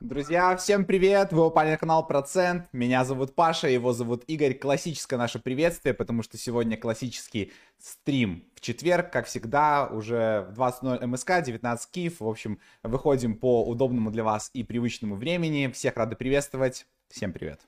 [0.00, 1.32] Друзья, всем привет!
[1.32, 2.68] Вы упали на канал Процент.
[2.72, 4.54] Меня зовут Паша, его зовут Игорь.
[4.54, 11.04] Классическое наше приветствие, потому что сегодня классический стрим в четверг, как всегда, уже в 20.00
[11.04, 12.20] МСК, 19 Киев.
[12.20, 15.68] В общем, выходим по удобному для вас и привычному времени.
[15.74, 16.86] Всех рады приветствовать.
[17.08, 17.60] Всем привет!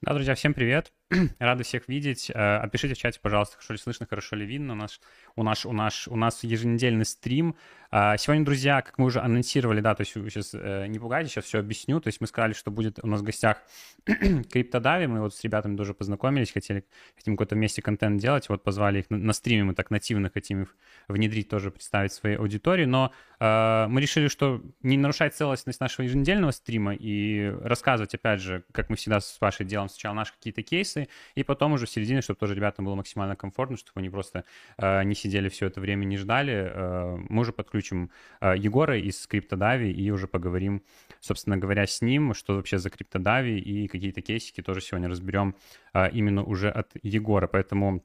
[0.00, 0.95] Да, друзья, всем привет.
[1.38, 2.30] Рады всех видеть.
[2.34, 4.72] Э, отпишите в чате, пожалуйста, хорошо ли слышно, хорошо ли видно.
[4.72, 5.00] У нас,
[5.36, 7.54] у нас, у нас, у нас еженедельный стрим.
[7.90, 11.44] А, сегодня, друзья, как мы уже анонсировали, да, то есть сейчас э, не пугайтесь, сейчас
[11.44, 12.00] все объясню.
[12.00, 13.62] То есть мы сказали, что будет у нас в гостях
[14.04, 15.06] Криптодави.
[15.06, 16.84] Мы вот с ребятами тоже познакомились, хотели,
[17.16, 18.48] хотим какой-то вместе контент делать.
[18.48, 22.36] Вот позвали их на, на стриме, мы так нативно хотим их внедрить, тоже представить своей
[22.36, 22.84] аудитории.
[22.84, 28.64] Но э, мы решили, что не нарушать целостность нашего еженедельного стрима и рассказывать, опять же,
[28.72, 30.95] как мы всегда с Пашей делаем сначала наши какие-то кейсы,
[31.34, 34.44] и потом уже в середине, чтобы тоже ребятам было максимально комфортно, чтобы они просто
[34.78, 36.54] э, не сидели все это время, не ждали.
[36.54, 38.10] Э, мы уже подключим
[38.40, 40.82] э, Егора из CryptoDavi и уже поговорим,
[41.20, 45.54] собственно говоря, с ним, что вообще за CryptoDavi и какие-то кейсики тоже сегодня разберем
[45.94, 47.46] э, именно уже от Егора.
[47.46, 48.04] Поэтому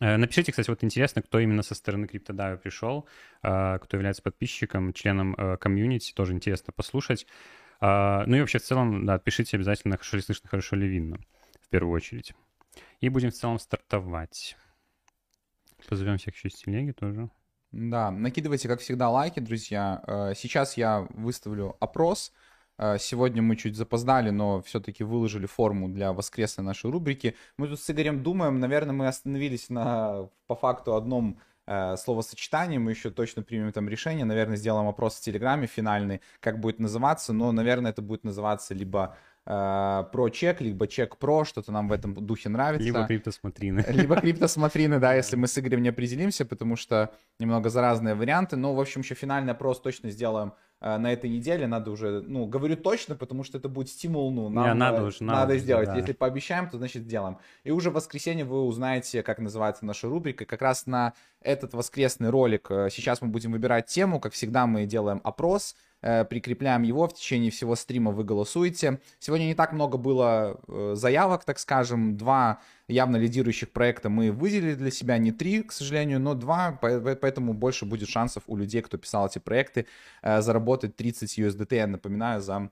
[0.00, 3.06] э, Напишите, кстати, вот интересно, кто именно со стороны CryptoDAO пришел,
[3.42, 7.26] э, кто является подписчиком, членом э, комьюнити, тоже интересно послушать.
[7.80, 11.20] Ну и вообще в целом, да, пишите обязательно, хорошо ли слышно, хорошо ли видно,
[11.68, 12.34] в первую очередь.
[13.00, 14.56] И будем в целом стартовать.
[15.88, 17.30] Позовем всех еще телеги тоже.
[17.70, 20.02] Да, накидывайте, как всегда, лайки, друзья.
[20.06, 22.32] Э, сейчас я выставлю опрос.
[22.78, 27.36] Э, сегодня мы чуть запоздали, но все-таки выложили форму для воскресной нашей рубрики.
[27.58, 32.92] Мы тут с Игорем думаем, наверное, мы остановились на, по факту, одном э, словосочетании, мы
[32.92, 37.52] еще точно примем там решение, наверное, сделаем опрос в Телеграме финальный, как будет называться, но,
[37.52, 39.18] наверное, это будет называться либо
[39.48, 42.84] про чек, либо чек про, что-то нам в этом духе нравится.
[42.84, 43.82] Либо криптосмотрины.
[43.88, 48.56] Либо криптосмотрины, да, если мы с Игорем не определимся, потому что немного за разные варианты.
[48.56, 51.66] Но, в общем, еще финальный опрос точно сделаем э, на этой неделе.
[51.66, 55.22] Надо уже, ну, говорю точно, потому что это будет стимул, ну, нам Не, надо, уже,
[55.22, 55.88] надо, надо сделать.
[55.88, 55.96] Да.
[55.96, 57.38] Если пообещаем, то значит сделаем.
[57.64, 60.44] И уже в воскресенье вы узнаете, как называется наша рубрика.
[60.44, 64.20] Как раз на этот воскресный ролик э, сейчас мы будем выбирать тему.
[64.20, 69.00] Как всегда, мы делаем опрос Э, прикрепляем его, в течение всего стрима вы голосуете.
[69.18, 74.74] Сегодня не так много было э, заявок, так скажем, два явно лидирующих проекта мы выделили
[74.74, 78.98] для себя, не три, к сожалению, но два, поэтому больше будет шансов у людей, кто
[78.98, 79.86] писал эти проекты,
[80.22, 82.70] э, заработать 30 USDT, я напоминаю, за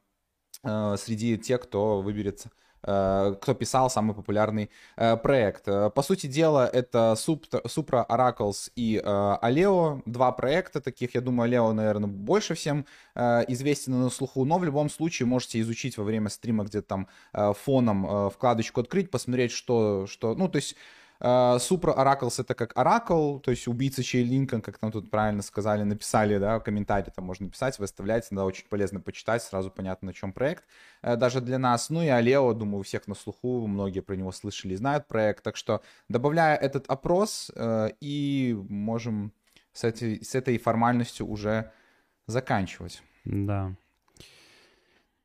[0.63, 2.51] среди тех, кто выберется.
[2.51, 5.67] Э, кто писал самый популярный э, проект.
[5.67, 11.73] Э, по сути дела, это Supra, Oracles и Aleo, два проекта таких, я думаю, Aleo,
[11.73, 16.65] наверное, больше всем известен на слуху, но в любом случае можете изучить во время стрима
[16.65, 17.09] где-то там
[17.55, 20.77] фоном вкладочку открыть, посмотреть, что, что, ну, то есть
[21.19, 25.43] Супра uh, Oracles это как Oracle, то есть убийца Чей Линкольн, как там тут правильно
[25.43, 30.13] сказали, написали, да, комментарий там можно писать, выставлять, иногда очень полезно почитать, сразу понятно, на
[30.13, 30.65] чем проект,
[31.03, 31.91] uh, даже для нас.
[31.91, 35.43] Ну и Алео, думаю, у всех на слуху, многие про него слышали и знают проект,
[35.43, 39.33] так что добавляя этот опрос, uh, и можем
[39.73, 41.73] с, этой, с этой формальностью уже
[42.27, 43.03] заканчивать.
[43.25, 43.75] Да.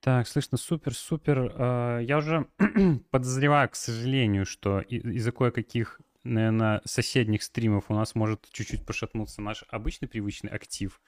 [0.01, 1.53] Так, слышно, супер, супер.
[1.55, 2.47] А, я уже
[3.11, 9.63] подозреваю, к сожалению, что из-за кое-каких, наверное, соседних стримов у нас может чуть-чуть пошатнуться наш
[9.69, 10.99] обычный привычный актив.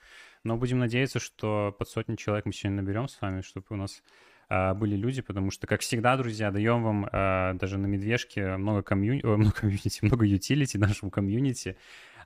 [0.44, 4.00] Но будем надеяться, что под сотню человек мы сегодня наберем с вами, чтобы у нас
[4.48, 8.82] а, были люди, потому что, как всегда, друзья, даем вам а, даже на медвежке много
[8.82, 11.76] комьюнити, много комьюнити, много utility нашему комьюнити.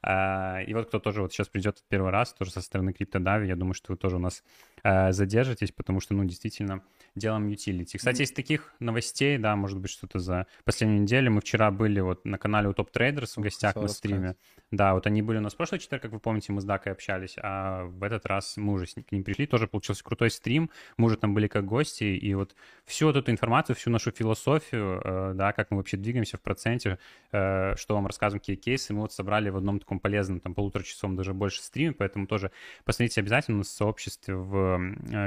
[0.06, 3.74] И вот кто тоже вот сейчас придет первый раз, тоже со стороны CryptoDavi, я думаю,
[3.74, 4.42] что вы тоже у нас
[4.84, 6.82] задержитесь, потому что, ну, действительно,
[7.16, 7.96] делаем utility.
[7.96, 11.32] Кстати, из таких новостей, да, может быть, что-то за последнюю неделю.
[11.32, 14.36] Мы вчера были вот на канале у Top Traders в гостях на стриме.
[14.70, 16.92] Да, вот они были у нас в прошлый четверг, как вы помните, мы с Дакой
[16.92, 21.06] общались, а в этот раз мы уже к ним пришли, тоже получился крутой стрим, мы
[21.06, 22.54] уже там были как гости, и вот
[22.84, 26.98] всю вот эту информацию, всю нашу философию, э, да, как мы вообще двигаемся в проценте,
[27.32, 30.82] э, что вам рассказываем, какие кейсы, мы вот собрали в одном таком полезном, там, полутора
[30.82, 32.50] часом даже больше стриме, поэтому тоже
[32.84, 34.78] посмотрите обязательно на сообществе в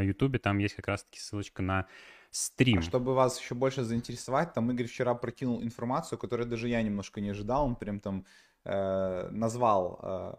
[0.03, 1.87] Ютубе, там есть как раз-таки ссылочка на
[2.29, 2.79] стрим.
[2.79, 7.21] А чтобы вас еще больше заинтересовать, там Игорь вчера прокинул информацию, которую даже я немножко
[7.21, 7.65] не ожидал.
[7.65, 8.25] Он прям там
[8.63, 10.33] э, назвал э,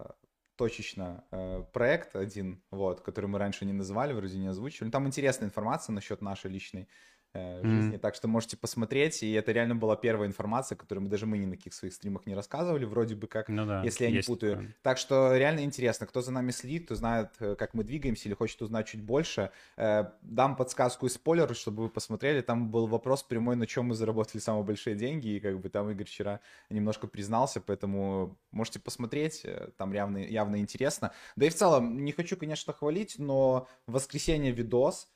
[0.56, 4.90] точечно э, проект один, вот, который мы раньше не называли, вроде не озвучивали.
[4.90, 6.88] Там интересная информация насчет нашей личной
[7.34, 7.94] Э, жизни.
[7.94, 7.98] Mm-hmm.
[7.98, 9.22] Так что можете посмотреть.
[9.22, 12.26] И это реально была первая информация, которую мы даже мы ни на каких своих стримах
[12.26, 14.56] не рассказывали, вроде бы как, ну, да, если я не путаю.
[14.56, 14.76] Такое.
[14.82, 18.34] Так что реально интересно, кто за нами следит, кто знает, э, как мы двигаемся или
[18.34, 19.50] хочет узнать чуть больше.
[19.78, 22.42] Э, дам подсказку и спойлер, чтобы вы посмотрели.
[22.42, 25.28] Там был вопрос прямой, на чем мы заработали самые большие деньги.
[25.28, 29.46] И как бы там Игорь вчера немножко признался, поэтому можете посмотреть.
[29.78, 31.12] Там явно, явно интересно.
[31.36, 35.08] Да и в целом, не хочу, конечно, хвалить, но воскресенье видос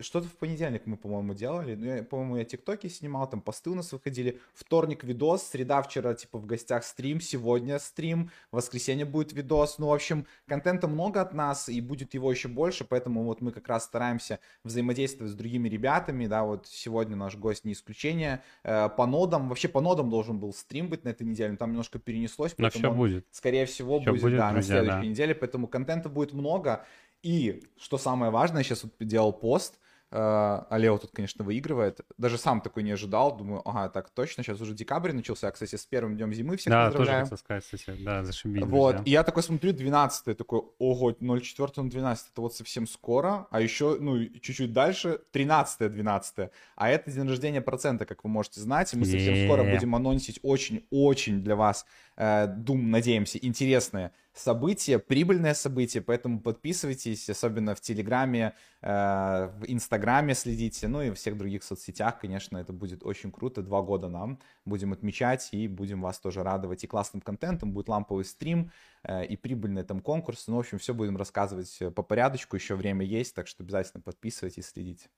[0.00, 1.74] что-то в понедельник мы, по-моему, делали.
[1.74, 4.40] Ну, я, по-моему, я тиктоки снимал, там посты у нас выходили.
[4.54, 9.78] Вторник видос, среда вчера, типа, в гостях стрим, сегодня стрим, воскресенье будет видос.
[9.78, 13.52] Ну, в общем, контента много от нас, и будет его еще больше, поэтому вот мы
[13.52, 18.42] как раз стараемся взаимодействовать с другими ребятами, да, вот сегодня наш гость не исключение.
[18.64, 21.70] Э, по нодам, вообще по нодам должен был стрим быть на этой неделе, но там
[21.70, 22.54] немножко перенеслось.
[22.58, 23.26] Но все будет.
[23.30, 25.10] Скорее всего, все будет, будет, да, друзья, на следующей да.
[25.10, 26.84] неделе, поэтому контента будет много.
[27.26, 29.80] И, что самое важное, сейчас вот делал пост,
[30.12, 32.00] а Лео тут, конечно, выигрывает.
[32.16, 33.36] Даже сам такой не ожидал.
[33.36, 35.50] Думаю, ага, так точно, сейчас уже декабрь начался.
[35.50, 37.24] Кстати, с первым днем зимы всех да, поздравляю.
[37.24, 38.62] тоже хотел сказать, кстати, да, зашибись.
[38.62, 39.10] Вот, друзья.
[39.10, 43.60] и я такой смотрю, 12 такой, ого, 04 на 12 это вот совсем скоро, а
[43.60, 48.94] еще, ну, чуть-чуть дальше, 13 12 а это день рождения процента, как вы можете знать,
[48.94, 51.84] и мы совсем скоро будем анонсить очень-очень для вас,
[52.16, 60.34] э, дум, надеемся, интересное событие, прибыльное событие, поэтому подписывайтесь, особенно в Телеграме, э, в Инстаграме
[60.34, 64.40] следите, ну и во всех других соцсетях, конечно, это будет очень круто, два года нам
[64.64, 68.70] будем отмечать и будем вас тоже радовать и классным контентом, будет ламповый стрим
[69.02, 72.74] э, и прибыльные там конкурсы, ну, в общем, все будем рассказывать э, по порядочку, еще
[72.74, 75.08] время есть, так что обязательно подписывайтесь, следите.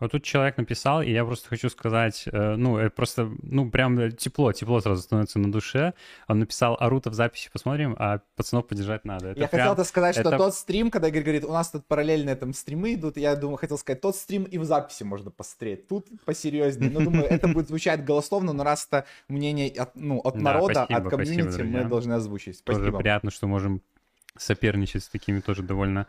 [0.00, 4.10] Вот тут человек написал, и я просто хочу сказать, э, ну, это просто, ну, прям
[4.12, 5.92] тепло, тепло сразу становится на душе.
[6.26, 9.28] Он написал, Арута в записи посмотрим, а пацанов поддержать надо.
[9.28, 11.86] Это я прям- хотел сказать, что это- тот стрим, когда Игорь говорит, у нас тут
[11.86, 15.86] параллельно там стримы идут, я думаю, хотел сказать, тот стрим и в записи можно посмотреть.
[15.86, 16.90] Тут посерьезнее.
[16.90, 20.84] Ну, думаю, это будет звучать голословно, но раз это мнение от, ну, от Да, народа,
[20.84, 22.58] от комьюнити, мы должны озвучить.
[22.58, 22.98] Спасибо.
[22.98, 23.82] приятно, что можем
[24.36, 26.06] соперничать с такими тоже довольно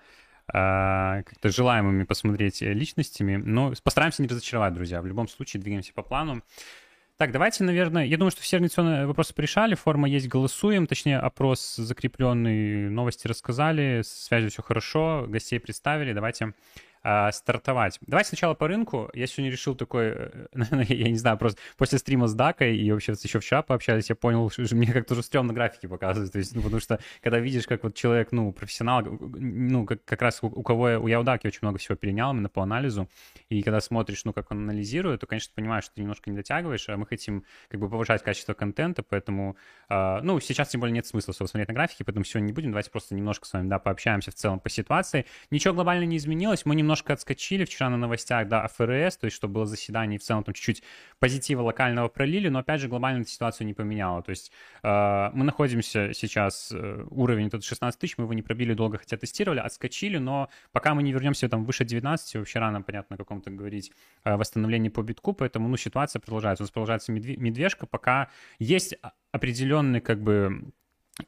[0.51, 3.37] как-то желаемыми посмотреть э, личностями.
[3.37, 5.01] Но постараемся не разочаровать, друзья.
[5.01, 6.43] В любом случае двигаемся по плану.
[7.17, 11.75] Так, давайте, наверное, я думаю, что все организационные вопросы порешали, форма есть, голосуем, точнее, опрос
[11.75, 16.53] закрепленный, новости рассказали, с связью все хорошо, гостей представили, давайте
[17.03, 17.97] а, стартовать.
[18.01, 19.09] Давайте сначала по рынку.
[19.13, 20.47] Я сегодня решил такой, э,
[20.87, 24.49] я не знаю, просто после стрима с Дакой и вообще еще вчера пообщались, я понял,
[24.51, 26.31] что мне как-то уже стрёмно графики показывают.
[26.31, 30.21] То есть, ну, потому что когда видишь, как вот человек, ну, профессионал, ну, как, как
[30.21, 33.09] раз у, у кого я, у Яудаки очень много всего перенял именно по анализу,
[33.49, 36.87] и когда смотришь, ну, как он анализирует, то, конечно, понимаешь, что ты немножко не дотягиваешь,
[36.87, 39.57] а мы хотим как бы повышать качество контента, поэтому,
[39.89, 42.91] а, ну, сейчас тем более нет смысла смотреть на графики, поэтому сегодня не будем, давайте
[42.91, 45.25] просто немножко с вами, да, пообщаемся в целом по ситуации.
[45.49, 49.47] Ничего глобально не изменилось, мы немножко отскочили вчера на новостях, да, ФРС, то есть что
[49.47, 50.83] было заседание, и в целом там чуть-чуть
[51.19, 54.21] позитива локального пролили, но опять же глобально ситуацию не поменяла.
[54.21, 54.51] То есть
[54.83, 59.15] э, мы находимся сейчас, э, уровень этот 16 тысяч, мы его не пробили долго, хотя
[59.15, 63.51] тестировали, отскочили, но пока мы не вернемся там выше 19, вообще рано, понятно, о каком-то
[63.51, 63.93] говорить
[64.25, 66.63] э, восстановлении по битку, поэтому, ну, ситуация продолжается.
[66.63, 68.27] У нас продолжается медве- медвежка, пока
[68.59, 68.95] есть
[69.31, 70.73] определенный, как бы,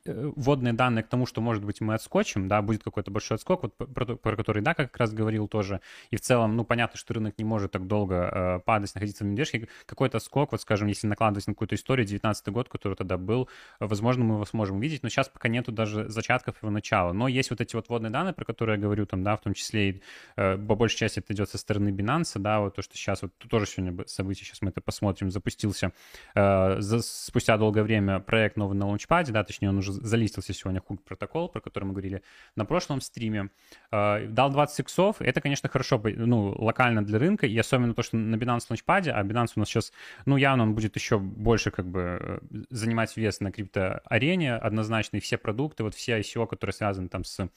[0.05, 3.75] вводные данные к тому, что, может быть, мы отскочим, да, будет какой-то большой отскок, вот
[3.75, 5.81] про, про который, да, как раз говорил тоже,
[6.11, 9.27] и в целом, ну, понятно, что рынок не может так долго э, падать, находиться в
[9.27, 13.49] медвежке, какой-то скок, вот, скажем, если накладывать на какую-то историю, 19 год, который тогда был,
[13.79, 17.27] э, возможно, мы его сможем увидеть, но сейчас пока нету даже зачатков его начала, но
[17.27, 19.89] есть вот эти вот вводные данные, про которые я говорю, там, да, в том числе
[19.89, 20.01] и
[20.35, 23.31] э, по большей части это идет со стороны Binance, да, вот то, что сейчас, вот
[23.49, 25.91] тоже сегодня бы- событие, сейчас мы это посмотрим, запустился
[26.35, 30.81] э, за- спустя долгое время проект новый на лаунчпаде, да, точнее, он уже залистился сегодня,
[30.81, 32.23] Hook протокол, про который мы говорили
[32.55, 33.49] на прошлом стриме,
[33.91, 38.17] Э, дал 20 иксов, это, конечно, хорошо, ну, локально для рынка, и особенно то, что
[38.17, 39.93] на Binance лаунчпаде, а Binance у нас сейчас,
[40.25, 45.19] ну, явно он будет еще больше, как бы, э, занимать вес на криптоарене, однозначно, и
[45.19, 47.47] все продукты, вот все ICO, которые связаны там с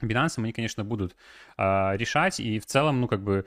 [0.00, 1.16] Binance, они, конечно, будут
[1.56, 3.44] а, решать, и в целом, ну, как бы, э,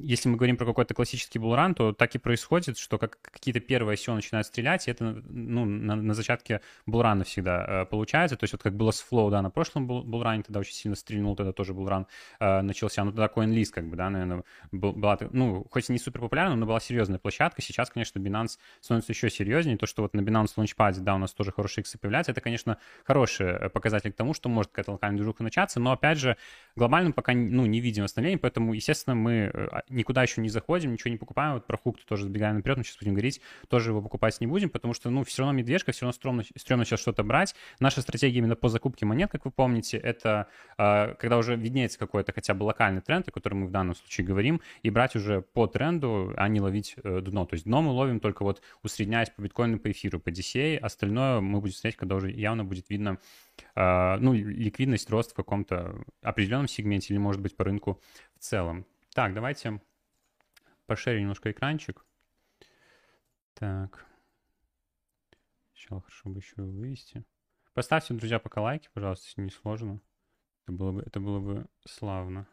[0.00, 3.96] если мы говорим про какой-то классический булран, то так и происходит, что как какие-то первые
[3.96, 8.52] ICO начинают стрелять, и это, ну, на, на зачатке булрана всегда э, получается, то есть
[8.52, 11.52] вот как было с Flow, да, на прошлом бул- булране, тогда очень сильно стрельнул, тогда
[11.52, 12.06] тоже булран
[12.38, 15.98] э, начался, ну, тогда CoinList, как бы, да, наверное, был- была, ну, хоть и не
[15.98, 20.14] супер популярна, но была серьезная площадка, сейчас, конечно, Binance становится еще серьезнее, то, что вот
[20.14, 24.12] на Binance Launchpad, да, у нас тоже хорошие иксы появляются, это, конечно, хороший э, показатель
[24.12, 26.36] к тому, что может какая-то локальная движуха начаться, но, опять же,
[26.76, 31.10] глобально пока, ну, не видим восстановления, поэтому, естественно, мы э, никуда еще не заходим, ничего
[31.10, 34.40] не покупаем, вот про хук тоже сбегаем наперед, мы сейчас будем говорить, тоже его покупать
[34.40, 37.54] не будем, потому что, ну, все равно медвежка, все равно стрёмно, стрёмно сейчас что-то брать.
[37.80, 42.32] Наша стратегия именно по закупке монет, как вы помните, это э, когда уже виднеется какой-то
[42.32, 45.66] хотя бы локальный тренд, о котором мы в данном случае говорим, и брать уже по
[45.66, 47.44] тренду, а не ловить э, дно.
[47.46, 51.40] То есть дно мы ловим только вот усредняясь по биткоину, по эфиру, по DCA, остальное
[51.40, 53.18] мы будем смотреть, когда уже явно будет видно
[53.74, 58.00] э, ну, ликвидность, рост в каком-то определенном сегменте или, может быть, по рынку
[58.36, 58.86] в целом.
[59.14, 59.80] Так, давайте
[60.86, 62.04] пошерю немножко экранчик.
[63.54, 64.06] Так.
[65.72, 67.24] Сначала хорошо бы еще вывести.
[67.72, 70.00] Поставьте, друзья, пока лайки, пожалуйста, если не сложно.
[70.64, 72.46] Это было бы, это было бы славно.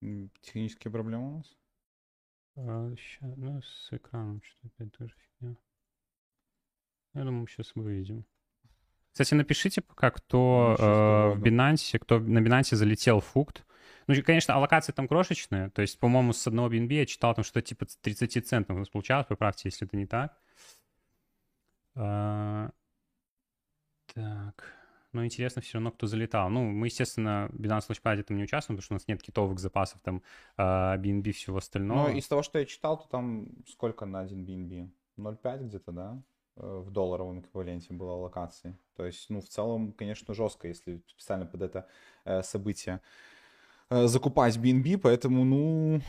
[0.00, 1.56] Технические проблемы у нас?
[2.56, 5.56] А, ща, ну, с экраном что-то опять тоже фигня.
[7.14, 8.24] Я думаю, сейчас выведем.
[9.18, 13.64] Кстати, напишите пока, кто Ну, э, в Binance, кто на Binance залетел фукт.
[14.06, 15.70] Ну, конечно, аллокации там крошечные.
[15.70, 18.88] То есть, по-моему, с одного BNB я читал там что-то типа 30 центов у нас
[18.88, 19.26] получалось.
[19.28, 20.38] Поправьте, если это не так.
[21.96, 22.70] А,
[24.14, 24.72] так.
[25.12, 26.48] Но интересно все равно, кто залетал.
[26.48, 29.58] Ну, мы, естественно, в Binance Launchpad там не участвуем, потому что у нас нет китовых
[29.58, 30.22] запасов, там,
[30.56, 32.10] а, BNB, всего остального.
[32.10, 34.90] Ну, из того, что я читал, то там сколько на один BNB?
[35.16, 36.22] 0,5 где-то, да?
[36.58, 38.76] Э, В долларовом эквиваленте было локации.
[38.96, 41.86] То есть, ну, в целом, конечно, жестко, если специально под это
[42.24, 43.00] э, событие
[43.90, 46.00] э, закупать BNB, поэтому, ну,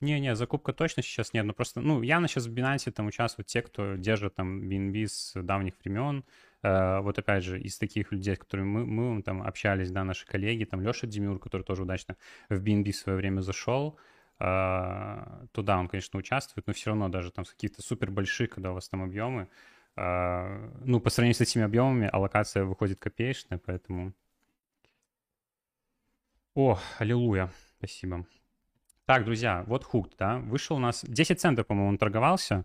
[0.00, 3.62] Не-не, закупка точно сейчас нет, но просто, ну, явно сейчас в Binance там участвуют те,
[3.62, 6.22] кто держит там BNB с давних времен.
[6.62, 10.64] Вот опять же, из таких людей, с которыми мы, мы там общались, да, наши коллеги,
[10.64, 12.16] там Леша Демюр, который тоже удачно
[12.50, 13.98] в BNB в свое время зашел,
[14.38, 18.74] э, туда он, конечно, участвует, но все равно даже там каких-то супер больших, когда у
[18.74, 19.48] вас там объемы,
[19.96, 24.12] э, ну, по сравнению с этими объемами, аллокация выходит копеечная, поэтому...
[26.54, 28.26] О, аллилуйя, спасибо.
[29.04, 32.64] Так, друзья, вот хук, да, вышел у нас 10 центов, по-моему, он торговался.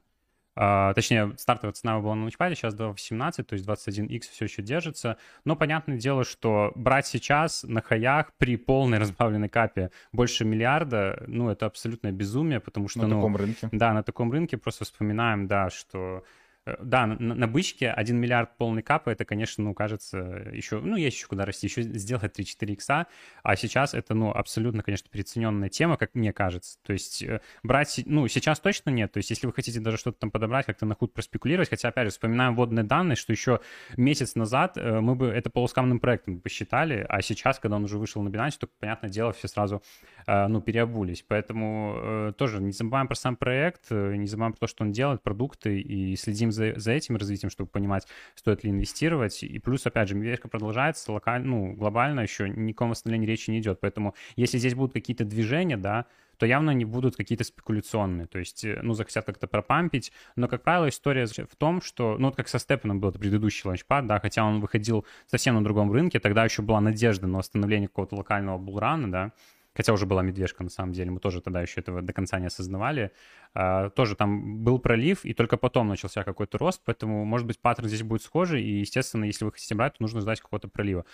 [0.56, 5.18] А, точнее, стартовая цена была на лучпаде, сейчас 2.18, то есть 21x все еще держится.
[5.46, 11.50] Но понятное дело, что брать сейчас на хаях при полной разбавленной капе больше миллиарда, ну,
[11.50, 13.70] это абсолютное безумие, потому что, на ну, таком рынке.
[13.72, 16.24] да, на таком рынке просто вспоминаем, да, что
[16.66, 20.18] да, на, на бычке 1 миллиард полный капа, это, конечно, ну, кажется,
[20.54, 23.08] еще, ну, есть еще куда расти, еще сделать 3-4 икса,
[23.42, 26.78] а сейчас это, ну, абсолютно, конечно, переоцененная тема, как мне кажется.
[26.84, 30.20] То есть э, брать, ну, сейчас точно нет, то есть если вы хотите даже что-то
[30.20, 33.62] там подобрать, как-то на худ проспекулировать, хотя, опять же, вспоминаем вводные данные, что еще
[33.98, 38.22] месяц назад э, мы бы это полускамным проектом посчитали, а сейчас, когда он уже вышел
[38.22, 39.82] на Binance, то, понятное дело, все сразу,
[40.21, 41.24] э, ну, переобулись.
[41.28, 44.92] Поэтому э, тоже не забываем про сам проект, э, не забываем про то, что он
[44.92, 49.44] делает, продукты, и следим за, за этим развитием, чтобы понимать, стоит ли инвестировать.
[49.44, 53.80] И плюс, опять же, медвежка продолжается, локально, ну, глобально еще никаком восстановлении речи не идет.
[53.80, 56.06] Поэтому если здесь будут какие-то движения, да,
[56.42, 60.64] то явно они будут какие-то спекуляционные, то есть, э, ну, захотят как-то пропампить, но, как
[60.64, 64.44] правило, история в том, что, ну, вот как со Степаном был предыдущий ланчпад, да, хотя
[64.44, 69.12] он выходил совсем на другом рынке, тогда еще была надежда на восстановление какого-то локального булрана,
[69.12, 69.32] да,
[69.76, 72.48] хотя уже была медвежка на самом деле, мы тоже тогда еще этого до конца не
[72.48, 73.12] осознавали,
[73.54, 77.88] а, тоже там был пролив, и только потом начался какой-то рост, поэтому, может быть, паттерн
[77.88, 81.06] здесь будет схожий, и, естественно, если вы хотите брать, то нужно ждать какого-то пролива.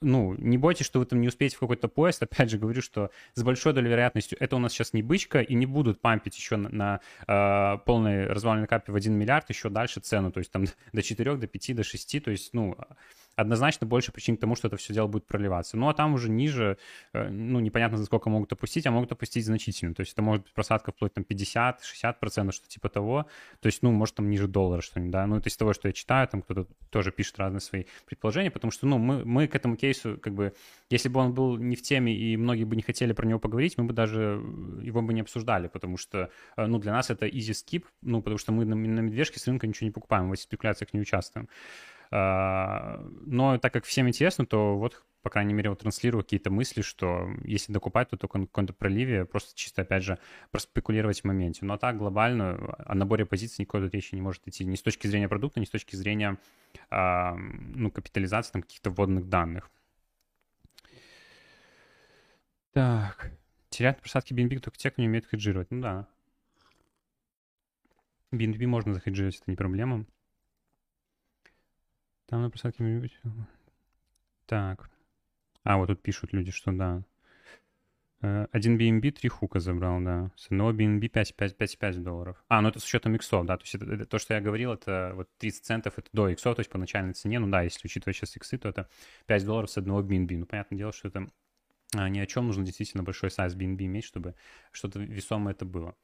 [0.00, 3.10] Ну, не бойтесь, что вы там не успеете в какой-то поезд, опять же говорю, что
[3.34, 6.56] с большой долей вероятностью это у нас сейчас не бычка, и не будут пампить еще
[6.56, 10.64] на, на э, полной разваленной капе в 1 миллиард еще дальше цену, то есть там
[10.92, 12.76] до 4, до 5, до 6, то есть, ну,
[13.36, 15.76] однозначно больше причин к тому, что это все дело будет проливаться.
[15.76, 16.78] Ну, а там уже ниже,
[17.12, 19.94] э, ну, непонятно, за сколько могут опустить, а могут опустить значительно.
[19.94, 23.26] То есть это может быть просадка вплоть там 50-60%, что типа того.
[23.60, 25.26] То есть, ну, может там ниже доллара что-нибудь, да.
[25.26, 28.70] Ну, это из того, что я читаю, там кто-то тоже пишет разные свои предположения, потому
[28.70, 30.54] что, ну, мы, мы к этому кейсу, как бы,
[30.90, 33.78] если бы он был не в теме и многие бы не хотели про него поговорить,
[33.78, 34.42] мы бы даже
[34.82, 38.38] его бы не обсуждали, потому что, э, ну, для нас это easy skip, ну, потому
[38.38, 41.48] что мы на, на медвежке с рынка ничего не покупаем, в этих спекуляциях не участвуем.
[42.12, 46.82] А, Но так как всем интересно, то вот, по крайней мере, вот транслирую какие-то мысли,
[46.82, 50.18] что если докупать, то только на каком-то проливе, просто чисто, опять же,
[50.50, 51.64] проспекулировать в моменте.
[51.64, 55.06] Но так глобально о наборе позиций никакой тут речи не может идти ни с точки
[55.06, 56.36] зрения продукта, ни с точки зрения
[56.90, 59.70] а, ну, капитализации там, каких-то вводных данных.
[62.72, 63.32] Так.
[63.70, 65.70] Теряют просадки BNB только те, кто не умеет хеджировать.
[65.70, 66.08] Ну да.
[68.32, 70.04] BNB можно захеджировать, это не проблема.
[72.26, 73.18] Там на просадке может быть...
[74.46, 74.90] Так.
[75.64, 77.02] А, вот тут пишут люди, что да.
[78.22, 80.30] Э, Один BNB 3 хука забрал, да.
[80.36, 82.42] С одного BNB 5,5 долларов.
[82.48, 83.56] А, ну это с учетом иксов, да.
[83.56, 86.54] То есть это, это, то, что я говорил, это вот 30 центов, это до иксов,
[86.54, 87.38] то есть по начальной цене.
[87.38, 88.88] Ну да, если учитывать сейчас иксы, то это
[89.26, 90.36] 5 долларов с одного BNB.
[90.38, 91.28] Ну, понятное дело, что это
[91.94, 92.46] а, ни о чем.
[92.46, 94.34] Нужно действительно большой сайз BNB иметь, чтобы
[94.70, 95.94] что-то весомое это было.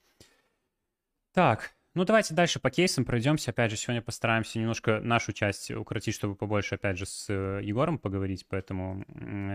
[1.33, 3.51] Так, ну, давайте дальше по кейсам пройдемся.
[3.51, 7.99] Опять же, сегодня постараемся немножко нашу часть укоротить, чтобы побольше, опять же, с э, Егором
[7.99, 8.47] поговорить.
[8.49, 9.05] Поэтому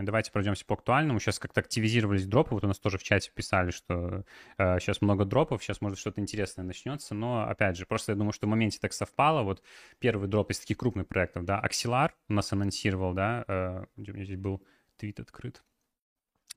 [0.04, 1.20] давайте пройдемся по актуальному.
[1.20, 2.56] Сейчас как-то активизировались дропы.
[2.56, 4.26] Вот у нас тоже в чате писали, что
[4.58, 7.14] э, сейчас много дропов, сейчас может что-то интересное начнется.
[7.14, 9.44] Но, опять же, просто я думаю, что в моменте так совпало.
[9.44, 9.62] Вот
[10.00, 14.16] первый дроп из таких крупных проектов, да, Axelar у нас анонсировал, да, э, где у
[14.16, 14.64] меня здесь был
[14.98, 15.64] твит открыт.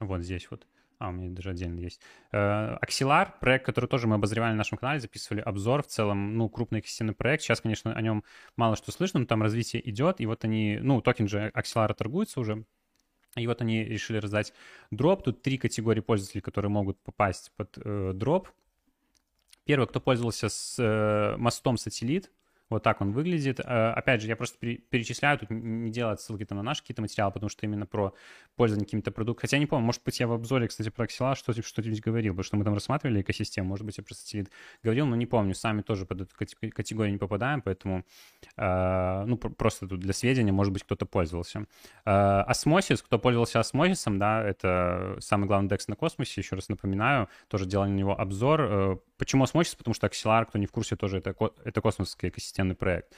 [0.00, 0.66] Вот здесь вот.
[0.99, 2.00] А, у меня даже отдельно есть.
[2.33, 5.83] Axelar, проект, который тоже мы обозревали на нашем канале, записывали обзор.
[5.83, 7.43] В целом, ну, крупный экосистемный проект.
[7.43, 8.25] Сейчас, конечно, о нем
[8.57, 10.21] мало что слышно, но там развитие идет.
[10.21, 12.65] И вот они, ну, токен же Axelar торгуется уже
[13.37, 14.55] И вот они решили раздать
[14.91, 15.23] дроп.
[15.25, 18.49] Тут три категории пользователей, которые могут попасть под э, дроп.
[19.65, 22.31] Первый, кто пользовался с э, мостом сателлит,
[22.68, 23.61] вот так он выглядит.
[23.61, 27.32] Э, опять же, я просто перечисляю, тут не делаю ссылки там на наши какие-то материалы,
[27.32, 28.12] потому что именно про
[28.56, 29.42] пользование каким-то продуктом.
[29.42, 32.32] Хотя я не помню, может быть, я в обзоре, кстати, про Axelar что-то что говорил,
[32.32, 34.50] потому что мы там рассматривали экосистему, может быть, я про сателлит
[34.82, 35.54] говорил, но не помню.
[35.54, 38.04] Сами тоже под эту категорию не попадаем, поэтому,
[38.56, 41.66] э, ну, просто тут для сведения, может быть, кто-то пользовался.
[42.04, 47.28] Э, Osmosis, кто пользовался осмосисом, да, это самый главный DEX на космосе, еще раз напоминаю,
[47.49, 49.02] тоже делали на него обзор.
[49.18, 49.76] Почему Osmosis?
[49.76, 53.14] Потому что Axelar, кто не в курсе, тоже это, это космосская экосистема системный проект.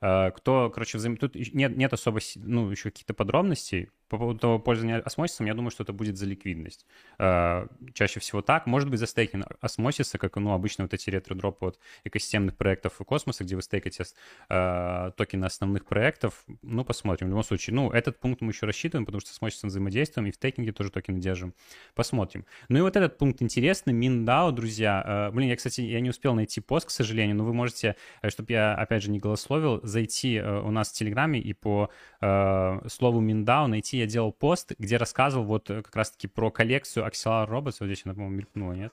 [0.00, 1.16] Э, кто, короче, взаим...
[1.16, 5.84] тут нет, нет особо, ну, еще каких-то подробностей, по поводу пользования осмосисом, я думаю, что
[5.84, 6.84] это будет за ликвидность.
[7.18, 8.66] Э, чаще всего так.
[8.66, 13.04] Может быть, за стейкинг осмосиса, как, ну, обычно вот эти ретро-дропы от экосистемных проектов и
[13.04, 14.04] космоса, где вы стейкаете
[14.48, 16.44] э, токены основных проектов.
[16.62, 17.28] Ну, посмотрим.
[17.28, 20.32] В любом случае, ну, этот пункт мы еще рассчитываем, потому что с осмосисом взаимодействуем, и
[20.32, 21.54] в стейкинге тоже токены держим.
[21.94, 22.44] Посмотрим.
[22.68, 23.92] Ну и вот этот пункт интересный.
[23.92, 25.28] MinDAO, друзья.
[25.30, 28.30] Э, блин, я, кстати, я не успел найти пост, к сожалению, но вы можете, э,
[28.30, 31.90] чтобы я, опять же, не голословил, зайти э, у нас в Телеграме и по
[32.20, 37.06] э, слову MinDAO найти я делал пост, где рассказывал вот э, как раз-таки про коллекцию
[37.06, 37.76] Axelar Robots.
[37.80, 38.92] Вот здесь она, по-моему, мелькнула, нет?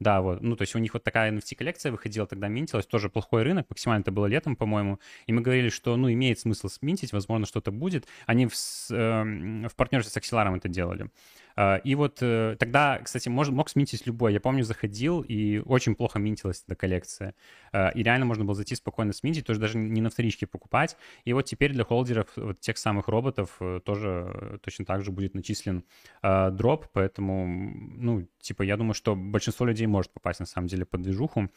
[0.00, 0.42] Да, вот.
[0.42, 2.86] Ну, то есть у них вот такая NFT-коллекция выходила, тогда минтилась.
[2.86, 4.98] Тоже плохой рынок, максимально это было летом, по-моему.
[5.26, 8.06] И мы говорили, что, ну, имеет смысл сминтить, возможно, что-то будет.
[8.26, 8.52] Они в,
[8.90, 11.10] э, в партнерстве с Axelar это делали.
[11.56, 14.32] А, и вот э, тогда, кстати, мож, мог сминтить любой.
[14.32, 17.34] Я помню, заходил, и очень плохо минтилась эта коллекция.
[17.72, 20.96] А, и реально можно было зайти спокойно сминтить, тоже даже не на вторичке покупать.
[21.24, 25.34] И вот теперь для холдеров вот тех самых роботов э, тоже точно так же будет
[25.34, 25.84] начислен
[26.22, 30.84] а, дроп, поэтому, ну, типа, я думаю, что большинство людей может попасть, на самом деле,
[30.84, 31.50] под движуху.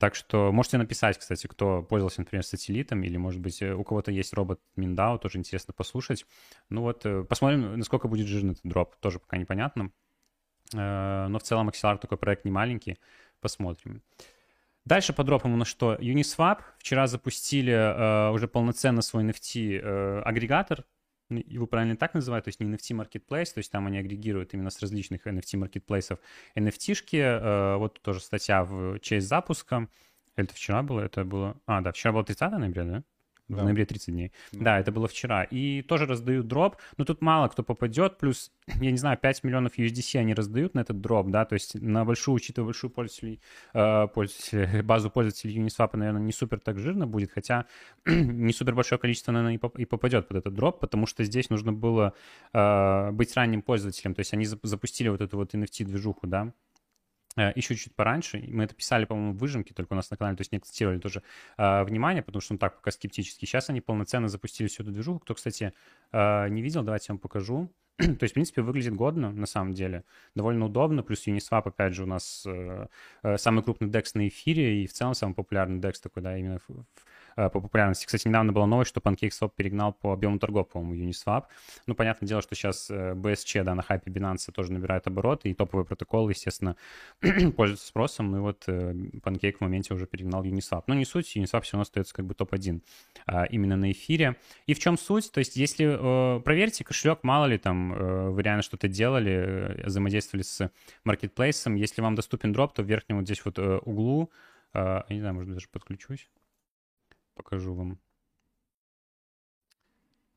[0.00, 4.32] Так что можете написать, кстати, кто пользовался, например, сателлитом, или, может быть, у кого-то есть
[4.32, 6.24] робот Миндау, тоже интересно послушать.
[6.70, 9.92] Ну вот, э, посмотрим, насколько будет жирный этот дроп, тоже пока непонятно.
[10.72, 12.98] Э, но в целом Axelar такой проект не маленький,
[13.42, 14.02] посмотрим.
[14.86, 15.96] Дальше по дропам у нас что?
[15.96, 16.60] Uniswap.
[16.78, 20.84] Вчера запустили э, уже полноценно свой NFT-агрегатор,
[21.30, 24.70] его правильно так называют, то есть не NFT Marketplace, то есть там они агрегируют именно
[24.70, 26.18] с различных NFT Marketplace
[26.56, 27.76] NFT-шки.
[27.78, 29.88] Вот тоже статья в честь запуска.
[30.36, 31.00] Это вчера было?
[31.00, 31.60] Это было...
[31.66, 33.04] А, да, вчера было 30 ноября, да?
[33.56, 33.62] Да.
[33.62, 34.32] в ноябре 30 дней.
[34.52, 34.60] Да.
[34.60, 35.44] да, это было вчера.
[35.44, 39.78] И тоже раздают дроп, но тут мало кто попадет, плюс, я не знаю, 5 миллионов
[39.78, 43.40] USDC они раздают на этот дроп, да, то есть на большую, учитывая большую пользователей,
[43.74, 47.66] э, пользователей, базу пользователей Uniswap, наверное, не супер так жирно будет, хотя
[48.06, 52.14] не супер большое количество, наверное, и попадет под этот дроп, потому что здесь нужно было
[52.52, 56.52] э, быть ранним пользователем, то есть они запустили вот эту вот NFT-движуху, да,
[57.36, 58.42] еще чуть пораньше.
[58.48, 60.98] Мы это писали, по-моему, в выжимке, только у нас на канале, то есть не акцентировали
[60.98, 61.22] тоже
[61.58, 63.44] э, внимание, потому что он так пока скептически.
[63.44, 65.20] Сейчас они полноценно запустили всю эту движуху.
[65.20, 65.72] Кто, кстати,
[66.12, 67.72] э, не видел, давайте я вам покажу.
[67.98, 70.04] то есть, в принципе, выглядит годно, на самом деле.
[70.34, 71.02] Довольно удобно.
[71.02, 72.86] Плюс Uniswap, опять же, у нас э,
[73.22, 76.58] э, самый крупный DEX на эфире и в целом самый популярный DEX такой, да, именно
[76.58, 77.09] в, в Э,
[77.48, 78.06] по популярности.
[78.06, 81.44] Кстати, недавно была новость, что PancakeSwap перегнал по объему торгов, по-моему, Uniswap.
[81.86, 85.54] Ну, понятное дело, что сейчас BSC, э, да, на хайпе Binance тоже набирает обороты, и
[85.54, 86.76] топовые протоколы, естественно,
[87.56, 88.30] пользуются спросом.
[88.30, 90.84] Ну и вот э, Pancake в моменте уже перегнал Uniswap.
[90.86, 92.82] Но не суть, Uniswap все равно остается как бы топ-1
[93.26, 94.36] а, именно на эфире.
[94.66, 95.30] И в чем суть?
[95.32, 100.70] То есть если проверьте кошелек, мало ли там вы реально что-то делали, взаимодействовали с
[101.04, 104.30] маркетплейсом, если вам доступен дроп, то в верхнем вот здесь вот углу,
[104.74, 106.28] я не знаю, может даже подключусь
[107.42, 107.98] покажу вам.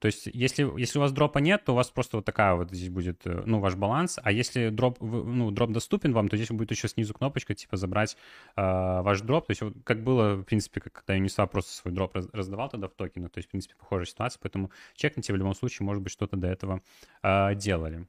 [0.04, 2.72] То есть, если, если у вас дропа нет, то у вас просто вот такая вот
[2.72, 4.20] здесь будет, э, ну, ваш баланс.
[4.22, 8.18] А если дроп, ну, дроп доступен вам, то здесь будет еще снизу кнопочка, типа, забрать
[8.58, 8.62] э,
[9.02, 9.48] ваш дроп.
[9.48, 12.90] То есть, вот, как было, в принципе, как, когда Uniswap просто свой дроп раздавал тогда
[12.90, 13.30] в токены.
[13.30, 14.42] То есть, в принципе, похожая ситуация.
[14.44, 16.82] Поэтому чекните, в любом случае, может быть, что-то до этого
[17.22, 18.06] э, делали.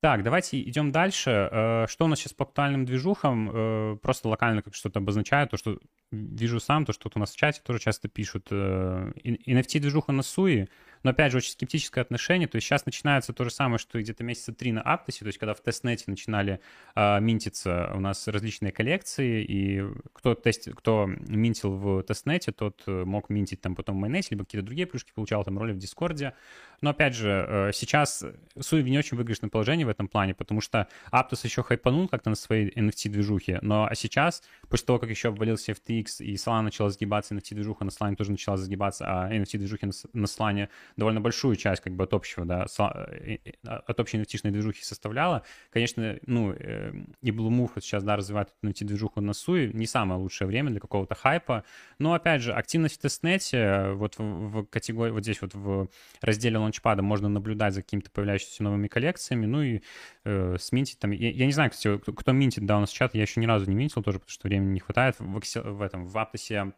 [0.00, 1.48] Так, давайте идем дальше.
[1.50, 3.50] Э, что у нас сейчас по актуальным движухам?
[3.52, 5.78] Э, просто локально как что-то обозначаю, то, что
[6.12, 8.52] вижу сам, то, что тут у нас в чате тоже часто пишут.
[8.52, 10.68] NFT-движуха на Sui,
[11.02, 12.48] но, опять же, очень скептическое отношение.
[12.48, 15.26] То есть сейчас начинается то же самое, что где-то месяца три на Aptos е, то
[15.26, 16.60] есть когда в тестнете начинали
[16.94, 23.04] э, минтиться у нас различные коллекции, и кто, тест, кто минтил в тестнете, тот э,
[23.04, 25.78] мог минтить там потом в mainnet е, либо какие-то другие плюшки, получал там роли в
[25.78, 26.34] Дискорде.
[26.80, 28.24] Но, опять же, э, сейчас
[28.60, 32.30] Суи в не очень выигрышном положении в этом плане, потому что Аптос еще хайпанул как-то
[32.30, 36.90] на своей NFT-движухе, но а сейчас, после того, как еще обвалился FTX и Solana начала
[36.90, 41.82] сгибаться, NFT-движуха на слане тоже начала загибаться, а NFT-движухи на, на слане довольно большую часть
[41.82, 45.44] как бы от общего, да, э, от общей nft движухи составляла.
[45.70, 50.80] Конечно, ну, и Blue сейчас, да, развивает NFT-движуху на Суе, не самое лучшее время для
[50.80, 51.64] какого-то хайпа,
[51.98, 55.88] но, опять же, активность в тестнете, вот в, в категории, вот здесь вот в
[56.20, 59.80] разделе лаунчпада можно наблюдать за какими-то появляющимися новыми коллекциями, ну и
[60.24, 63.14] э, сминтить там, я, я не знаю, кстати, кто, кто минтит, да, у нас чат,
[63.14, 65.16] я еще ни разу не минтил тоже, потому что времени не хватает.
[65.18, 66.72] В, в этом, в Аптосе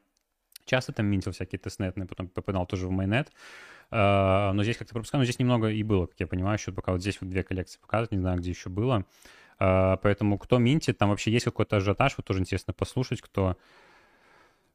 [0.64, 3.32] часто там минтил всякие тестнетные, потом попадал тоже в майнет.
[3.90, 6.92] Uh, но здесь как-то пропускал, но здесь немного и было, как я понимаю, еще пока
[6.92, 9.04] вот здесь вот две коллекции показывают, не знаю, где еще было.
[9.58, 13.56] Uh, поэтому кто минтит, там вообще есть какой-то ажиотаж, вот тоже интересно послушать, кто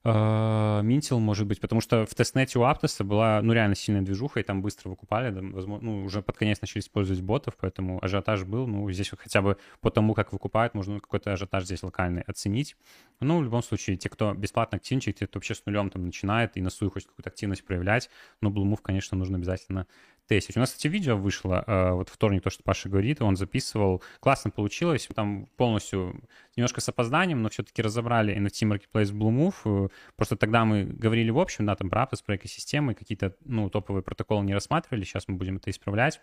[0.06, 4.44] Минтил, может быть, потому что в тестнете у Аптоса была, ну, реально сильная движуха, и
[4.44, 8.68] там быстро выкупали, да, возможно, ну, уже под конец начали использовать ботов, поэтому ажиотаж был,
[8.68, 12.78] ну, здесь вот хотя бы по тому, как выкупают, можно какой-то ажиотаж здесь локальный оценить.
[13.20, 16.56] Ну, в любом случае, те, кто бесплатно активничает, те, кто вообще с нулем там начинает
[16.56, 19.88] и на свою хочет какую-то активность проявлять, ну, Blue Move, конечно, нужно обязательно
[20.28, 20.58] тестить.
[20.58, 24.52] У нас, кстати, видео вышло, э, вот вторник, то, что Паша говорит, он записывал, классно
[24.52, 26.24] получилось, там полностью,
[26.56, 31.30] немножко с опозданием, но все-таки разобрали NFT Marketplace Blue Move, э, просто тогда мы говорили
[31.30, 35.28] в общем, да, там про Aptos, про экосистемы, какие-то, ну, топовые протоколы не рассматривали, сейчас
[35.28, 36.20] мы будем это исправлять.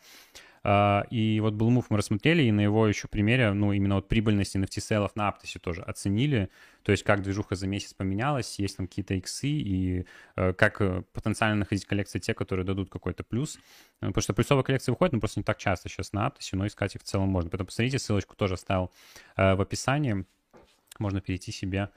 [0.64, 4.08] А, и вот Blue Move мы рассмотрели, и на его еще примере, ну, именно вот
[4.08, 6.50] прибыльность NFT-селлов на Аптосе тоже оценили,
[6.83, 11.03] то есть как движуха за месяц поменялась, есть там какие-то иксы, и э, как э,
[11.12, 13.57] потенциально находить коллекции те, которые дадут какой-то плюс.
[14.01, 16.66] Э, потому что плюсовые коллекции выходят, но просто не так часто сейчас на Аптосе, но
[16.66, 17.51] искать их в целом можно.
[17.51, 18.90] Поэтому посмотрите, ссылочку тоже оставил
[19.37, 20.25] в описании,
[20.99, 21.90] можно перейти себе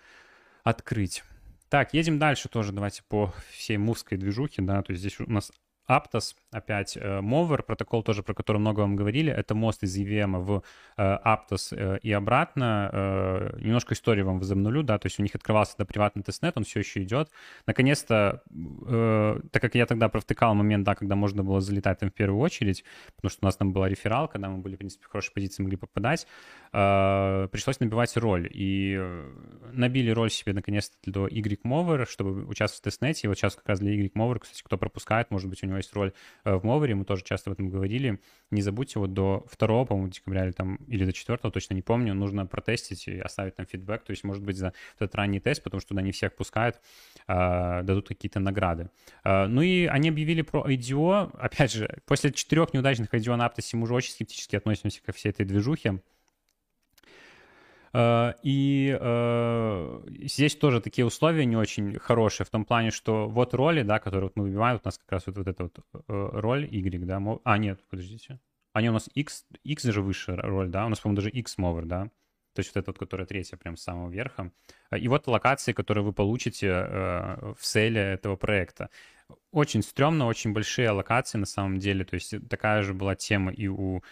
[0.64, 1.24] открыть.
[1.70, 5.52] Так, едем дальше тоже, давайте по всей мувской движухе, да, то есть здесь у нас
[5.88, 10.40] Aptos, опять э, Mover, протокол тоже, про который много вам говорили, это мост из EVM
[10.40, 10.64] в
[10.98, 13.56] э, Aptos э, и обратно.
[13.60, 16.80] Немножко истории вам возобновлю, да, то есть у них открывался да, приватный тестнет, он все
[16.80, 17.30] еще идет.
[17.68, 18.42] Наконец-то,
[19.52, 22.84] так как я тогда провтыкал момент, да, когда можно было залетать там в первую очередь,
[23.16, 25.64] потому что у нас там была реферал, когда мы были, в принципе, в хорошей позиции,
[25.64, 26.28] могли попадать,
[26.72, 28.50] пришлось набивать роль.
[28.52, 29.00] И
[29.74, 33.22] набили роль себе, наконец-то, до Y-Mover, чтобы участвовать в тестнете.
[33.24, 35.94] И вот сейчас как раз для Y-Mover, кстати, кто пропускает, может быть, у него есть
[35.94, 36.14] роль
[36.46, 38.20] в Мовере, мы тоже часто об этом говорили.
[38.52, 42.14] Не забудьте, вот до 2, по-моему, декабря или, там, или до 4, точно не помню,
[42.14, 45.82] нужно протестить и оставить там фидбэк, то есть, может быть, за этот ранний тест, потому
[45.82, 46.80] что туда не всех пускают,
[47.28, 48.90] а, дадут какие-то награды.
[49.24, 53.78] А, ну и они объявили про IDO, опять же, после четырех неудачных IDO на Аптосе
[53.78, 56.02] мы уже очень скептически относимся ко всей этой движухе,
[58.44, 63.84] и э, здесь тоже такие условия не очень хорошие в том плане, что вот роли,
[63.84, 67.06] да, которые мы выбиваем, у нас как раз вот, вот эта вот э, роль Y,
[67.06, 68.40] да, а, нет, подождите.
[68.74, 71.86] Они у нас X, X же выше роль, да, у нас, по-моему, даже X mover,
[71.86, 72.10] да,
[72.54, 74.52] то есть вот эта вот, которая третья прям с самого верха.
[74.98, 78.90] И вот локации, которые вы получите в селе этого проекта.
[79.52, 83.68] Очень стрёмно, очень большие локации на самом деле, то есть такая же была тема и
[83.68, 84.04] у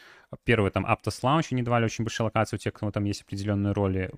[0.43, 3.73] Первый там Aptos Lounge не давали очень большие локации у тех, кого там есть определенные
[3.73, 4.11] роли.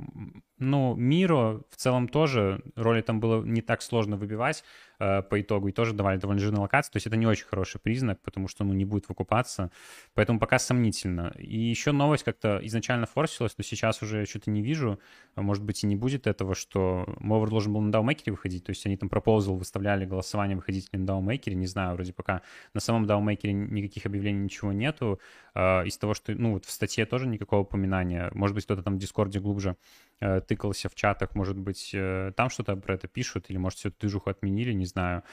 [0.57, 4.63] Ну, Миро в целом тоже, роли там было не так сложно выбивать
[4.99, 7.79] э, по итогу, и тоже давали довольно жирные локации, то есть это не очень хороший
[7.79, 9.71] признак, потому что, ну, не будет выкупаться,
[10.13, 11.33] поэтому пока сомнительно.
[11.37, 14.99] И еще новость как-то изначально форсилась, но сейчас уже что-то не вижу,
[15.35, 18.63] может быть, и не будет этого, что Mover должен был на DAO Maker е выходить,
[18.63, 22.13] то есть они там proposal, выставляли голосование, выходить на DAO Maker е, не знаю, вроде
[22.13, 22.41] пока
[22.73, 25.19] на самом DAO Maker е никаких объявлений, ничего нету,
[25.55, 28.29] из того, что, ну, вот в статье тоже никакого упоминания.
[28.33, 29.77] Может быть, кто-то там в Дискорде глубже
[30.19, 33.89] э, тыкался в чатах, может быть, э, там что-то про это пишут, или, может, всю
[33.89, 35.23] эту движуху отменили, не знаю.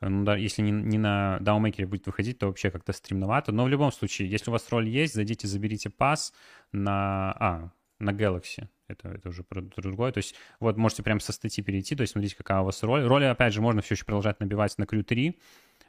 [0.00, 2.92] Э, ну, да, если не, не на DAO Maker е будет выходить, то вообще как-то
[2.92, 3.52] стремновато.
[3.52, 6.32] Но в любом случае, если у вас роль есть, зайдите, заберите пас
[6.72, 7.36] на...
[7.38, 8.68] А, на Galaxy.
[8.88, 10.12] Это, это уже про другое.
[10.12, 13.04] То есть вот можете прям со статьи перейти, то есть смотрите, какая у вас роль.
[13.04, 15.38] Роли, опять же, можно все еще продолжать набивать на Crew 3.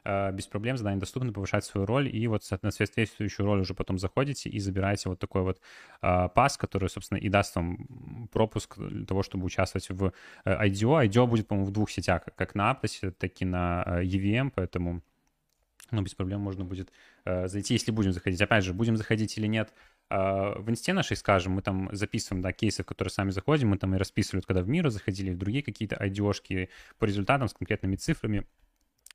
[0.04, 3.98] Э, без проблем, задание доступно, повышать свою роль, и вот на соответствующую роль уже потом
[3.98, 5.60] заходите и забираете вот такой вот
[6.02, 10.12] э, пас, который, собственно, и даст вам пропуск для того, чтобы участвовать в
[10.44, 11.06] э, IDO.
[11.06, 15.02] IDO будет, по-моему, в двух сетях, как на Aptos, так и на EVM, поэтому
[15.90, 16.92] ну, без проблем можно будет
[17.24, 18.40] зайти, если будем заходить.
[18.42, 19.72] Опять же, будем заходить или нет,
[20.10, 23.94] в инсте нашей, скажем, мы там записываем, да, кейсы, в которые сами заходим, мы там
[23.94, 28.46] и расписывали, когда в миру заходили, в другие какие-то IDO-шки по результатам с конкретными цифрами.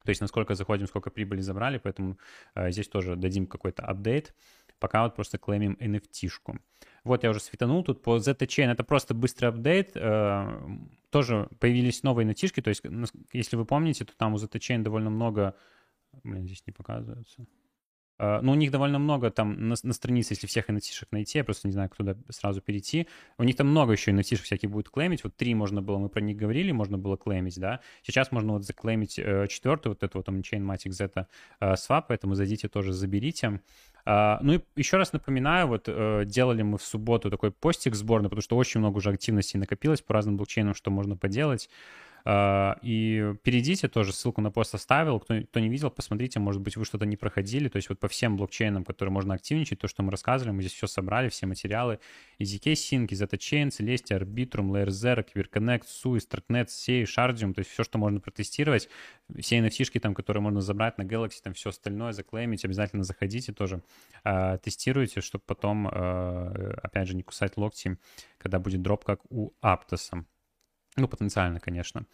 [0.03, 2.17] То есть насколько заходим, сколько прибыли забрали, поэтому
[2.55, 4.33] э, здесь тоже дадим какой-то апдейт.
[4.79, 6.59] Пока вот просто клеймим NFT-шку.
[7.03, 8.71] Вот я уже светанул тут по ZT-Chain.
[8.71, 9.91] Это просто быстрый апдейт.
[9.95, 10.61] Э,
[11.09, 12.83] тоже появились новые nft То есть,
[13.31, 15.55] если вы помните, то там у ZT-Chain довольно много...
[16.23, 17.45] Блин, здесь не показывается.
[18.19, 21.67] Ну, у них довольно много там на, на странице, если всех nft найти, я просто
[21.67, 23.07] не знаю, куда сразу перейти.
[23.37, 25.23] У них там много еще nft всяких будет клеймить.
[25.23, 27.79] Вот три можно было, мы про них говорили, можно было клеймить, да.
[28.03, 31.25] Сейчас можно вот заклеймить э, четвертый, вот это вот там Chainmatic Zeta
[31.59, 33.61] э, swap, поэтому зайдите тоже, заберите.
[34.05, 38.27] Uh, ну и еще раз напоминаю, вот uh, делали мы в субботу такой постик сборный,
[38.27, 41.69] потому что очень много уже активностей накопилось по разным блокчейнам, что можно поделать.
[42.25, 45.19] А, и перейдите тоже, ссылку на пост оставил.
[45.19, 47.67] Кто, кто не видел, посмотрите, может быть, вы что-то не проходили.
[47.67, 50.73] То есть вот по всем блокчейнам, которые можно активничать, то, что мы рассказывали, мы здесь
[50.73, 51.99] все собрали, все материалы.
[52.37, 57.71] Из Sync, из ZetaChain, Celestia, Arbitrum, Layer Zero, QueerConnect, SUI, StarkNet, SEI, Shardium, то есть
[57.71, 58.89] все, что можно протестировать.
[59.39, 63.81] Все nft там, которые можно забрать на Galaxy, там все остальное, заклеймить, обязательно заходите тоже,
[64.23, 67.97] э, тестируйте, чтобы потом, э, опять же, не кусать локти,
[68.37, 70.23] когда будет дроп, как у Aptos.
[70.95, 72.05] Ну, потенциально, конечно.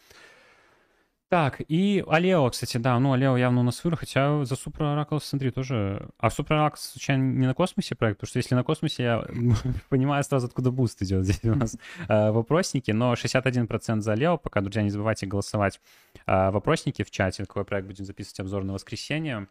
[1.29, 5.19] Так, и Aleo, кстати, да, ну, Aleo явно у нас вырос, хотя за Supra Oracle,
[5.21, 6.09] смотри, тоже...
[6.17, 8.17] А Supra Oracle, случайно, не на космосе проект?
[8.17, 9.25] Потому что если на космосе, я
[9.89, 14.61] понимаю сразу, откуда буст идет здесь у нас э, вопросники, но 61% за Aleo, пока,
[14.61, 15.79] друзья, не забывайте голосовать
[16.25, 19.47] э, вопросники в чате, какой проект будем записывать обзор на воскресенье.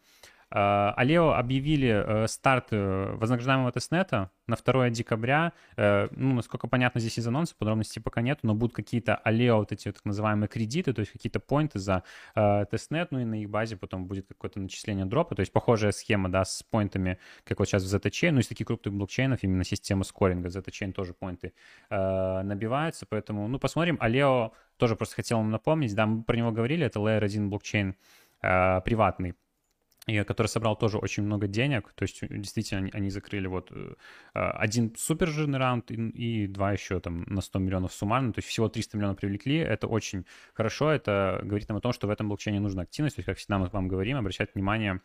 [0.50, 5.52] Э, Aleo объявили э, старт э, вознаграждаемого тестнета на 2 декабря.
[5.76, 9.92] Ну, насколько понятно, здесь из анонса, подробностей пока нет, но будут какие-то Aleo, вот эти
[9.92, 12.02] так называемые кредиты, то есть какие-то поинты за
[12.34, 16.30] тестнет, ну и на их базе потом будет какое-то начисление дропа, то есть похожая схема,
[16.30, 20.02] да, с поинтами, как вот сейчас в ZetaChain, ну, из таких крупных блокчейнов именно система
[20.04, 21.52] скоринга, ZetaChain тоже поинты
[21.90, 23.98] набиваются, поэтому, ну, посмотрим.
[24.00, 27.96] Aleo тоже просто хотел вам напомнить, да, мы про него говорили, это Layer 1 блокчейн
[28.40, 29.34] приватный,
[30.08, 33.94] и который собрал тоже очень много денег, то есть действительно они, они закрыли вот э,
[34.32, 38.68] один супер раунд и, и два еще там на 100 миллионов суммарно, то есть всего
[38.68, 42.58] 300 миллионов привлекли, это очень хорошо, это говорит нам о том, что в этом блокчейне
[42.58, 45.02] нужна активность, то есть как всегда мы вам говорим, обращать внимание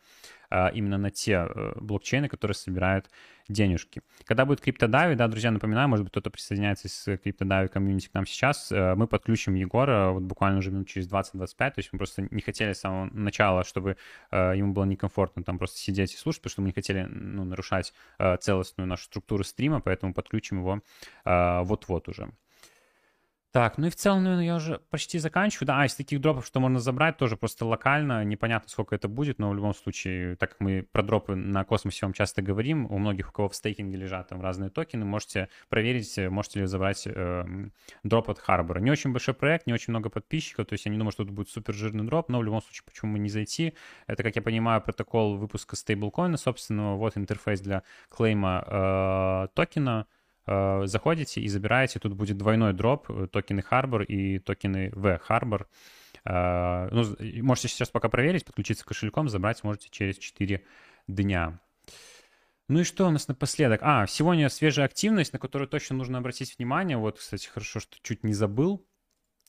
[0.48, 3.10] а, именно на те э, блокчейны, которые собирают
[3.48, 4.02] денежки.
[4.24, 8.26] Когда будет криптодави, да, друзья, напоминаю, может быть, кто-то присоединяется с криптодави комьюнити к нам
[8.26, 12.26] сейчас, э, мы подключим Егора вот буквально уже минут через 20-25, то есть мы просто
[12.30, 13.96] не хотели с самого начала, чтобы
[14.30, 17.44] э, ему было некомфортно там просто сидеть и слушать, потому что мы не хотели ну,
[17.44, 17.92] нарушать
[18.40, 20.80] целостную нашу структуру стрима, поэтому подключим его
[21.24, 22.30] вот-вот уже.
[23.54, 25.68] Так, ну и в целом, наверное, я уже почти заканчиваю.
[25.68, 28.24] Да, а из таких дропов, что можно забрать, тоже просто локально.
[28.24, 32.00] Непонятно, сколько это будет, но в любом случае, так как мы про дропы на космосе
[32.04, 36.18] вам часто говорим, у многих, у кого в стейкинге лежат там разные токены, можете проверить,
[36.30, 37.44] можете ли забрать э,
[38.02, 38.80] дроп от Harbor.
[38.80, 41.30] Не очень большой проект, не очень много подписчиков, то есть я не думаю, что это
[41.30, 43.74] будет супер жирный дроп, но в любом случае, почему бы не зайти?
[44.08, 46.96] Это, как я понимаю, протокол выпуска стейблкоина собственного.
[46.96, 50.08] Вот интерфейс для клейма э, токена
[50.46, 55.66] заходите и забираете, тут будет двойной дроп, э, токены Harbor и токены V Harbor.
[56.24, 57.04] Э, ну,
[57.42, 60.62] можете сейчас пока проверить, подключиться кошельком, забрать можете через 4
[61.06, 61.60] дня.
[62.68, 63.80] Ну и что у нас напоследок?
[63.82, 66.96] А, сегодня свежая активность, на которую точно нужно обратить внимание.
[66.96, 68.86] Вот, кстати, хорошо, что чуть не забыл.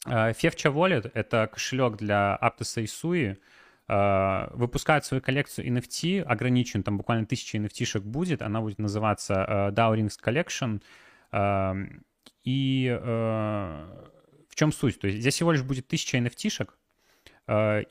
[0.06, 3.38] Fevcha Wallet— это кошелек для Aptos и Sui.
[3.88, 9.72] Э, выпускают свою коллекцию NFT, ограничен, там буквально тысяча NFT-шек будет, она будет называться uh,
[9.72, 10.82] DAO Rings Collection.
[11.32, 12.02] Uh,
[12.44, 14.10] и uh,
[14.50, 15.00] в чем суть?
[15.00, 16.70] То есть здесь всего лишь будет тысяча NFT-шек,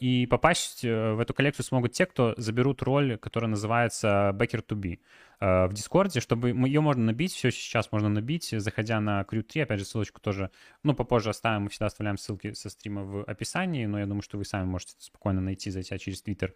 [0.01, 4.99] и попасть в эту коллекцию смогут те, кто заберут роль, которая называется Backer to Be.
[5.45, 9.63] Э, в Дискорде, чтобы ее можно набить, все сейчас можно набить, заходя на Crew 3,
[9.63, 10.51] опять же, ссылочку тоже,
[10.83, 14.39] ну, попозже оставим, мы всегда оставляем ссылки со стрима в описании, но я думаю, что
[14.39, 16.53] вы сами можете спокойно найти, зайти через Twitter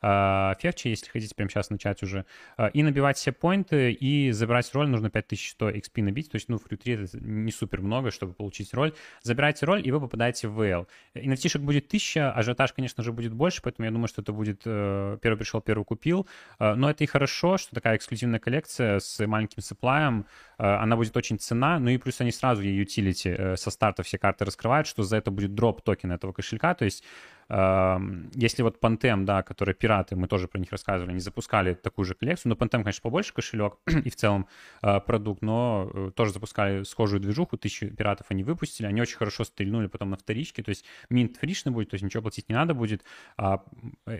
[0.00, 2.24] Февчи, если хотите прямо сейчас начать уже,
[2.56, 6.56] э, и набивать все поинты, и забирать роль, нужно 5100 XP набить, то есть, ну,
[6.56, 8.94] в Crew 3 это не супер много, чтобы получить роль.
[9.22, 10.86] Забираете роль, и вы попадаете в VL.
[11.14, 15.18] nft будет 1000, ажиотаж, конечно же, будет больше, поэтому я думаю, что это будет э,
[15.20, 16.26] первый пришел, первый купил,
[16.58, 20.26] но это и хорошо, что такая эксклюзивная эксклюзивная коллекция с маленьким сапплаем,
[20.58, 24.02] э, она будет очень цена, ну и плюс они сразу ей utility э, со старта
[24.02, 27.04] все карты раскрывают, что за это будет дроп токен этого кошелька, то есть
[27.50, 32.14] если вот Pantем, да, которые пираты, мы тоже про них рассказывали, они запускали такую же
[32.14, 34.46] коллекцию, но Pantем, конечно, побольше кошелек и в целом
[34.82, 39.88] э, продукт, но тоже запускали схожую движуху, тысячу пиратов они выпустили, они очень хорошо стрельнули
[39.88, 43.02] потом на вторичке, то есть минт фришный будет, то есть ничего платить не надо будет,
[43.36, 43.64] а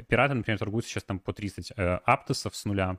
[0.09, 1.71] пираты, например, торгуются сейчас там по 30
[2.05, 2.99] аптосов с нуля,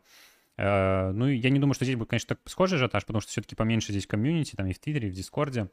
[0.62, 3.91] ну, я не думаю, что здесь будет, конечно, так схожий ажиотаж, потому что все-таки поменьше
[3.91, 5.69] здесь комьюнити, там и в Твиттере, и в Дискорде.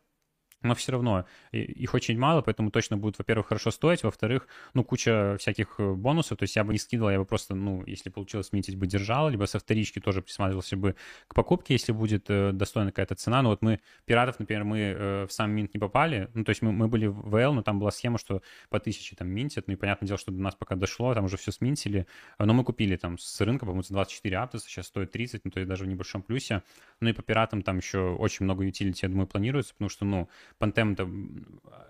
[0.62, 5.36] Но все равно их очень мало, поэтому точно будет, во-первых, хорошо стоить, во-вторых, ну, куча
[5.38, 8.52] всяких э, бонусов, то есть я бы не скидывал, я бы просто, ну, если получилось
[8.52, 10.96] минтить, бы держал, либо со вторички тоже присматривался бы
[11.28, 15.26] к покупке, если будет э, достойна какая-то цена, ну, вот мы, пиратов, например, мы э,
[15.26, 17.78] в сам минт не попали, ну, то есть мы, мы были в ВЛ, но там
[17.78, 20.74] была схема, что по тысяче там минтят, ну, и понятное дело, что до нас пока
[20.74, 22.06] дошло, там уже все сминтили,
[22.38, 25.60] но мы купили там с рынка, по-моему, за 24 аптоса, сейчас стоит 30, ну, то
[25.60, 26.62] есть даже в небольшом плюсе,
[27.00, 30.28] ну, и по пиратам там еще очень много утилити, я думаю, планируется, потому что, ну,
[30.58, 31.08] Panthem— это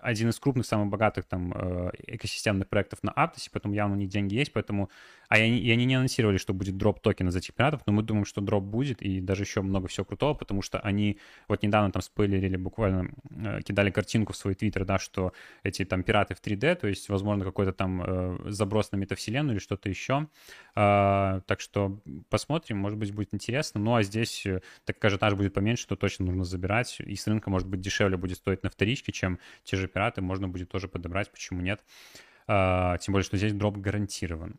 [0.03, 4.09] один из крупных, самых богатых там э, экосистемных проектов на Aptos, поэтому явно у них
[4.09, 4.90] деньги есть, поэтому...
[5.29, 8.03] А и они, и они не анонсировали, что будет дроп токена за пиратов, но мы
[8.03, 11.18] думаем, что дроп будет, и даже еще много всего крутого, потому что они
[11.49, 16.03] вот недавно там спойлерили, буквально э, кидали картинку в свой твиттер, да, что эти там
[16.03, 20.29] пираты в 3D, то есть, возможно, какой-то там э, заброс на метавселенную или что-то еще.
[20.75, 23.81] Э, так что посмотрим, может быть, будет интересно.
[23.81, 24.47] Ну, а здесь,
[24.87, 28.16] так как ажиотаж будет поменьше, то точно нужно забирать, и с рынка, может быть, дешевле
[28.16, 31.84] будет стоить на вторичке, чем те же пираты, можно будет тоже подобрать, почему нет.
[32.46, 34.58] А, тем более, что здесь дроп гарантирован.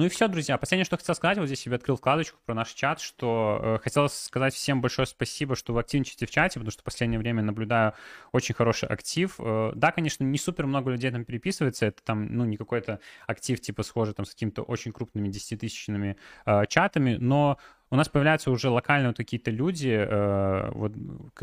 [0.00, 0.56] Ну и все, друзья.
[0.56, 4.08] Последнее, что хотел сказать, вот здесь себе открыл вкладочку про наш чат, что э, хотел
[4.08, 7.92] сказать всем большое спасибо, что вы активничаете в чате, потому что в последнее время наблюдаю
[8.32, 9.34] очень хороший актив.
[9.38, 13.60] Э, да, конечно, не супер много людей там переписывается, это там, ну, не какой-то актив
[13.60, 17.58] типа схожий там с какими-то очень крупными десятитысячными э, чатами, но
[17.90, 19.90] у нас появляются уже локально вот какие-то люди.
[19.90, 20.92] Э, вот,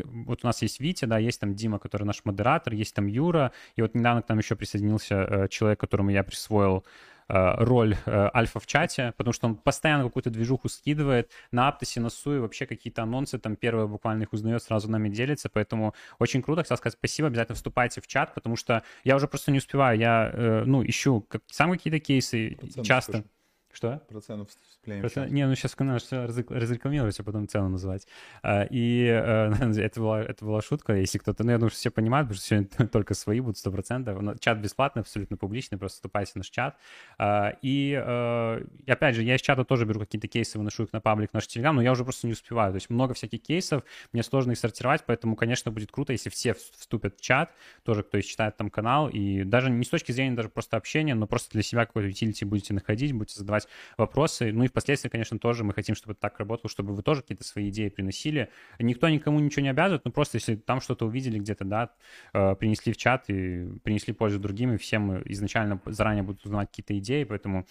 [0.02, 3.52] вот у нас есть Витя, да, есть там Дима, который наш модератор, есть там Юра,
[3.76, 6.84] и вот недавно к нам еще присоединился э, человек, которому я присвоил
[7.28, 12.40] роль альфа в чате, потому что он постоянно какую-то движуху скидывает на Аптосе, на Суе,
[12.40, 16.76] вообще какие-то анонсы, там первые буквально их узнает, сразу нами делится, поэтому очень круто, хотел
[16.76, 20.84] сказать спасибо, обязательно вступайте в чат, потому что я уже просто не успеваю, я, ну,
[20.84, 23.12] ищу как, сам какие-то кейсы часто.
[23.12, 23.28] Скажу.
[23.72, 24.02] Что?
[24.08, 25.02] Про цену вступления.
[25.02, 25.28] Про цену...
[25.28, 28.06] Не, ну сейчас надо все разрекламировать, а потом цену называть.
[28.42, 31.44] А, и э, это, была, это была шутка, если кто-то...
[31.44, 34.38] Ну, я думаю, что все понимают, потому что сегодня только свои будут 100%.
[34.40, 36.76] Чат бесплатный, абсолютно публичный, просто вступайте в наш чат.
[37.18, 40.92] А, и, э, и опять же, я из чата тоже беру какие-то кейсы, выношу их
[40.92, 42.72] на паблик, наш телеграм, но я уже просто не успеваю.
[42.72, 46.54] То есть много всяких кейсов, мне сложно их сортировать, поэтому, конечно, будет круто, если все
[46.54, 47.52] вступят в чат,
[47.84, 51.26] тоже кто читает там канал, и даже не с точки зрения даже просто общения, но
[51.26, 53.57] просто для себя какой-то utility будете находить, будете задавать
[53.96, 54.52] вопросы.
[54.52, 57.44] Ну и впоследствии, конечно, тоже мы хотим, чтобы это так работало, чтобы вы тоже какие-то
[57.44, 58.50] свои идеи приносили.
[58.78, 61.90] Никто никому ничего не обязывает, но просто если там что-то увидели где-то, да,
[62.32, 66.96] э, принесли в чат и принесли пользу другим, и всем изначально заранее будут узнавать какие-то
[66.98, 67.66] идеи, поэтому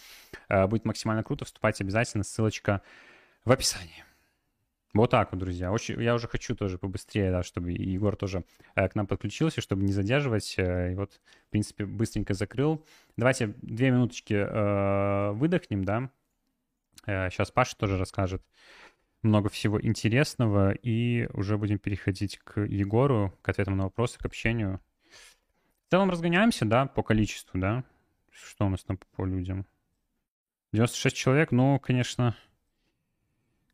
[0.49, 1.45] э, будет максимально круто.
[1.45, 2.81] Вступайте обязательно, ссылочка
[3.45, 4.06] в описании.
[4.93, 5.71] Вот так вот, друзья.
[5.71, 8.45] Очень, я уже хочу тоже побыстрее, да, чтобы Егор тоже
[8.75, 10.55] э, к нам подключился, чтобы не задерживать.
[10.57, 12.85] Э, и вот, в принципе, быстренько закрыл.
[13.17, 16.09] Давайте две минуточки э, выдохнем, да.
[17.05, 18.41] Э, сейчас Паша тоже расскажет
[19.23, 24.79] много всего интересного, и уже будем переходить к Егору, к ответам на вопросы, к общению.
[25.87, 27.83] В целом разгоняемся, да, по количеству, да?
[28.31, 29.65] Что у нас там по людям?
[30.73, 32.35] 96 человек, ну, конечно,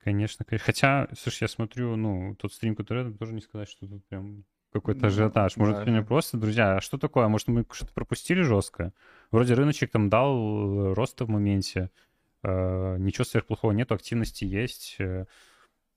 [0.04, 0.66] Конечно, конечно.
[0.66, 4.44] Хотя, слушай, я смотрю, ну, тот стрим, который это, тоже не сказать, что тут прям
[4.74, 5.56] какой-то ну, ажиотаж.
[5.56, 7.28] Может, да, сегодня просто, друзья, а что такое?
[7.28, 8.92] Может, мы что-то пропустили жестко?
[9.32, 11.90] Вроде рыночек там дал э, роста в моменте.
[12.42, 14.96] Э, ничего сверхплохого нету, активности есть.
[15.00, 15.26] Э,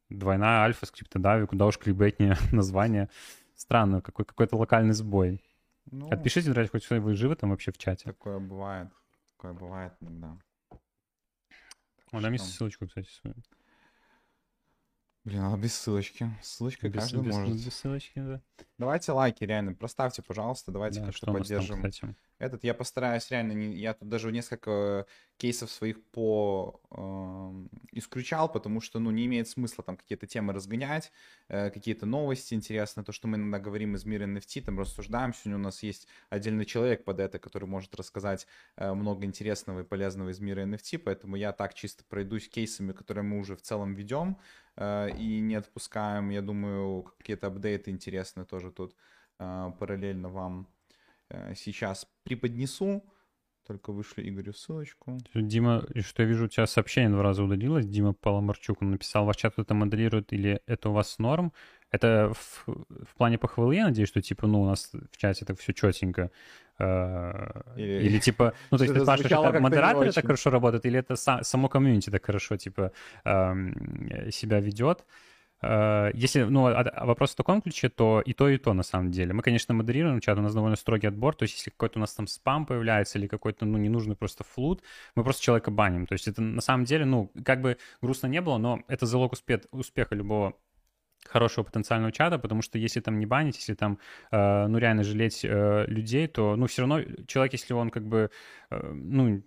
[0.09, 3.09] двойная альфа, скриптодави, куда уж кликбейтнее название.
[3.57, 5.42] Странно, какой, какой-то локальный сбой.
[5.90, 8.05] Ну, Отпишите, друзья, хоть вы живы там вообще в чате.
[8.05, 8.88] Такое бывает.
[9.37, 10.38] Такое бывает иногда.
[12.12, 13.35] О, дай мне ссылочку, кстати, свою.
[15.26, 16.30] Блин, надо без ссылочки.
[16.40, 17.56] Ссылочка без, каждый без, может.
[17.56, 18.40] Без ссылочки, да.
[18.78, 21.84] Давайте лайки, реально, проставьте, пожалуйста, давайте да, как-то поддержим.
[22.38, 25.04] Этот я постараюсь реально, не, я тут даже несколько
[25.36, 26.96] кейсов своих по э,
[27.98, 31.12] исключал, потому что, ну, не имеет смысла там какие-то темы разгонять,
[31.48, 35.56] э, какие-то новости интересные, то, что мы иногда говорим из мира NFT, там рассуждаем, сегодня
[35.56, 40.30] у нас есть отдельный человек под это, который может рассказать э, много интересного и полезного
[40.30, 44.38] из мира NFT, поэтому я так чисто пройдусь кейсами, которые мы уже в целом ведем,
[44.76, 46.30] Э, и не отпускаем.
[46.30, 48.94] Я думаю, какие-то апдейты интересные тоже тут
[49.38, 50.68] э, параллельно вам
[51.28, 53.02] э, сейчас преподнесу.
[53.66, 55.18] Только вышли Игорю ссылочку.
[55.35, 57.87] Дима, что я вижу, у тебя сообщение два раза удалилось.
[57.87, 61.52] Дима Паломарчук, он написал, ваш чат кто-то моделирует или это у вас норм?
[61.90, 65.59] Это в, в плане похвалы, я надеюсь, что типа, ну, у нас в чате так
[65.59, 66.31] все четенько.
[66.79, 70.98] Э, или, или типа, ну, то есть ты спрашиваешь, это модераторы так хорошо работают, или
[70.98, 72.92] это сам, само комьюнити так хорошо, типа,
[73.24, 75.05] эм, себя ведет?
[75.62, 78.83] Э, если, ну, а, а вопрос в таком ключе, то и то, и то на
[78.83, 79.33] самом деле.
[79.33, 82.14] Мы, конечно, модерируем чат, у нас довольно строгий отбор, то есть если какой-то у нас
[82.14, 84.83] там спам появляется или какой-то, ну, ненужный просто флут,
[85.14, 86.07] мы просто человека баним.
[86.07, 89.33] То есть это на самом деле, ну, как бы грустно не было, но это залог
[89.33, 90.55] успех, успеха любого
[91.29, 93.99] хорошего потенциального чата, потому что если там не банить, если там,
[94.31, 98.31] э, ну, реально жалеть э, людей, то, ну, все равно человек, если он как бы,
[98.71, 99.42] э, ну,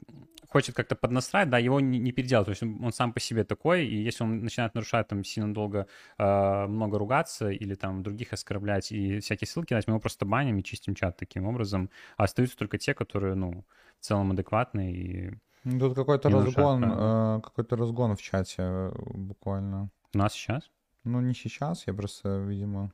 [0.50, 3.44] хочет как-то поднастраивать, да, его не, не переделать, то есть он, он сам по себе
[3.44, 5.88] такой, и если он начинает нарушать там сильно долго,
[6.18, 10.58] э, много ругаться или там других оскорблять и всякие ссылки дать, мы его просто баним
[10.58, 13.64] и чистим чат таким образом, а остаются только те, которые, ну,
[14.00, 15.34] в целом адекватные и...
[15.66, 19.92] Ну, тут какой-то разгон, э, какой-то разгон в чате э, буквально.
[20.14, 20.72] У нас сейчас?
[21.04, 22.92] Ну, не сейчас, я просто, видимо,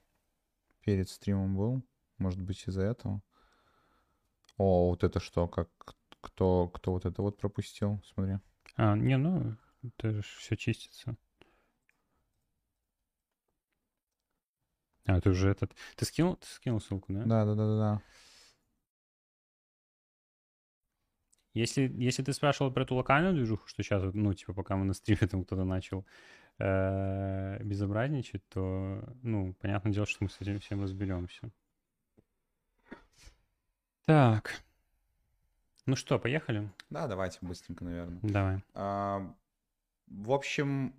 [0.84, 1.84] перед стримом был.
[2.18, 3.22] Может быть, из-за этого.
[4.58, 5.70] О, вот это что, как
[6.26, 8.40] кто, кто вот это вот пропустил, смотри.
[8.76, 11.16] А, не, ну, это же все чистится.
[15.06, 15.76] А, ты уже этот...
[15.96, 17.24] Ты скинул, ты скинул ссылку, да?
[17.24, 18.02] Да, да, да, да, да.
[21.54, 24.94] Если, если ты спрашивал про эту локальную движуху, что сейчас, ну, типа, пока мы на
[24.94, 26.06] стриме там кто-то начал
[26.58, 31.52] э, безобразничать, то, ну, понятное дело, что мы с этим всем разберемся.
[34.06, 34.66] Так.
[35.88, 36.72] Ну что, поехали?
[36.90, 38.20] Да, давайте быстренько, наверное.
[38.24, 38.64] Давай.
[38.74, 39.36] А,
[40.08, 40.96] в общем,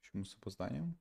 [0.00, 0.98] почему с опозданием?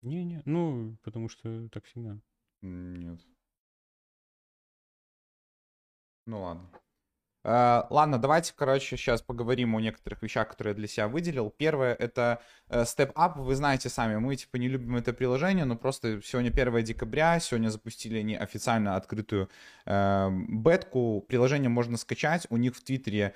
[0.00, 2.18] Не-не, ну, потому что так всегда.
[2.62, 3.20] Нет.
[6.24, 6.70] Ну ладно.
[7.44, 11.50] Uh, ладно, давайте, короче, сейчас поговорим о некоторых вещах, которые я для себя выделил.
[11.50, 13.36] Первое— это uh, Step Up.
[13.36, 17.68] Вы знаете сами, мы, типа, не любим это приложение, но просто сегодня 1 декабря, сегодня
[17.68, 19.50] запустили они официально открытую
[19.86, 21.24] uh, бетку.
[21.28, 22.46] Приложение можно скачать.
[22.48, 23.34] У них в Твиттере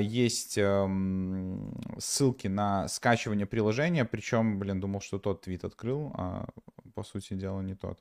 [0.00, 6.46] есть um, ссылки на скачивание приложения, причем, блин, думал, что тот твит открыл, а
[6.94, 8.00] по сути дела не тот.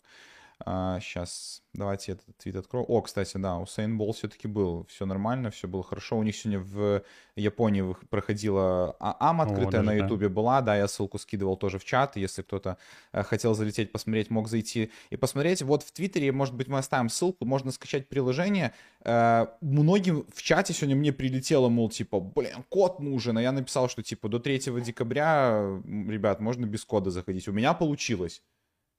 [0.66, 2.86] А, сейчас, давайте этот твит открою.
[2.86, 4.86] О, кстати, да, у Сейн все-таки был.
[4.90, 6.18] Все нормально, все было хорошо.
[6.18, 7.04] У них сегодня в
[7.36, 10.34] Японии проходила а, АМ открытая О, на Ютубе да.
[10.34, 10.62] была.
[10.62, 12.16] Да, я ссылку скидывал тоже в чат.
[12.16, 12.78] Если кто-то
[13.14, 15.62] э, хотел залететь, посмотреть, мог зайти и посмотреть.
[15.62, 17.46] Вот в Твиттере, может быть, мы оставим ссылку.
[17.46, 18.74] Можно скачать приложение.
[19.04, 23.38] Э, многим в чате сегодня мне прилетело, мол, типа, блин, код нужен.
[23.38, 27.48] А я написал, что, типа, до 3 декабря, ребят, можно без кода заходить.
[27.48, 28.42] У меня получилось.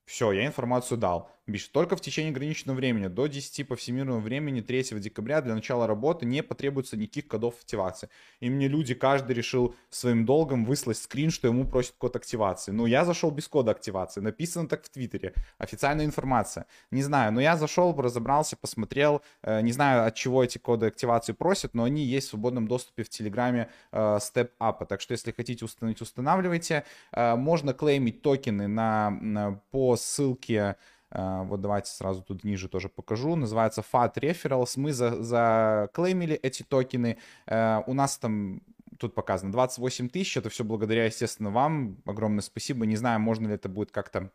[0.05, 1.31] Все, я информацию дал.
[1.49, 5.89] Биш, только в течение ограниченного времени, до 10 по всемирному времени 3 декабря для начала
[5.89, 8.11] работы не потребуется никаких кодов активации.
[8.39, 12.71] И мне люди, каждый решил своим долгом выслать скрин, что ему просят код активации.
[12.71, 16.67] Ну, я зашел без кода активации, написано так в Твиттере, официальная информация.
[16.93, 21.33] Не знаю, но я зашел, разобрался, посмотрел, э, не знаю, от чего эти коды активации
[21.33, 24.87] просят, но они есть в свободном доступе в Телеграме э, Step Up.
[24.87, 26.85] Так что, если хотите установить, устанавливайте.
[27.11, 30.77] Э, можно клеймить токены на, по ссылке
[31.15, 33.37] вот давайте сразу тут ниже тоже покажу.
[33.37, 34.73] Называется FAT Referrals.
[34.77, 37.19] Мы за, заклеймили эти токены.
[37.47, 38.63] Э, у нас там
[38.99, 40.37] тут показано 28 тысяч.
[40.37, 41.99] Это все благодаря, естественно, вам.
[42.07, 42.87] Огромное спасибо.
[42.87, 44.31] Не знаю, можно ли это будет как-то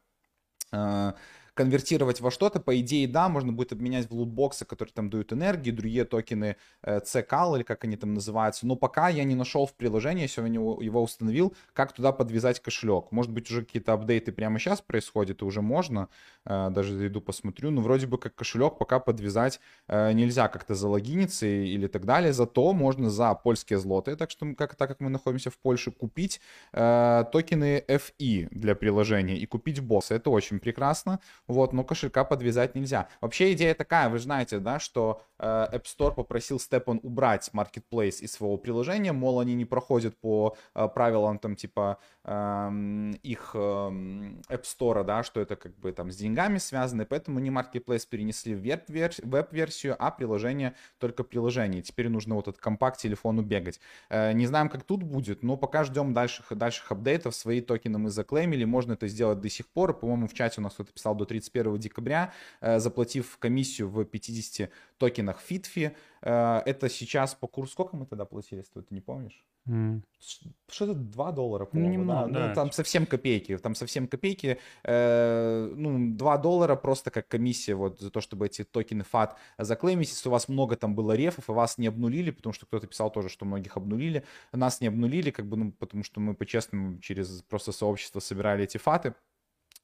[0.71, 1.13] э,
[1.57, 5.71] конвертировать во что-то, по идее, да, можно будет обменять в лутбоксы, которые там дают энергии,
[5.71, 9.73] другие токены э, CCAL, или как они там называются, но пока я не нашел в
[9.73, 13.11] приложении, сегодня его установил, как туда подвязать кошелек.
[13.11, 16.09] Может быть, уже какие-то апдейты прямо сейчас происходят, и уже можно,
[16.45, 21.47] э, даже зайду посмотрю, но вроде бы как кошелек пока подвязать э, нельзя как-то залогиниться
[21.47, 25.49] или так далее, зато можно за польские злоты, так что как, так как мы находимся
[25.49, 26.39] в Польше, купить
[26.73, 30.13] э, токены FI для приложения и купить босса.
[30.13, 33.07] Это очень прекрасно вот, но кошелька подвязать нельзя.
[33.21, 38.33] Вообще идея такая, вы знаете, да, что э, App Store попросил Степан убрать Marketplace из
[38.33, 44.63] своего приложения, мол, они не проходят по э, правилам там типа э, их э, App
[44.63, 48.61] Store, да, что это как бы там с деньгами связано, поэтому не Marketplace перенесли в
[49.23, 51.81] веб-версию, а приложение только приложение.
[51.81, 53.79] Теперь нужно вот этот компакт телефону бегать.
[54.09, 57.35] Э, не знаем, как тут будет, но пока ждем дальших, дальших апдейтов.
[57.35, 59.97] Свои токены мы заклеймили, можно это сделать до сих пор.
[59.97, 64.69] По-моему, в чате у нас кто-то писал до 31 декабря, э, заплатив комиссию в 50
[64.97, 65.95] токенах FITFI.
[66.21, 69.45] Э, это сейчас по курсу, сколько мы тогда платили, ты не помнишь?
[69.67, 70.01] Mm.
[70.69, 72.39] Что-то 2 доллара, ну, по-моему, ну, немного, да?
[72.39, 72.47] да.
[72.47, 74.57] Ну, там совсем копейки, там совсем копейки.
[74.83, 80.09] Э, ну, 2 доллара просто как комиссия вот за то, чтобы эти токены FAT заклеймить.
[80.09, 83.11] Если у вас много там было рефов, и вас не обнулили, потому что кто-то писал
[83.11, 84.23] тоже, что многих обнулили,
[84.53, 88.77] нас не обнулили, как бы, ну, потому что мы по-честному через просто сообщество собирали эти
[88.77, 89.13] фаты.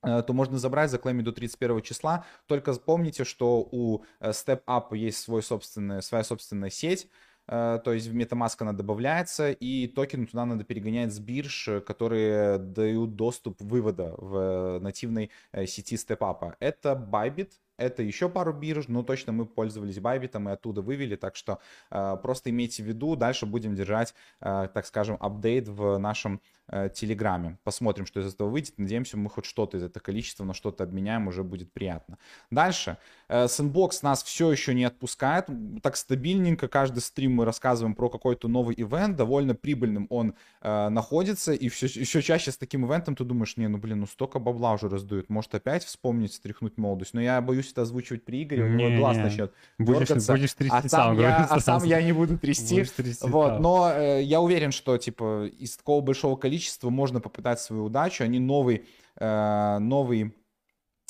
[0.03, 2.25] Э, то можно забрать, заклеймить до 31 числа.
[2.47, 7.07] Только помните, что у э, Step Up есть свой собственный, своя собственная сеть,
[7.47, 12.57] э, то есть в MetaMask она добавляется, и токен туда надо перегонять с бирж, которые
[12.57, 15.31] дают доступ вывода в нативной
[15.65, 16.55] сети StepUp.
[16.59, 21.35] Это Bybit, это еще пару бирж, но точно мы пользовались Байбитом и оттуда вывели, так
[21.35, 27.57] что просто имейте в виду, дальше будем держать, так скажем, апдейт в нашем э, Телеграме.
[27.63, 28.73] Посмотрим, что из этого выйдет.
[28.77, 32.17] Надеемся, мы хоть что-то из этого количества на что-то обменяем, уже будет приятно.
[32.51, 32.97] Дальше.
[33.29, 35.47] Э, Sandbox нас все еще не отпускает.
[35.81, 36.67] Так стабильненько.
[36.67, 39.15] Каждый стрим мы рассказываем про какой-то новый ивент.
[39.15, 41.53] Довольно прибыльным он э, находится.
[41.53, 44.73] И все, еще чаще с таким ивентом ты думаешь, не, ну блин, ну столько бабла
[44.73, 45.29] уже раздуют.
[45.29, 47.13] Может опять вспомнить, стряхнуть молодость.
[47.13, 48.63] Но я боюсь это озвучивать при Игоре.
[48.63, 49.23] У него не, глаз не.
[49.23, 52.83] начнет будешь, будешь трясти а сам, я, а сам я не буду трясти.
[52.83, 56.52] трясти вот, но э, я уверен, что типа из такого большого количества
[56.89, 58.23] можно попытать свою удачу.
[58.23, 60.35] Они новый, э, новый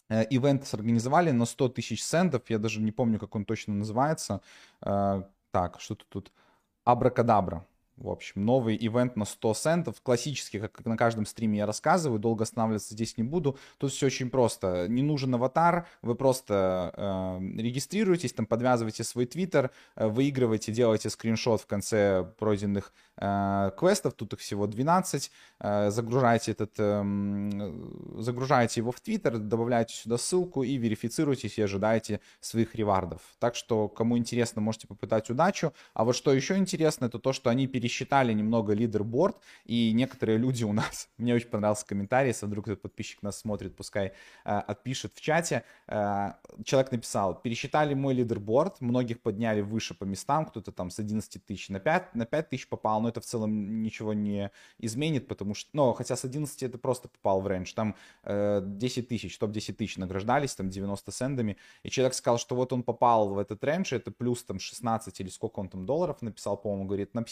[0.09, 2.41] э, ивент сорганизовали на 100 тысяч центов.
[2.49, 4.41] Я даже не помню, как он точно называется.
[4.81, 6.31] Э, так, что-то тут.
[6.83, 7.65] Абракадабра.
[7.97, 12.43] В общем, новый ивент на 100 центов, классический, как на каждом стриме я рассказываю, долго
[12.43, 13.57] останавливаться здесь не буду.
[13.77, 14.87] Тут все очень просто.
[14.89, 21.61] Не нужен аватар, вы просто э, регистрируетесь, там подвязываете свой твиттер, э, выигрываете, делаете скриншот
[21.61, 27.03] в конце пройденных э, квестов, тут их всего 12, э, загружаете этот, э,
[28.17, 33.21] загружаете его в твиттер, добавляете сюда ссылку и верифицируетесь и ожидаете своих ревардов.
[33.37, 35.73] Так что, кому интересно, можете попытать удачу.
[35.93, 40.63] А вот что еще интересно, это то, что они пересчитали немного лидерборд, и некоторые люди
[40.63, 44.13] у нас, мне очень понравился комментарий, если вдруг этот подписчик нас смотрит, пускай
[44.45, 45.63] э, отпишет в чате.
[45.88, 51.45] Э, человек написал, пересчитали мой лидерборд, многих подняли выше по местам, кто-то там с 11
[51.45, 55.53] тысяч на 5, на 5 тысяч попал, но это в целом ничего не изменит, потому
[55.53, 59.73] что, ну, хотя с 11 это просто попал в range, там э, 10 тысяч, топ-10
[59.73, 63.93] тысяч награждались, там 90 сендами, и человек сказал, что вот он попал в этот range,
[63.93, 67.23] это плюс там 16 или сколько он там долларов написал, по-моему, говорит, на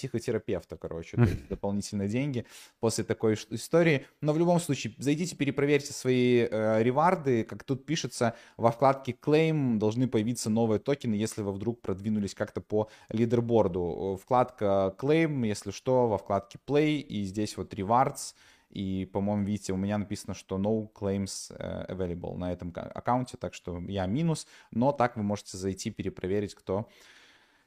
[0.42, 2.46] психотерапевта, короче, то есть дополнительные деньги
[2.80, 8.36] после такой истории, но в любом случае, зайдите, перепроверьте свои э, реварды, как тут пишется,
[8.58, 14.20] во вкладке Claim должны появиться новые токены, если вы вдруг продвинулись как-то по лидерборду.
[14.22, 18.34] Вкладка Claim, если если что, во вкладке Play, и здесь вот Rewards,
[18.70, 23.54] и, по-моему, видите, у меня написано, что no claims э, available на этом аккаунте, так
[23.54, 26.88] что я минус, но так вы можете зайти, перепроверить, кто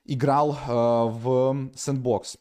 [0.04, 2.38] играл э, в Sandbox.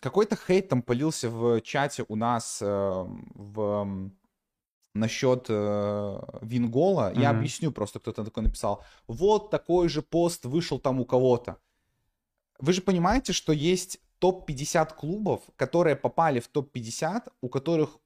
[0.00, 4.10] Какой-то хейт там полился в чате у нас э, в
[4.94, 7.12] насчет э, Вингола.
[7.12, 7.20] Mm-hmm.
[7.20, 8.84] Я объясню, просто кто-то такой написал.
[9.08, 11.58] Вот такой же пост вышел там у кого-то.
[12.60, 17.98] Вы же понимаете, что есть топ-50 клубов, которые попали в топ-50, у которых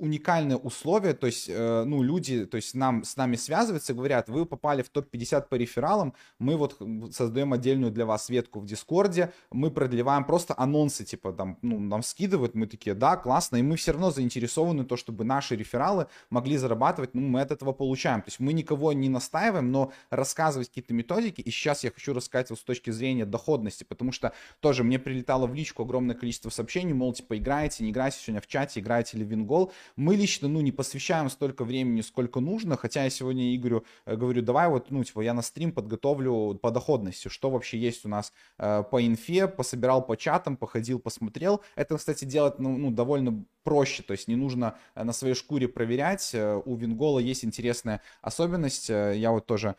[0.00, 4.46] уникальные условия, то есть, э, ну, люди, то есть нам, с нами связываются, говорят, вы
[4.46, 6.78] попали в топ-50 по рефералам, мы вот
[7.12, 12.02] создаем отдельную для вас ветку в Дискорде, мы продлеваем просто анонсы, типа, там, ну, нам
[12.02, 16.56] скидывают, мы такие, да, классно, и мы все равно заинтересованы то, чтобы наши рефералы могли
[16.56, 20.94] зарабатывать, ну, мы от этого получаем, то есть мы никого не настаиваем, но рассказывать какие-то
[20.94, 24.98] методики, и сейчас я хочу рассказать вот с точки зрения доходности, потому что тоже мне
[24.98, 29.18] прилетало в личку огромное количество сообщений, мол, типа, играете, не играете сегодня в чате, играете
[29.18, 33.54] ли в Вингол, мы лично, ну, не посвящаем столько времени, сколько нужно, хотя я сегодня
[33.54, 37.78] Игорю э, говорю, давай вот, ну, типа, я на стрим подготовлю по доходности, что вообще
[37.78, 41.62] есть у нас э, по инфе, пособирал по чатам, походил, посмотрел.
[41.76, 45.68] Это, кстати, делать, ну, ну довольно проще, то есть не нужно э, на своей шкуре
[45.68, 46.30] проверять.
[46.34, 49.76] Э, у Вингола есть интересная особенность, я вот тоже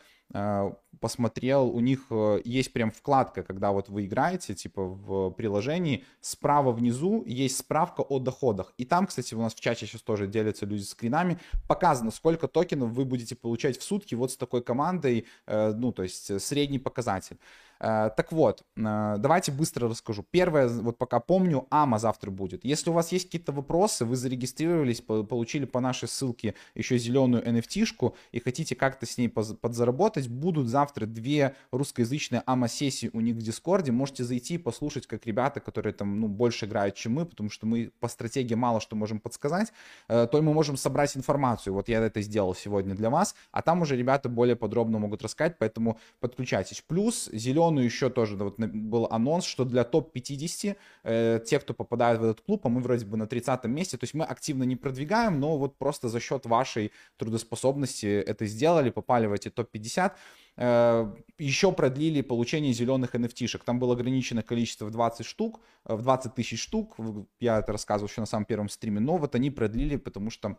[1.00, 2.06] посмотрел, у них
[2.44, 8.18] есть прям вкладка, когда вот вы играете, типа в приложении, справа внизу есть справка о
[8.18, 8.72] доходах.
[8.78, 12.90] И там, кстати, у нас в чате сейчас тоже делятся люди скринами, показано, сколько токенов
[12.90, 17.38] вы будете получать в сутки вот с такой командой, ну, то есть средний показатель.
[17.82, 20.24] Э, так вот, э, давайте быстро расскажу.
[20.30, 22.64] Первое, вот пока помню, АМА завтра будет.
[22.64, 28.14] Если у вас есть какие-то вопросы, вы зарегистрировались, получили по нашей ссылке еще зеленую NFT-шку
[28.30, 33.90] и хотите как-то с ней подзаработать, будут завтра две русскоязычные АМА-сессии у них в Дискорде.
[33.90, 37.66] Можете зайти и послушать, как ребята, которые там ну, больше играют, чем мы, потому что
[37.66, 39.72] мы по стратегии мало что можем подсказать,
[40.08, 41.74] э, то мы можем собрать информацию.
[41.74, 45.56] Вот я это сделал сегодня для вас, а там уже ребята более подробно могут рассказать,
[45.58, 46.80] поэтому подключайтесь.
[46.86, 52.20] Плюс зеленый сезону еще тоже вот был анонс, что для топ-50 э, те, кто попадает
[52.20, 54.76] в этот клуб, а мы вроде бы на 30 месте, то есть мы активно не
[54.76, 60.12] продвигаем, но вот просто за счет вашей трудоспособности это сделали, попали в эти топ-50
[60.56, 63.64] э, еще продлили получение зеленых NFT-шек.
[63.64, 66.96] Там было ограниченное количество в 20 штук, э, в 20 тысяч штук.
[67.40, 69.00] Я это рассказывал еще на самом первом стриме.
[69.00, 70.56] Но вот они продлили, потому что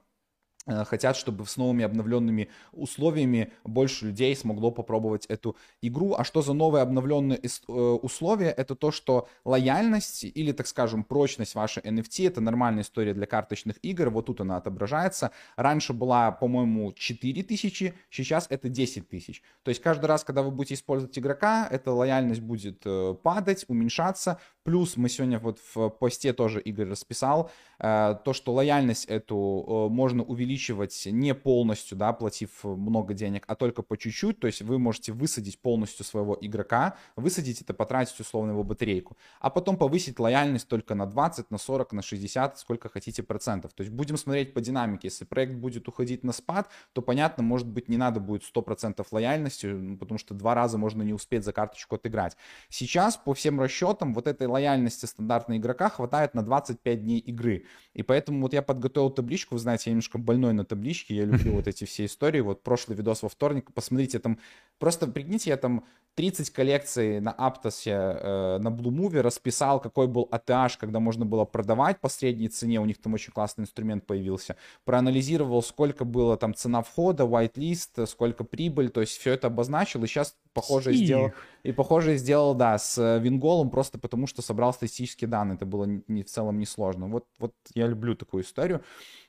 [0.66, 6.16] хотят, чтобы с новыми обновленными условиями больше людей смогло попробовать эту игру.
[6.18, 8.50] А что за новые обновленные э, условия?
[8.50, 13.78] Это то, что лояльность или, так скажем, прочность вашей NFT, это нормальная история для карточных
[13.82, 15.32] игр, вот тут она отображается.
[15.56, 19.42] Раньше была, по-моему, 4000, сейчас это 10 тысяч.
[19.64, 24.40] То есть каждый раз, когда вы будете использовать игрока, эта лояльность будет э, падать, уменьшаться.
[24.64, 27.52] Плюс мы сегодня вот в посте тоже Игорь расписал,
[27.84, 33.82] то, что лояльность эту можно увеличить увеличивать не полностью, да, платив много денег, а только
[33.82, 38.64] по чуть-чуть, то есть вы можете высадить полностью своего игрока, высадить это, потратить условно его
[38.64, 43.74] батарейку, а потом повысить лояльность только на 20, на 40, на 60, сколько хотите процентов.
[43.74, 45.08] То есть будем смотреть по динамике.
[45.08, 49.96] Если проект будет уходить на спад, то понятно, может быть, не надо будет 100% лояльности,
[49.98, 52.38] потому что два раза можно не успеть за карточку отыграть.
[52.70, 57.66] Сейчас, по всем расчетам, вот этой лояльности стандартного игрока хватает на 25 дней игры.
[57.94, 61.54] И поэтому вот я подготовил табличку, вы знаете, я немножко больной на табличке, я люблю
[61.54, 62.42] вот эти все истории.
[62.42, 64.40] Вот прошлый видос во вторник, посмотрите, там
[64.80, 70.30] просто прикиньте, я там 30 коллекций на Аптосе, э, на Blue Movie расписал, какой был
[70.32, 74.56] ATH, когда можно было продавать по средней цене, у них там очень классный инструмент появился.
[74.86, 80.08] Проанализировал, сколько было там цена входа, whitelist, сколько прибыль, то есть все это обозначил, и
[80.08, 81.06] сейчас похоже Стих.
[81.06, 81.32] сделал,
[81.64, 86.24] и похоже сделал, да, с Винголом, просто потому что собрал статистические данные, это было не,
[86.24, 87.08] в целом несложно.
[87.08, 88.84] Вот, вот я люблю такую историю,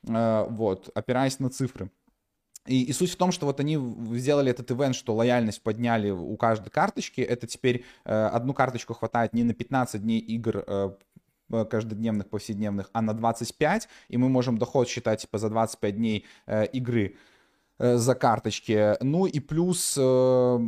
[0.06, 1.90] э, вот, опираясь на цифры.
[2.66, 3.78] И, и суть в том, что вот они
[4.12, 7.20] сделали этот ивент, что лояльность подняли у каждой карточки.
[7.20, 10.90] Это теперь э, одну карточку хватает не на 15 дней игр э,
[11.70, 16.66] каждодневных, повседневных, а на 25, и мы можем доход считать типа за 25 дней э,
[16.66, 17.16] игры.
[17.76, 18.94] Э, за карточки.
[19.02, 20.58] Ну и плюс, э,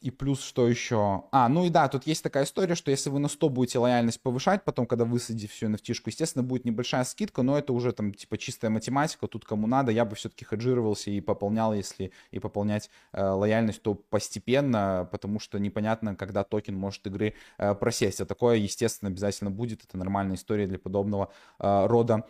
[0.00, 1.24] и плюс что еще?
[1.30, 4.22] А, ну и да, тут есть такая история, что если вы на 100 будете лояльность
[4.22, 8.38] повышать, потом, когда высадите всю nft естественно, будет небольшая скидка, но это уже там типа
[8.38, 13.22] чистая математика, тут кому надо, я бы все-таки хеджировался и пополнял, если и пополнять э,
[13.22, 17.34] лояльность, то постепенно, потому что непонятно, когда токен может игры
[17.78, 18.22] просесть.
[18.22, 22.24] А такое, естественно, обязательно будет, это нормальная история для подобного рода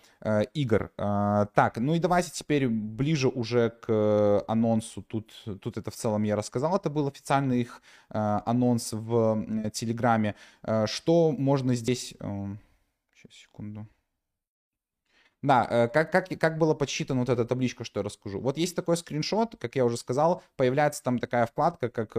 [0.54, 0.90] игр.
[0.96, 6.22] Так, ну и давайте теперь ближе уже к Э, анонсу, тут, тут это в целом
[6.22, 10.34] я рассказал, это был официальный их э, анонс в Телеграме.
[10.62, 12.14] Э, что можно здесь...
[13.14, 13.86] Сейчас, секунду.
[15.42, 18.40] Да, как, как, как было подсчитана вот эта табличка, что я расскажу.
[18.40, 22.16] Вот есть такой скриншот, как я уже сказал, появляется там такая вкладка, как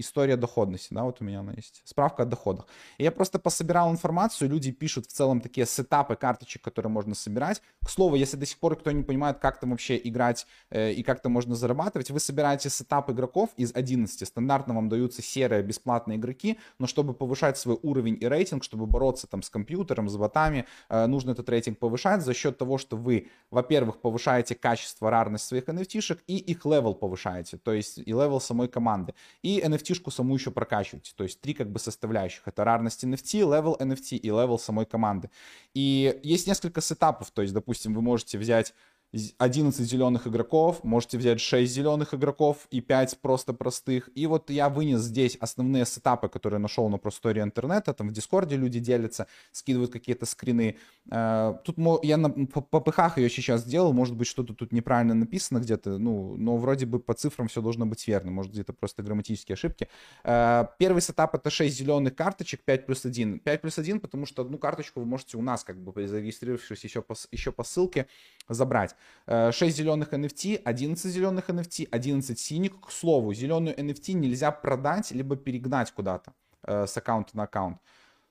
[0.00, 2.66] история доходности, да, вот у меня она есть, справка о доходах.
[2.98, 7.62] И я просто пособирал информацию, люди пишут в целом такие сетапы карточек, которые можно собирать.
[7.84, 11.02] К слову, если до сих пор кто не понимает, как там вообще играть э, и
[11.02, 14.26] как там можно зарабатывать, вы собираете сетап игроков из 11.
[14.26, 19.26] Стандартно вам даются серые бесплатные игроки, но чтобы повышать свой уровень и рейтинг, чтобы бороться
[19.26, 23.28] там с компьютером, с ботами, э, нужно этот рейтинг повышать за счет того, что вы,
[23.50, 28.68] во-первых, повышаете качество, рарность своих NFT-шек и их level повышаете, то есть и level самой
[28.68, 29.14] команды.
[29.42, 31.12] И NFT NFT-шку саму еще прокачиваете.
[31.16, 32.42] То есть три как бы составляющих.
[32.46, 35.30] Это рарность NFT, level NFT и level самой команды.
[35.74, 37.30] И есть несколько сетапов.
[37.30, 38.74] То есть, допустим, вы можете взять
[39.12, 44.08] 11 зеленых игроков, можете взять 6 зеленых игроков и 5 просто простых.
[44.14, 48.56] И вот я вынес здесь основные сетапы, которые нашел на просторе интернета, там в Дискорде
[48.56, 50.76] люди делятся, скидывают какие-то скрины.
[51.10, 56.36] Э, тут я впопыхах ее сейчас сделал, может быть что-то тут неправильно написано где-то, ну,
[56.36, 59.88] но вроде бы по цифрам все должно быть верно, может где-то просто грамматические ошибки.
[60.22, 63.40] Э, первый сетап это 6 зеленых карточек, 5 плюс 1.
[63.40, 67.02] 5 плюс 1, потому что одну карточку вы можете у нас, как бы зарегистрировавшись еще
[67.02, 68.06] по, еще по ссылке,
[68.48, 68.94] забрать.
[69.26, 72.80] 6 э, зеленых NFT, 11 зеленых NFT, 11 синих.
[72.80, 76.32] К слову, зеленую NFT нельзя продать, либо перегнать куда-то
[76.64, 77.78] э, с аккаунта на аккаунт.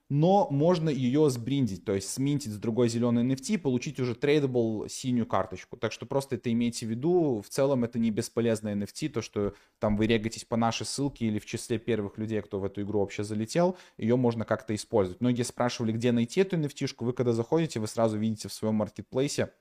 [0.09, 4.87] Но можно ее сбридить, то есть сминтить с другой зеленой NFT и получить уже tradable
[4.89, 5.77] синюю карточку.
[5.77, 7.43] Так что просто это имейте в виду.
[7.45, 11.37] В целом это не бесполезная NFT, то что там вы регаетесь по нашей ссылке или
[11.37, 15.21] в числе первых людей, кто в эту игру вообще залетел, ее можно как-то использовать.
[15.21, 17.05] Многие спрашивали, где найти эту NFT, -шку.
[17.05, 19.53] вы когда заходите, вы сразу видите в своем маркетплейсе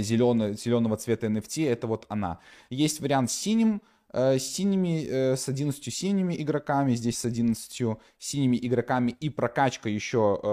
[0.00, 2.38] зеленого, зеленого цвета NFT, это вот она.
[2.70, 3.82] Есть вариант с синим,
[4.12, 10.38] с синими, э, с 11 синими игроками, здесь с 11 синими игроками и прокачка еще
[10.42, 10.46] э,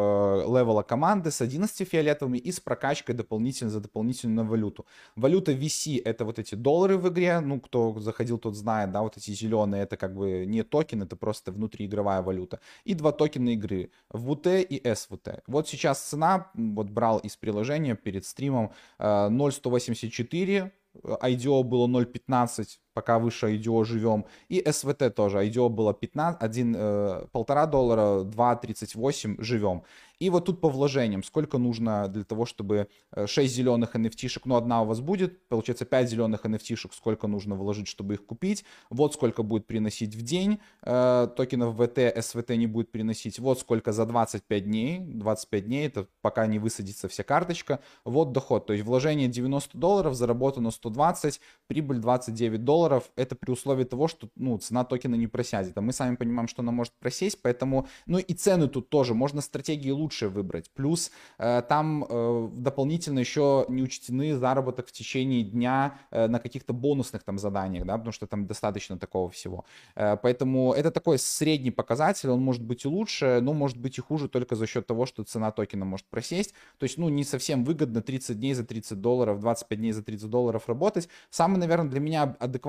[0.47, 4.85] левела команды с 11 фиолетовыми и с прокачкой дополнительно за дополнительную валюту.
[5.15, 9.17] Валюта VC это вот эти доллары в игре, ну кто заходил, тот знает, да, вот
[9.17, 12.59] эти зеленые это как бы не токен, это просто внутриигровая валюта.
[12.85, 15.41] И два токена игры, VT и SVT.
[15.47, 20.71] Вот сейчас цена, вот брал из приложения перед стримом 0.184,
[21.03, 24.25] IDO было 0.15, пока выше IDO живем.
[24.49, 25.37] И SVT тоже.
[25.37, 29.83] IDO было 15, 1, э, полтора доллара, 2.38 живем.
[30.19, 34.57] И вот тут по вложениям, сколько нужно для того, чтобы 6 э, зеленых NFT-шек, ну
[34.57, 38.65] одна у вас будет, получается 5 зеленых NFT-шек, сколько нужно вложить, чтобы их купить.
[38.89, 43.39] Вот сколько будет приносить в день э, токенов VT, SVT не будет приносить.
[43.39, 47.79] Вот сколько за 25 дней, 25 дней, это пока не высадится вся карточка.
[48.03, 52.88] Вот доход, то есть вложение 90 долларов, заработано 120, прибыль 29 долларов.
[53.15, 55.77] Это при условии того, что ну, цена токена не просядет.
[55.77, 59.41] А мы сами понимаем, что она может просесть, поэтому, ну и цены тут тоже, можно
[59.41, 60.69] стратегии лучше выбрать.
[60.71, 66.73] Плюс э, там э, дополнительно еще не учтены заработок в течение дня э, на каких-то
[66.73, 69.65] бонусных там заданиях, да, потому что там достаточно такого всего.
[69.95, 74.01] Э, поэтому это такой средний показатель, он может быть и лучше, но может быть и
[74.01, 76.53] хуже только за счет того, что цена токена может просесть.
[76.77, 80.29] То есть, ну, не совсем выгодно 30 дней за 30 долларов, 25 дней за 30
[80.29, 81.09] долларов работать.
[81.29, 82.68] Самый, наверное, для меня адекватный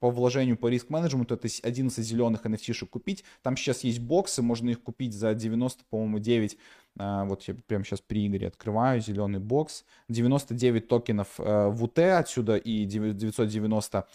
[0.00, 3.24] по вложению по риск-менеджменту это 11 зеленых NFT-шек купить.
[3.42, 6.56] Там сейчас есть боксы, можно их купить за 90, по-моему, 9.
[6.98, 9.84] А, вот я прямо сейчас при Игоре открываю зеленый бокс.
[10.08, 14.06] 99 токенов э, в УТ отсюда и 990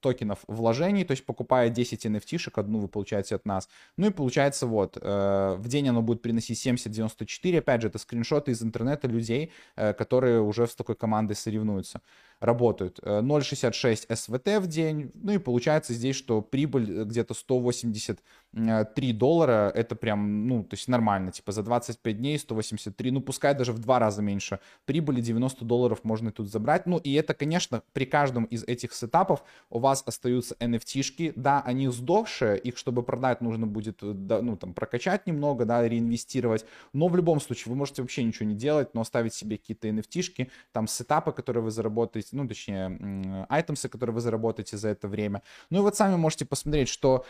[0.00, 3.68] токенов вложений, то есть покупая 10 NFT-шек, одну вы получаете от нас.
[3.96, 8.52] Ну и получается вот, э, в день оно будет приносить 70-94, опять же, это скриншоты
[8.52, 12.00] из интернета людей, э, которые уже с такой командой соревнуются
[12.40, 12.98] работают.
[13.00, 15.10] 0,66 э, СВТ в день.
[15.14, 19.70] Ну и получается здесь, что прибыль где-то 183 доллара.
[19.74, 21.32] Это прям, ну, то есть нормально.
[21.32, 23.10] Типа за 25 дней 183.
[23.10, 24.60] Ну, пускай даже в два раза меньше.
[24.84, 26.86] Прибыли 90 долларов можно тут забрать.
[26.86, 31.32] Ну, и это, конечно, при каждом из этих сетапов у вас остаются NFT-шки.
[31.36, 32.58] Да, они сдохшие.
[32.58, 36.64] Их, чтобы продать, нужно будет, э, ну, там, прокачать немного, да, реинвестировать.
[36.92, 40.50] Но в любом случае вы можете вообще ничего не делать, но оставить себе какие-то NFT-шки,
[40.72, 45.42] там, сетапы, которые вы заработаете ну, точнее, айтемсы, которые вы заработаете за это время.
[45.70, 47.24] Ну и вот сами можете посмотреть, что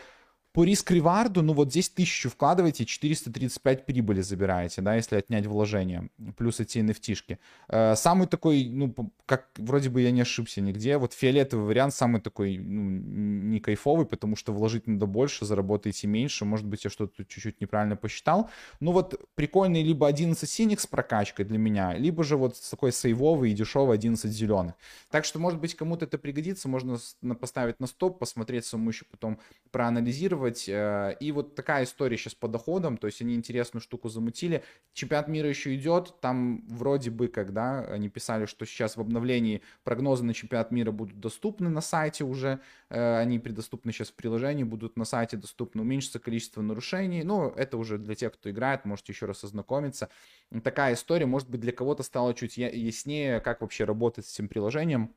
[0.57, 6.59] по риск-реварду, ну вот здесь 1000 вкладываете, 435 прибыли забираете, да, если отнять вложения, плюс
[6.59, 7.37] эти nft
[7.67, 8.91] э, Самый такой, ну,
[9.27, 14.07] как вроде бы я не ошибся нигде, вот фиолетовый вариант самый такой, ну, не кайфовый,
[14.07, 18.49] потому что вложить надо больше, заработаете меньше, может быть, я что-то чуть-чуть неправильно посчитал.
[18.79, 23.51] Ну вот прикольный либо 11 синих с прокачкой для меня, либо же вот такой сейвовый
[23.51, 24.73] и дешевый 11 зеленых.
[25.11, 26.97] Так что, может быть, кому-то это пригодится, можно
[27.39, 29.37] поставить на стоп, посмотреть саму еще потом
[29.69, 30.69] проанализировать, инвестировать.
[30.69, 34.63] Э, и вот такая история сейчас по доходам, то есть они интересную штуку замутили.
[34.93, 40.23] Чемпионат мира еще идет, там вроде бы, когда они писали, что сейчас в обновлении прогнозы
[40.23, 44.97] на чемпионат мира будут доступны на сайте уже, э, они предоступны сейчас в приложении, будут
[44.97, 49.25] на сайте доступны, уменьшится количество нарушений, но это уже для тех, кто играет, можете еще
[49.25, 50.09] раз ознакомиться.
[50.63, 55.13] Такая история, может быть, для кого-то стало чуть яснее, как вообще работать с этим приложением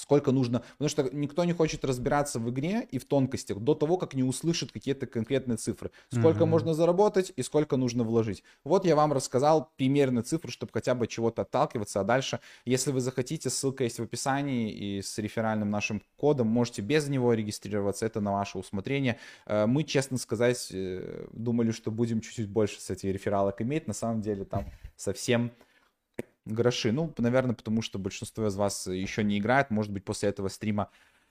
[0.00, 3.98] сколько нужно, потому что никто не хочет разбираться в игре и в тонкостях до того,
[3.98, 5.90] как не услышит какие-то конкретные цифры.
[6.10, 6.46] Сколько mm-hmm.
[6.46, 8.42] можно заработать и сколько нужно вложить.
[8.64, 13.00] Вот я вам рассказал примерные цифры, чтобы хотя бы чего-то отталкиваться, а дальше, если вы
[13.00, 18.20] захотите, ссылка есть в описании и с реферальным нашим кодом, можете без него регистрироваться, это
[18.20, 19.18] на ваше усмотрение.
[19.46, 23.94] Э, мы, честно сказать, э, думали, что будем чуть-чуть больше с этих рефералок иметь, на
[23.94, 24.64] самом деле там
[24.96, 25.52] совсем
[26.44, 26.92] гроши.
[26.92, 29.70] Ну, наверное, потому что большинство из вас еще не играет.
[29.70, 30.90] Может быть, после этого стрима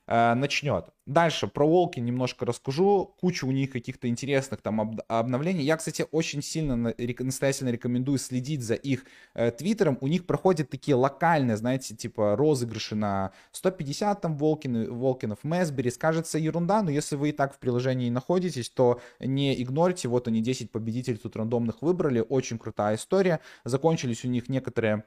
[0.09, 0.85] э, начнет.
[1.05, 3.15] Дальше про волки немножко расскажу.
[3.19, 5.63] Куча у них каких-то интересных там об- обновлений.
[5.63, 9.05] Я, кстати, очень сильно на- настоятельно рекомендую следить за их
[9.35, 9.97] э, твиттером.
[10.01, 15.91] У них проходят такие локальные, знаете, типа розыгрыши на 150 там волкин, волкинов, Месбери.
[15.91, 20.07] Скажется ерунда, но если вы и так в приложении находитесь, то не игнорьте.
[20.07, 22.25] Вот они 10 победителей тут рандомных выбрали.
[22.27, 23.39] Очень крутая история.
[23.63, 25.03] Закончились у них некоторые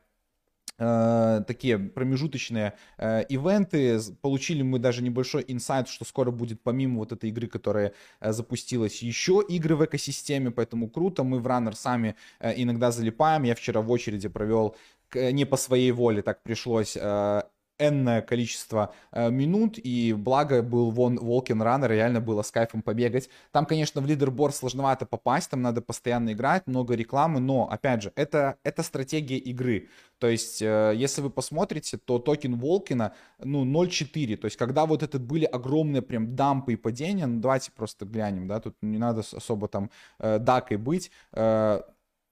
[0.79, 4.01] такие промежуточные э, ивенты.
[4.21, 9.03] Получили мы даже небольшой инсайт, что скоро будет помимо вот этой игры, которая э, запустилась,
[9.03, 11.23] еще игры в экосистеме, поэтому круто.
[11.25, 13.45] Мы в Runner сами э, иногда залипаем.
[13.45, 14.77] Я вчера в очереди провел
[15.15, 17.43] не по своей воле, так пришлось э,
[17.89, 23.29] энное количество э, минут, и благо был вон Волкин Раннер, реально было с кайфом побегать.
[23.51, 28.13] Там, конечно, в лидерборд сложновато попасть, там надо постоянно играть, много рекламы, но, опять же,
[28.17, 29.89] это, это стратегия игры.
[30.19, 35.03] То есть, э, если вы посмотрите, то токен Волкина, ну, 0.4, то есть, когда вот
[35.03, 39.21] это были огромные прям дампы и падения, ну, давайте просто глянем, да, тут не надо
[39.21, 41.81] особо там э, докой быть, э,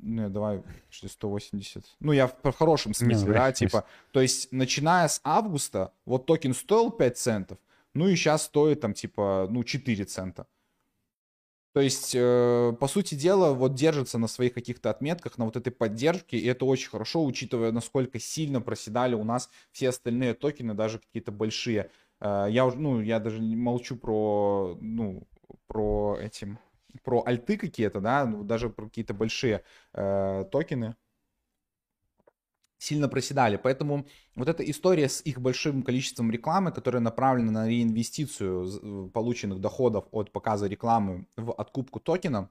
[0.03, 1.85] не, давай 180.
[2.01, 3.85] Ну, я в, в хорошем смысле, не, да, типа.
[4.13, 7.59] То есть, начиная с августа, вот токен стоил 5 центов,
[7.95, 10.47] ну и сейчас стоит там, типа, ну, 4 цента.
[11.73, 15.71] То есть, э, по сути дела, вот держится на своих каких-то отметках, на вот этой
[15.71, 20.99] поддержке, и это очень хорошо, учитывая, насколько сильно проседали у нас все остальные токены, даже
[20.99, 21.91] какие-то большие.
[22.21, 25.29] Э, я уже, ну, я даже не молчу про, ну,
[25.69, 26.59] про этим,
[27.03, 30.97] про альты какие-то, да, ну, даже про какие-то большие э, токены
[32.79, 33.57] сильно проседали.
[33.57, 39.61] Поэтому вот эта история с их большим количеством рекламы, которая направлена на реинвестицию э, полученных
[39.61, 42.51] доходов от показа рекламы в откупку токена,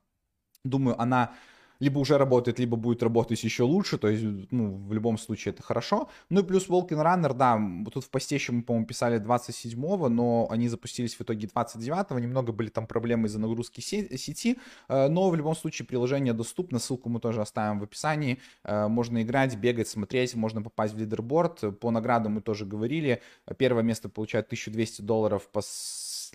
[0.64, 1.36] думаю, она
[1.80, 5.64] либо уже работает, либо будет работать еще лучше, то есть, ну, в любом случае это
[5.64, 6.10] хорошо.
[6.30, 7.60] Ну и плюс Walking Runner, да,
[7.92, 12.52] тут в посте еще мы, по-моему, писали 27-го, но они запустились в итоге 29-го, немного
[12.52, 14.58] были там проблемы из-за нагрузки сети,
[14.88, 19.22] э, но в любом случае приложение доступно, ссылку мы тоже оставим в описании, э, можно
[19.22, 23.22] играть, бегать, смотреть, можно попасть в лидерборд, по наградам мы тоже говорили,
[23.58, 25.62] первое место получает 1200 долларов по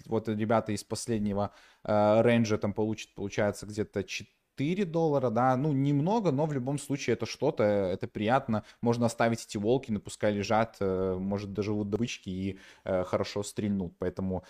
[0.07, 1.53] вот ребята из последнего
[1.85, 6.79] э, рейнджа там получат, получается, где-то 4 4 доллара, да, ну, немного, но в любом
[6.79, 8.65] случае это что-то, это приятно.
[8.81, 13.95] Можно оставить эти волки, пускай лежат, э, может, доживут добычки и э, хорошо стрельнут.
[13.99, 14.45] Поэтому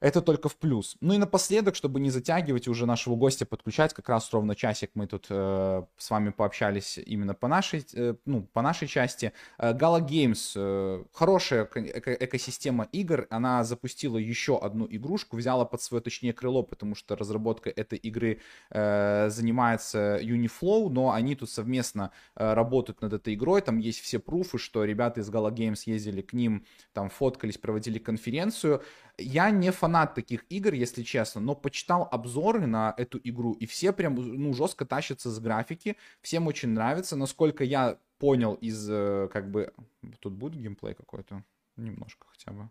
[0.00, 0.96] это только в плюс.
[1.00, 5.06] Ну и напоследок, чтобы не затягивать уже нашего гостя подключать, как раз ровно часик мы
[5.06, 9.32] тут э, с вами пообщались именно по нашей, э, ну, по нашей части.
[9.58, 15.82] Э, Gala Games, э, хорошая эко экосистема игр, она запустила еще одну игрушку, взяла под
[15.82, 18.40] свое, точнее, крыло, потому что разработка этой игры
[18.70, 24.18] э, занимается Uniflow, но они тут совместно э, работают над этой игрой, там есть все
[24.18, 28.82] пруфы, что ребята из Gala Games ездили к ним, там фоткались, проводили конференцию.
[29.18, 33.92] Я не фанат таких игр, если честно, но почитал обзоры на эту игру, и все
[33.92, 39.50] прям, ну, жестко тащатся с графики, всем очень нравится, насколько я понял из, э, как
[39.50, 39.72] бы,
[40.20, 41.44] тут будет геймплей какой-то?
[41.76, 42.70] Немножко хотя бы.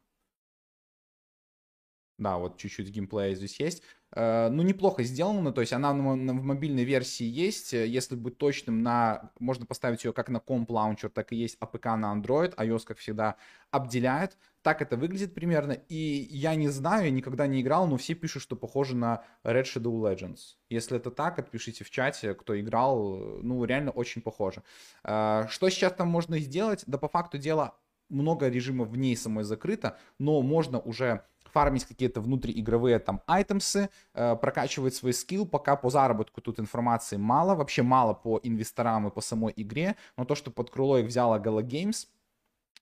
[2.18, 3.84] Да, вот чуть-чуть геймплея здесь есть.
[4.16, 9.32] Э, ну, неплохо сделано, то есть она в мобильной версии есть, если быть точным, на,
[9.40, 13.00] можно поставить ее как на комп лаунчер, так и есть APK на Android, iOS, как
[13.00, 13.36] всегда,
[13.70, 15.96] обделяет, так это выглядит примерно, и
[16.32, 19.92] я не знаю, я никогда не играл, но все пишут, что похоже на Red Shadow
[20.00, 20.56] Legends.
[20.70, 24.64] Если это так, отпишите в чате, кто играл, ну, реально очень похоже.
[25.04, 26.86] Э, что сейчас там можно сделать?
[26.88, 27.76] Да по факту дела
[28.08, 31.26] много режимов в ней самой закрыто, но можно уже
[31.56, 37.56] фармить какие-то внутриигровые там айтемсы, э, прокачивать свой скилл, пока по заработку тут информации мало,
[37.56, 41.40] вообще мало по инвесторам и по самой игре, но то, что под крыло их взяла
[41.40, 42.08] Gala Games,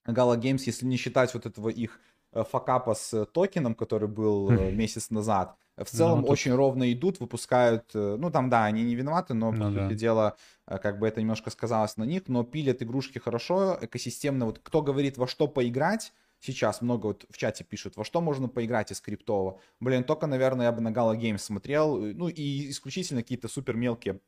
[0.08, 2.00] Gala Games, если не считать вот этого их
[2.32, 7.20] э, факапа с токеном, который был э, месяц назад, в целом ну, очень ровно идут,
[7.20, 9.94] выпускают, э, ну там да, они не виноваты, но ну, по сути да.
[9.94, 14.82] дела как бы это немножко сказалось на них, но пилят игрушки хорошо, экосистемно, вот кто
[14.82, 16.12] говорит во что поиграть,
[16.44, 19.60] сейчас много вот в чате пишут, во что можно поиграть из криптового.
[19.80, 24.20] Блин, только, наверное, я бы на Gala Games смотрел, ну и исключительно какие-то супер мелкие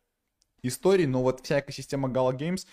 [0.63, 2.67] истории, но вот вся экосистема Gala Games,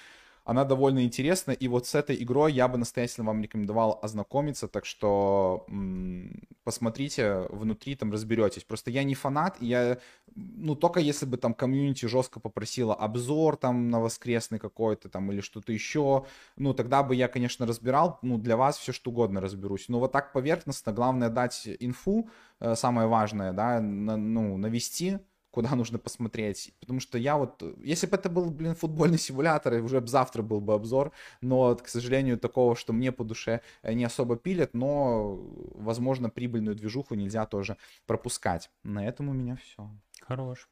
[0.45, 4.85] она довольно интересна, и вот с этой игрой я бы настоятельно вам рекомендовал ознакомиться, так
[4.85, 8.63] что м- посмотрите внутри, там разберетесь.
[8.63, 9.99] Просто я не фанат, я,
[10.35, 15.41] ну, только если бы там комьюнити жестко попросила обзор там на воскресный какой-то там или
[15.41, 16.25] что-то еще,
[16.57, 19.85] ну, тогда бы я, конечно, разбирал, ну, для вас все что угодно разберусь.
[19.89, 22.29] Но вот так поверхностно, главное дать инфу,
[22.59, 25.19] э, самое важное, да, на, ну, навести,
[25.53, 26.73] куда нужно посмотреть.
[26.79, 30.59] Потому что я вот, если бы это был, блин, футбольный симулятор, уже бы завтра был
[30.59, 35.35] бы обзор, но, к сожалению, такого, что мне по душе э, не особо пилят, но,
[35.75, 37.77] возможно, прибыльную движуху нельзя тоже
[38.07, 38.71] пропускать.
[38.81, 39.87] На этом у меня все.
[40.21, 40.67] Хорош.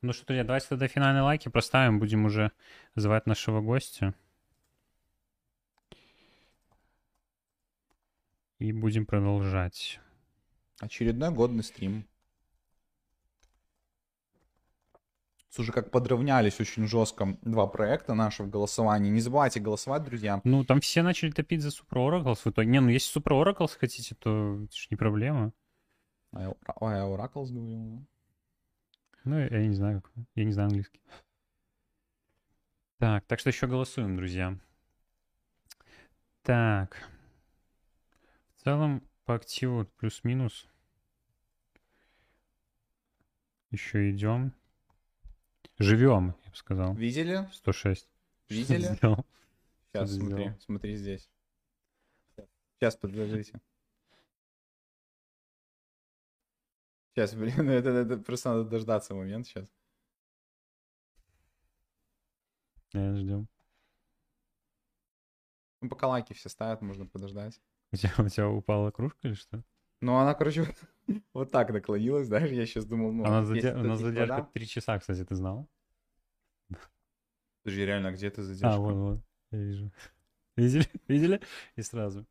[0.00, 2.52] Ну что, друзья, давайте тогда финальные лайки проставим, будем уже
[2.94, 4.14] звать нашего гостя.
[8.58, 10.00] И будем продолжать.
[10.80, 12.06] Очередной годный стрим.
[15.50, 19.10] Слушай, как подравнялись очень жестко два проекта наши в голосовании.
[19.10, 20.40] Не забывайте голосовать, друзья.
[20.44, 22.68] Ну, там все начали топить за Super Oracles в итоге.
[22.68, 25.52] Не, ну если Super Oracles хотите, то это же не проблема.
[26.32, 28.06] А я, а я Oracles говорил.
[29.24, 30.12] Ну, я, я не знаю, как.
[30.36, 31.00] Я не знаю английский.
[32.98, 34.56] Так, так что еще голосуем, друзья.
[36.42, 36.96] Так.
[38.56, 40.68] В целом, по активу плюс-минус.
[43.72, 44.54] Еще идем.
[45.80, 46.94] Живем, я бы сказал.
[46.94, 47.48] Видели?
[47.54, 48.06] 106.
[48.50, 48.82] Видели?
[48.94, 49.26] Сделал.
[49.92, 50.60] Сейчас, Что смотри, сделал?
[50.60, 51.30] смотри здесь.
[52.78, 53.60] Сейчас, подождите.
[57.14, 59.72] Сейчас, блин, это, это просто надо дождаться момент сейчас.
[62.92, 63.48] Я ждем.
[65.80, 67.58] Ну, пока лайки все ставят, можно подождать.
[67.92, 69.64] У тебя, у тебя упала кружка или что?
[70.00, 70.66] Ну, она, короче,
[71.34, 73.24] вот так наклонилась, знаешь, я сейчас думал, ну...
[73.24, 73.70] Она, заде...
[73.70, 75.68] Она задержка три часа, кстати, ты знал?
[77.62, 78.74] Подожди, реально, где ты задержка?
[78.74, 79.20] А, вот, вот,
[79.50, 79.92] я вижу.
[80.56, 80.86] Видели?
[81.08, 81.40] Видели?
[81.76, 82.26] И сразу.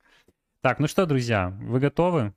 [0.62, 2.34] Так, ну что, друзья, вы готовы?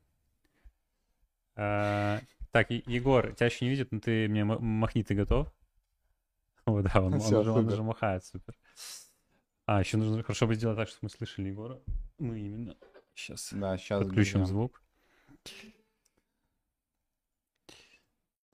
[1.57, 2.21] А,
[2.51, 5.53] так, Егор, тебя еще не видят, но ты мне махни, ты готов?
[6.67, 8.55] О, да, он, Все, он, уже, он уже махает, супер.
[9.65, 11.81] А, еще нужно хорошо бы сделать так, чтобы мы слышали Егора.
[12.19, 12.77] Мы именно
[13.15, 14.82] сейчас, да, сейчас подключим звук.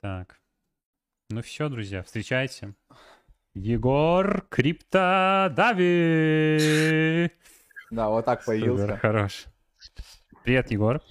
[0.01, 0.41] Так.
[1.31, 2.75] Ну все, друзья, встречайте.
[3.55, 5.87] Егор Криптодави.
[7.91, 8.85] Да, вот так появился.
[8.87, 9.47] Супер, хорош.
[10.45, 11.03] Привет, Егор.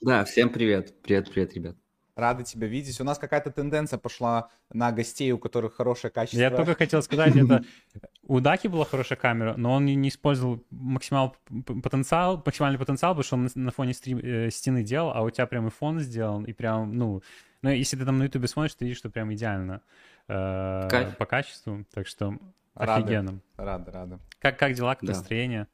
[0.00, 1.02] Да, всем привет.
[1.02, 1.76] Привет, привет, ребят.
[2.18, 3.00] Рады тебя видеть.
[3.00, 6.40] У нас какая-то тенденция пошла на гостей, у которых хорошее качество.
[6.40, 7.62] Я только хотел сказать, это
[8.24, 13.36] у Даки была хорошая камера, но он не использовал максимал потенциал, максимальный потенциал, потому что
[13.36, 16.52] он на фоне стрим, э, стены делал, а у тебя прям и фон сделан, и
[16.52, 17.22] прям, ну,
[17.62, 19.82] ну, если ты там на ютубе смотришь, ты видишь, что прям идеально
[20.26, 22.36] э, по качеству, так что
[22.74, 23.40] рады, офигенно.
[23.56, 24.18] Рады, рады.
[24.40, 25.12] Как, как дела, как да.
[25.12, 25.68] настроение?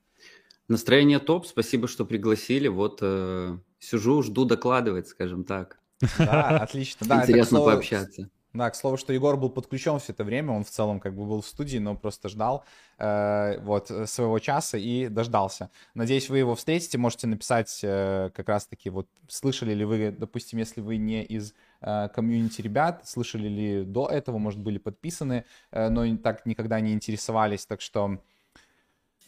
[0.68, 2.68] Настроение топ, спасибо, что пригласили.
[2.68, 5.78] Вот э, сижу, жду докладывать, скажем так.
[6.18, 7.06] Да, отлично.
[7.06, 8.28] Да, Интересно это, пообщаться.
[8.54, 11.26] Да, к слову, что Егор был подключен все это время, он в целом как бы
[11.26, 12.64] был в студии, но просто ждал
[12.98, 15.70] э, вот своего часа и дождался.
[15.94, 20.80] Надеюсь, вы его встретите, можете написать э, как раз-таки вот слышали ли вы, допустим, если
[20.80, 26.16] вы не из э, комьюнити ребят, слышали ли до этого, может были подписаны, э, но
[26.18, 28.18] так никогда не интересовались, так что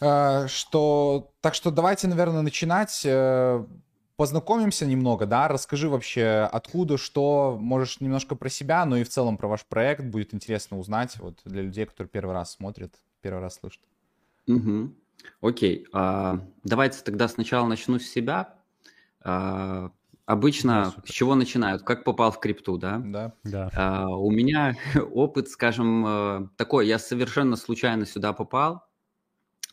[0.00, 3.04] э, что так что давайте, наверное, начинать.
[4.16, 9.36] Познакомимся немного, да, расскажи вообще, откуда, что, можешь немножко про себя, но и в целом
[9.36, 13.56] про ваш проект, будет интересно узнать, вот для людей, которые первый раз смотрят, первый раз
[13.56, 13.82] слышат.
[14.46, 14.94] Угу.
[15.42, 18.54] Окей, а, давайте тогда сначала начну с себя.
[19.20, 19.90] А,
[20.24, 21.82] обычно да, с чего начинают?
[21.82, 23.02] Как попал в крипту, да?
[23.04, 23.34] Да.
[23.44, 23.70] да.
[23.74, 24.76] А, у меня
[25.12, 28.86] опыт, скажем, э, такой, я совершенно случайно сюда попал.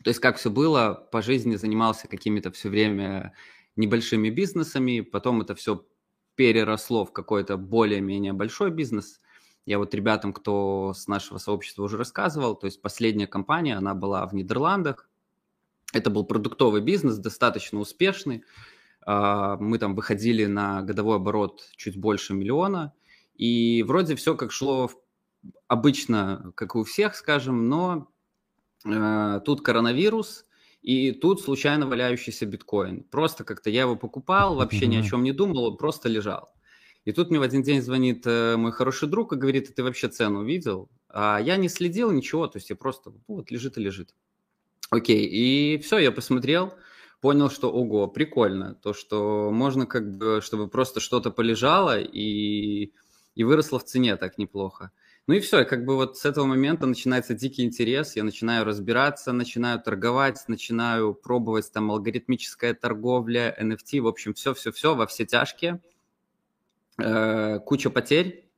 [0.04, 3.34] То есть как все было, по жизни занимался какими-то все время
[3.76, 5.86] небольшими бизнесами, потом это все
[6.36, 9.20] переросло в какой-то более-менее большой бизнес.
[9.66, 14.26] Я вот ребятам, кто с нашего сообщества уже рассказывал, то есть последняя компания, она была
[14.28, 15.10] в Нидерландах.
[15.94, 18.44] Это был продуктовый бизнес, достаточно успешный.
[19.06, 22.94] А, мы там выходили на годовой оборот чуть больше миллиона.
[23.36, 24.90] И вроде все как шло
[25.68, 28.12] обычно, как у всех, скажем, но
[28.86, 30.46] э, тут коронавирус–
[30.84, 33.04] и тут случайно валяющийся биткоин.
[33.04, 36.54] Просто как-то я его покупал, вообще ни о чем не думал, он просто лежал.
[37.06, 39.84] И тут мне в один день звонит э, мой хороший друг и говорит, а ты
[39.84, 40.90] вообще цену видел?
[41.10, 44.14] А я не следил ничего, то есть я просто, ну, вот лежит и лежит.
[44.90, 46.74] Окей, и все, я посмотрел,
[47.22, 52.92] понял, что ого, прикольно, то, что можно как бы, чтобы просто что-то полежало и,
[53.36, 54.92] и выросло в цене так неплохо.
[55.26, 59.32] Ну и все, как бы вот с этого момента начинается дикий интерес, я начинаю разбираться,
[59.32, 65.82] начинаю торговать, начинаю пробовать там алгоритмическая торговля, NFT, в общем, все-все-все во все тяжкие.
[66.98, 68.50] Э, куча потерь,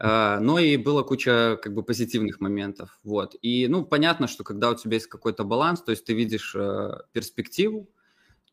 [0.00, 3.36] э, но и было куча как бы позитивных моментов, вот.
[3.40, 6.98] И, ну, понятно, что когда у тебя есть какой-то баланс, то есть ты видишь э,
[7.12, 7.88] перспективу,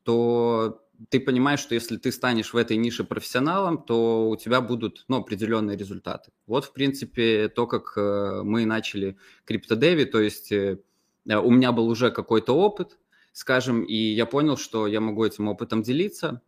[0.04, 5.06] то ты понимаешь, что если ты станешь в этой нише профессионалом, то у тебя будут
[5.08, 6.32] ну, определенные результаты.
[6.48, 10.80] Вот, в принципе, то, как э, мы начали криптодеви, то есть э,
[11.26, 12.98] у меня был уже какой-то опыт,
[13.32, 16.42] скажем, и я понял, что я могу этим опытом делиться.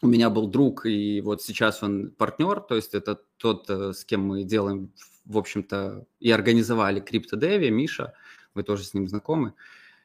[0.00, 4.04] У меня был друг, и вот сейчас он партнер, то есть это тот, э, с
[4.04, 4.92] кем мы делаем,
[5.24, 8.14] в общем-то, и организовали криптодеви, Миша,
[8.54, 9.54] вы тоже с ним знакомы.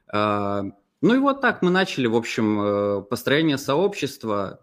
[0.07, 0.63] А,
[1.04, 4.62] ну и вот так мы начали, в общем, э, построение сообщества.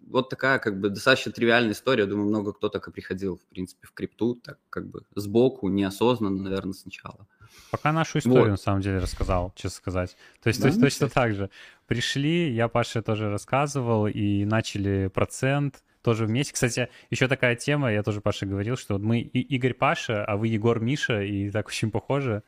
[0.00, 2.06] Вот такая как бы достаточно тривиальная история.
[2.06, 6.42] Думаю, много кто так и приходил, в принципе, в крипту, так как бы сбоку, неосознанно,
[6.42, 7.26] наверное, сначала.
[7.70, 8.50] Пока нашу историю, вот.
[8.50, 10.16] на самом деле, рассказал, честно сказать.
[10.42, 11.50] То есть, да, то есть точно так же.
[11.86, 16.52] Пришли, я Паше тоже рассказывал, и начали процент, тоже вместе.
[16.52, 20.48] Кстати, еще такая тема, я тоже Паше говорил, что мы и Игорь Паша, а вы
[20.48, 22.42] Егор Миша, и так очень похоже.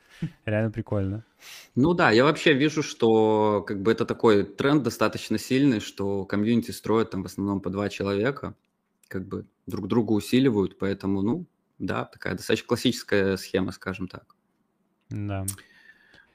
[0.45, 1.25] Реально прикольно.
[1.75, 6.71] Ну да, я вообще вижу, что как бы это такой тренд достаточно сильный, что комьюнити
[6.71, 8.55] строят там в основном по два человека,
[9.07, 11.45] как бы друг друга усиливают, поэтому, ну,
[11.79, 14.35] да, такая достаточно классическая схема, скажем так.
[15.09, 15.45] Да.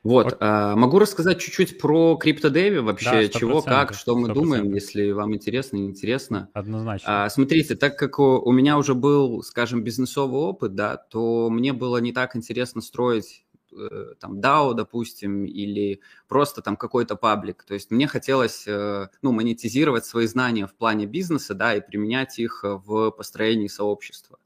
[0.07, 0.37] Вот, вот.
[0.39, 4.35] А, могу рассказать чуть-чуть про криптодеви, вообще да, чего, как, что мы 100%.
[4.35, 6.49] думаем, если вам интересно, интересно.
[6.53, 7.25] Однозначно.
[7.25, 11.73] А, смотрите, так как у, у меня уже был, скажем, бизнесовый опыт, да, то мне
[11.73, 13.45] было не так интересно строить
[13.77, 17.65] э, там DAO, допустим, или просто там какой-то паблик.
[17.65, 22.39] То есть мне хотелось, э, ну, монетизировать свои знания в плане бизнеса, да, и применять
[22.39, 24.39] их в построении сообщества.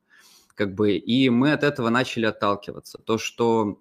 [0.55, 2.97] Как бы, и мы от этого начали отталкиваться.
[2.97, 3.79] То, что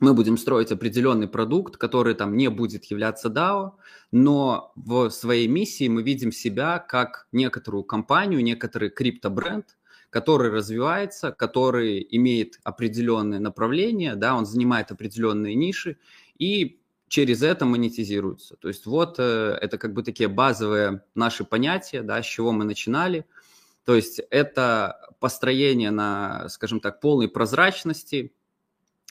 [0.00, 3.72] мы будем строить определенный продукт, который там не будет являться DAO,
[4.10, 9.76] но в своей миссии мы видим себя как некоторую компанию, некоторый криптобренд,
[10.08, 15.98] который развивается, который имеет определенное направление, да, он занимает определенные ниши
[16.38, 18.56] и через это монетизируется.
[18.56, 22.64] То есть вот э, это как бы такие базовые наши понятия, да, с чего мы
[22.64, 23.26] начинали.
[23.84, 28.32] То есть это построение на, скажем так, полной прозрачности,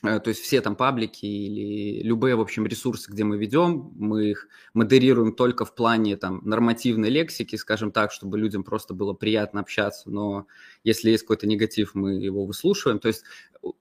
[0.02, 4.48] то есть все там паблики или любые, в общем, ресурсы, где мы ведем, мы их
[4.72, 10.10] модерируем только в плане там нормативной лексики, скажем так, чтобы людям просто было приятно общаться,
[10.10, 10.46] но
[10.84, 12.98] если есть какой-то негатив, мы его выслушиваем.
[12.98, 13.24] То есть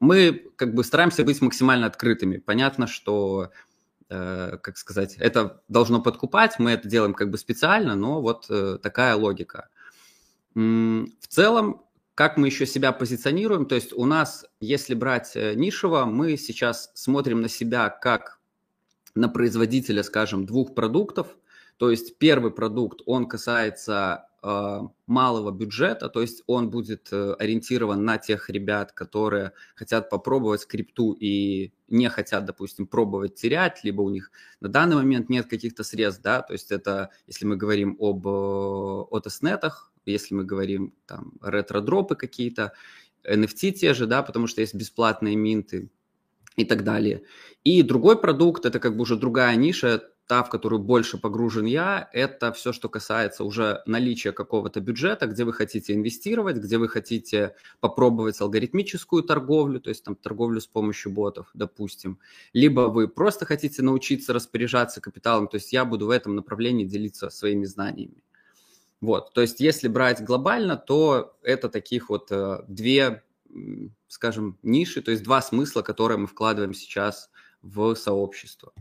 [0.01, 2.37] мы как бы стараемся быть максимально открытыми.
[2.37, 3.51] Понятно, что
[4.09, 8.77] э, как сказать, это должно подкупать, мы это делаем как бы специально, но вот э,
[8.83, 9.69] такая логика.
[10.53, 11.83] В целом,
[12.19, 13.65] как мы еще себя позиционируем?
[13.65, 18.41] То есть у нас, если брать э, нишево, мы сейчас смотрим на себя как
[19.15, 21.37] на производителя, скажем, двух продуктов.
[21.77, 28.03] То есть первый продукт, он касается э, малого бюджета, то есть он будет э, ориентирован
[28.03, 34.09] на тех ребят, которые хотят попробовать скрипту и не хотят, допустим, пробовать терять, либо у
[34.09, 38.27] них на данный момент нет каких-то средств, да, то есть это, если мы говорим об
[38.27, 42.73] э, отоснетах, если мы говорим там ретро-дропы какие-то,
[43.23, 45.89] NFT те же, да, потому что есть бесплатные минты
[46.55, 47.23] и так далее.
[47.63, 52.07] И другой продукт, это как бы уже другая ниша, та, в которую больше погружен я,
[52.13, 57.55] это все, что касается уже наличия какого-то бюджета, где вы хотите инвестировать, где вы хотите
[57.79, 62.19] попробовать алгоритмическую торговлю, то есть там торговлю с помощью ботов, допустим,
[62.53, 67.31] либо вы просто хотите научиться распоряжаться капиталом, то есть я буду в этом направлении делиться
[67.31, 68.21] своими знаниями.
[69.01, 73.23] Вот, то есть если брать глобально, то это таких вот э, две,
[74.07, 77.29] скажем, ниши, то есть два смысла, которые мы вкладываем сейчас
[77.61, 78.73] в сообщество.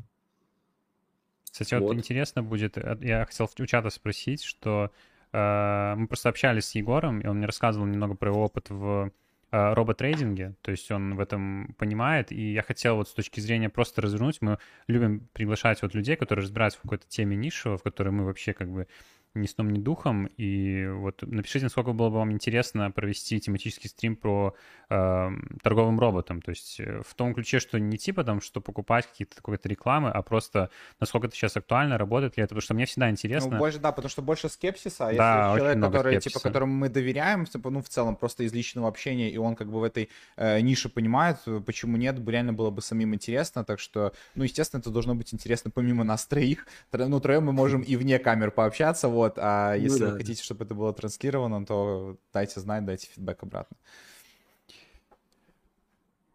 [1.45, 4.91] Кстати, вот, вот интересно будет, э, я хотел у чата спросить, что
[5.33, 9.13] э, мы просто общались с Егором, и он мне рассказывал немного про его опыт в
[9.53, 13.71] э, роботрейдинге, то есть он в этом понимает, и я хотел вот с точки зрения
[13.71, 14.59] просто развернуть, мы
[14.89, 18.69] любим приглашать вот людей, которые разбираются в какой-то теме ниши, в которой мы вообще как
[18.69, 18.87] бы
[19.35, 20.27] ни сном, ни духом.
[20.37, 24.55] И вот напишите, насколько было бы вам интересно провести тематический стрим про
[24.91, 25.31] э,
[25.63, 26.43] торговым роботом.
[26.43, 30.11] То есть э, в том ключе, что не типа там, что покупать какие-то какой-то рекламы,
[30.11, 30.71] а просто
[31.01, 32.51] насколько это сейчас актуально, работает ли это.
[32.51, 33.53] Потому что мне всегда интересно.
[33.53, 35.09] Ну, больше, да, потому что больше скепсиса.
[35.09, 36.39] А да, если человек, который, типа, скепсиса.
[36.39, 39.71] типа, которому мы доверяем, типа, ну, в целом, просто из личного общения, и он как
[39.71, 43.65] бы в этой э, нише понимает, почему нет, реально было бы самим интересно.
[43.65, 46.67] Так что, ну, естественно, это должно быть интересно помимо нас троих.
[46.93, 50.13] Ну, троем мы можем и вне камер пообщаться, вот, а ну если ну, да.
[50.13, 53.77] вы хотите, чтобы это было транслировано, то дайте знать, дайте фидбэк обратно.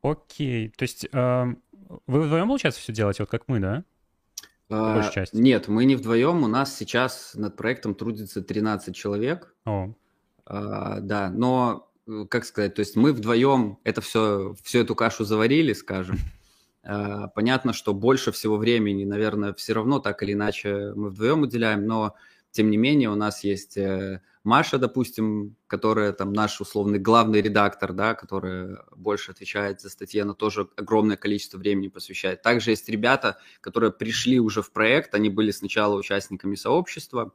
[0.01, 1.55] Окей, то есть э,
[2.07, 3.83] вы вдвоем, получается, все делаете, вот как мы, да?
[4.69, 9.53] А, нет, мы не вдвоем, у нас сейчас над проектом трудится 13 человек.
[9.65, 9.93] О.
[10.45, 15.23] А, да, но, э, как сказать, то есть мы вдвоем это все, всю эту кашу
[15.23, 16.17] заварили, скажем.
[16.85, 21.87] А, понятно, что больше всего времени, наверное, все равно так или иначе мы вдвоем уделяем,
[21.87, 22.15] но
[22.53, 27.93] тем не менее, у нас есть э, Маша, допустим, которая там наш условный главный редактор,
[27.93, 32.43] да, которая больше отвечает за статьи, она тоже огромное количество времени посвящает.
[32.43, 37.33] Также есть ребята, которые пришли уже в проект, они были сначала участниками сообщества,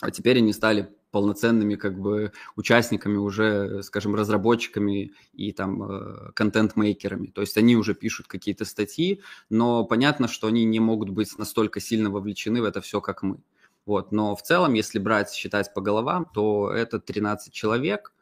[0.00, 7.28] а теперь они стали полноценными как бы участниками уже, скажем, разработчиками и там э, контент-мейкерами.
[7.28, 11.80] То есть они уже пишут какие-то статьи, но понятно, что они не могут быть настолько
[11.80, 13.38] сильно вовлечены в это все, как мы.
[13.86, 14.12] Вот.
[14.12, 18.12] Но в целом, если брать, считать по головам, то это 13 человек.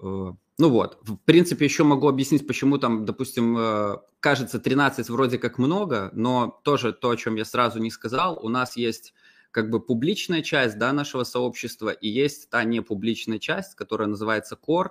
[0.00, 5.38] Э, ну вот, в принципе, еще могу объяснить, почему там, допустим, э, кажется 13 вроде
[5.38, 9.14] как много, но тоже то, о чем я сразу не сказал, у нас есть
[9.50, 14.90] как бы публичная часть да, нашего сообщества и есть та непубличная часть, которая называется Core,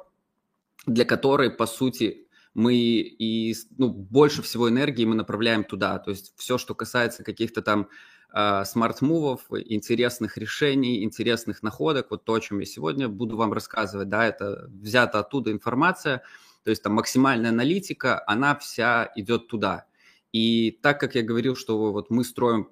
[0.86, 6.00] для которой, по сути, мы и ну, больше всего энергии мы направляем туда.
[6.00, 7.88] То есть все, что касается каких-то там
[8.32, 12.08] смарт-мувов, интересных решений, интересных находок.
[12.12, 16.24] Вот то, о чем я сегодня буду вам рассказывать, да, это взята оттуда информация,
[16.64, 19.86] то есть там максимальная аналитика, она вся идет туда.
[20.34, 22.70] И так как я говорил, что вот мы строим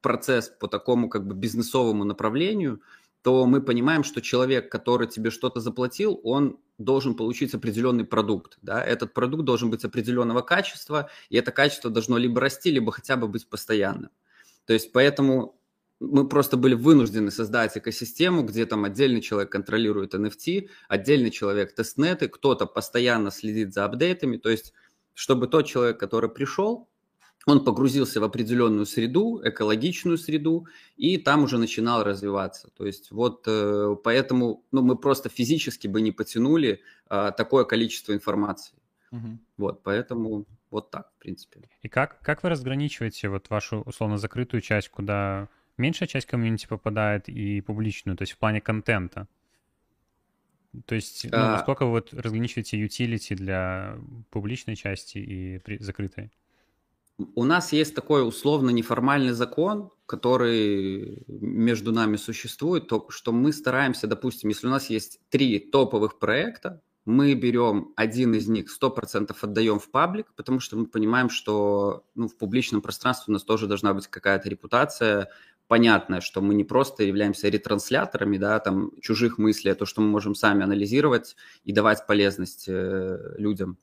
[0.00, 2.82] процесс по такому как бы бизнесовому направлению,
[3.22, 8.58] то мы понимаем, что человек, который тебе что-то заплатил, он должен получить определенный продукт.
[8.62, 8.84] Да?
[8.84, 13.26] Этот продукт должен быть определенного качества, и это качество должно либо расти, либо хотя бы
[13.26, 14.10] быть постоянным.
[14.66, 15.56] То есть поэтому
[16.00, 22.28] мы просто были вынуждены создать экосистему, где там отдельный человек контролирует NFT, отдельный человек тестнеты,
[22.28, 24.74] кто-то постоянно следит за апдейтами, то есть
[25.14, 26.88] чтобы тот человек, который пришел,
[27.46, 30.66] он погрузился в определенную среду, экологичную среду,
[30.96, 32.70] и там уже начинал развиваться.
[32.76, 38.12] То есть вот э, поэтому ну, мы просто физически бы не потянули э, такое количество
[38.12, 38.76] информации.
[39.12, 39.38] Угу.
[39.58, 41.68] Вот, поэтому вот так, в принципе.
[41.82, 47.28] И как, как вы разграничиваете вот вашу условно закрытую часть, куда меньшая часть комьюнити попадает,
[47.28, 49.28] и публичную, то есть в плане контента?
[50.84, 51.58] То есть ну, а...
[51.58, 53.98] сколько вы вот разграничиваете utility для
[54.30, 55.78] публичной части и при...
[55.78, 56.30] закрытой?
[57.34, 64.06] У нас есть такой условно неформальный закон, который между нами существует, то, что мы стараемся,
[64.06, 69.78] допустим, если у нас есть три топовых проекта, мы берем один из них 100% отдаем
[69.78, 73.94] в паблик, потому что мы понимаем, что ну, в публичном пространстве у нас тоже должна
[73.94, 75.30] быть какая-то репутация,
[75.68, 80.08] понятная, что мы не просто являемся ретрансляторами да, там, чужих мыслей, а то, что мы
[80.08, 83.78] можем сами анализировать и давать полезность э, людям.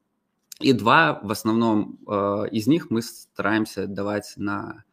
[0.59, 4.83] И два, в основном, э, из них мы стараемся давать на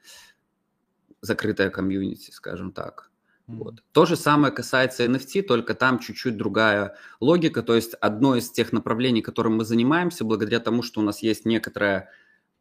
[1.21, 3.10] закрытое комьюнити, скажем так.
[3.57, 3.83] Вот.
[3.93, 7.63] То же самое касается NFT, только там чуть-чуть другая логика.
[7.63, 11.45] То есть одно из тех направлений, которым мы занимаемся, благодаря тому, что у нас есть
[11.45, 12.11] некоторое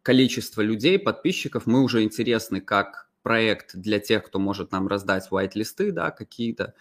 [0.01, 5.91] количество людей, подписчиков, мы уже интересны как проект для тех, кто может нам раздать white-листы,
[5.91, 6.73] да, какие-то.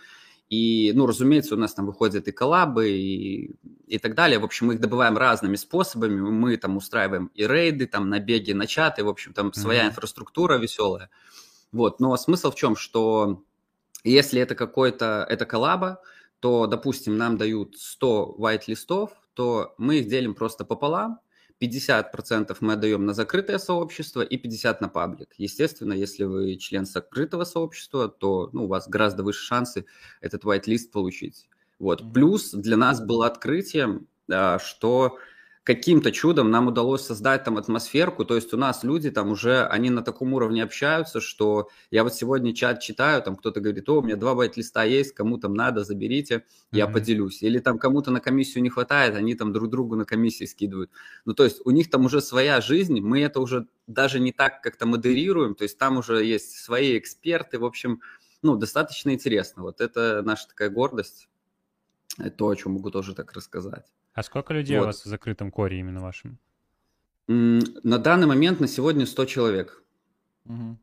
[0.49, 3.57] И, ну, разумеется, у нас там выходят и коллабы, и,
[3.87, 4.39] и так далее.
[4.39, 6.19] В общем, мы их добываем разными способами.
[6.21, 9.05] Мы там устраиваем и рейды, там, набеги на чаты.
[9.05, 9.61] В общем, там mm-hmm.
[9.61, 11.11] своя инфраструктура веселая.
[11.71, 12.01] Вот.
[12.01, 13.43] Но смысл в чем, что
[14.05, 16.03] если это какой-то, это коллаба,
[16.41, 21.21] то, допустим, нам дают 100 white-листов, то мы их делим просто пополам,
[21.61, 25.35] 50% мы отдаем на закрытое сообщество и 50% на паблик.
[25.39, 29.85] Естественно, если вы член закрытого сообщества, то ну, у вас гораздо выше шансы
[30.21, 31.49] этот white-лист получить.
[31.81, 32.13] Вот.
[32.13, 34.07] Плюс для нас было открытием,
[34.59, 35.19] что
[35.69, 39.91] каким-то чудом нам удалось создать там атмосферку, то есть у нас люди там уже, они
[39.91, 44.03] на таком уровне общаются, что я вот сегодня чат читаю, там кто-то говорит, о, у
[44.03, 46.93] меня два байт-листа есть, кому там надо, заберите, я mm-hmm.
[46.95, 47.43] поделюсь.
[47.43, 50.91] Или там кому-то на комиссию не хватает, они там друг другу на комиссии скидывают.
[51.27, 54.63] Ну, то есть у них там уже своя жизнь, мы это уже даже не так
[54.63, 58.01] как-то модерируем, то есть там уже есть свои эксперты, в общем,
[58.41, 59.65] ну, достаточно интересно.
[59.65, 61.29] Вот это наша такая гордость,
[62.17, 63.85] это то, о чем могу тоже так рассказать.
[64.15, 64.85] А сколько людей вот.
[64.85, 66.39] у вас в закрытом Core именно вашем?
[67.29, 69.83] На данный момент на сегодня 100 человек.
[70.47, 70.79] Угу.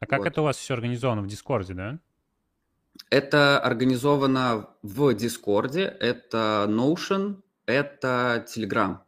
[0.00, 0.28] А как вот.
[0.28, 1.98] это у вас все организовано в Дискорде, да?
[3.10, 7.36] Это организовано в Дискорде, это Notion,
[7.66, 8.98] это Telegram.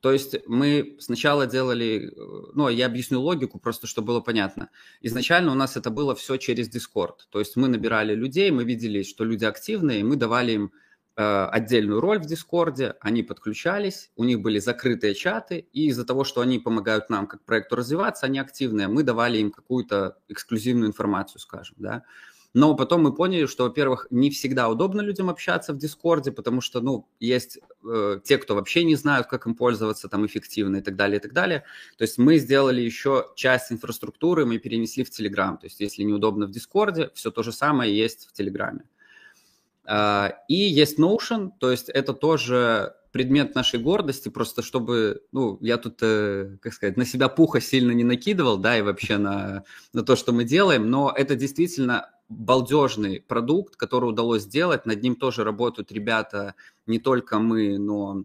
[0.00, 2.12] То есть мы сначала делали,
[2.54, 4.70] ну, я объясню логику, просто чтобы было понятно.
[5.02, 7.16] Изначально у нас это было все через Discord.
[7.30, 10.72] То есть мы набирали людей, мы видели, что люди активные, и мы давали им Э,
[11.18, 16.40] отдельную роль в Дискорде, они подключались, у них были закрытые чаты, и из-за того, что
[16.40, 21.76] они помогают нам как проекту развиваться, они активные, мы давали им какую-то эксклюзивную информацию, скажем,
[21.78, 22.04] да.
[22.54, 26.80] Но потом мы поняли, что, во-первых, не всегда удобно людям общаться в Дискорде, потому что,
[26.80, 30.96] ну, есть э, те, кто вообще не знают, как им пользоваться там эффективно и так
[30.96, 31.64] далее, и так далее.
[31.98, 35.58] То есть мы сделали еще часть инфраструктуры, мы перенесли в Телеграм.
[35.58, 38.84] То есть если неудобно в Дискорде, все то же самое есть в Телеграме.
[39.90, 45.78] А, и есть Notion, то есть это тоже предмет нашей гордости, просто чтобы, ну, я
[45.78, 50.02] тут, э, как сказать, на себя пуха сильно не накидывал, да, и вообще на, на
[50.02, 55.42] то, что мы делаем, но это действительно балдежный продукт, который удалось сделать, над ним тоже
[55.42, 56.54] работают ребята,
[56.86, 58.24] не только мы, но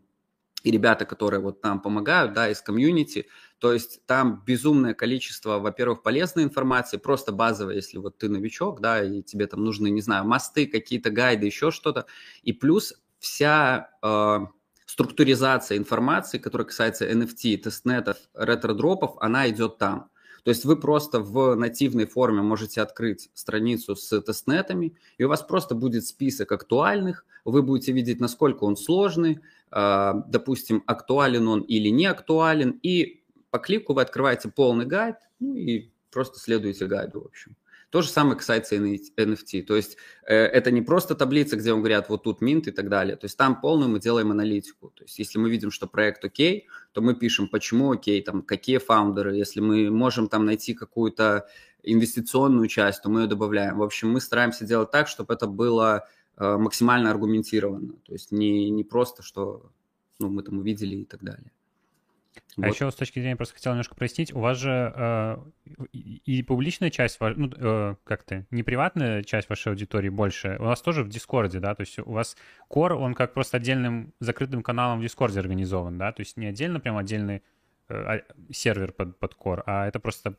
[0.64, 3.27] и ребята, которые вот нам помогают, да, из комьюнити,
[3.60, 9.03] то есть там безумное количество, во-первых, полезной информации, просто базовой, если вот ты новичок, да,
[9.03, 12.06] и тебе там нужны, не знаю, мосты, какие-то гайды, еще что-то.
[12.44, 14.40] И плюс вся э,
[14.85, 20.10] структуризация информации, которая касается NFT, тестнетов, ретро-дропов, она идет там.
[20.44, 25.41] То есть вы просто в нативной форме можете открыть страницу с тестнетами, и у вас
[25.41, 29.40] просто будет список актуальных, вы будете видеть, насколько он сложный,
[29.72, 35.56] э, допустим, актуален он или не актуален, и по клику вы открываете полный гайд, ну
[35.56, 37.56] и просто следуете гайду, в общем.
[37.94, 39.61] То же самое касается NFT.
[39.61, 42.90] То есть э, это не просто таблица, где вам говорят, вот тут минт и так
[42.90, 43.15] далее.
[43.18, 44.91] То есть там полную мы делаем аналитику.
[44.95, 48.80] То есть если мы видим, что проект окей, то мы пишем, почему окей, там, какие
[48.80, 49.36] фаундеры.
[49.36, 51.48] Если мы можем там найти какую-то
[51.84, 53.78] инвестиционную часть, то мы ее добавляем.
[53.78, 56.07] В общем, мы стараемся делать так, чтобы это было
[56.38, 57.94] э, максимально аргументированно.
[58.07, 59.70] То есть не, не просто, что
[60.18, 61.52] ну, мы там увидели и так далее.
[62.57, 62.73] А вот.
[62.73, 65.38] еще с точки зрения, просто хотел немножко прояснить, у вас же э,
[65.93, 71.03] и публичная часть, ну, э, как-то, не приватная часть вашей аудитории больше, у вас тоже
[71.03, 72.38] в Дискорде, да, то есть у вас
[72.69, 76.80] Core, он как просто отдельным закрытым каналом в Дискорде организован, да, то есть не отдельно
[76.80, 77.41] прям отдельный
[77.89, 80.35] э, а, сервер под, под Core, а это просто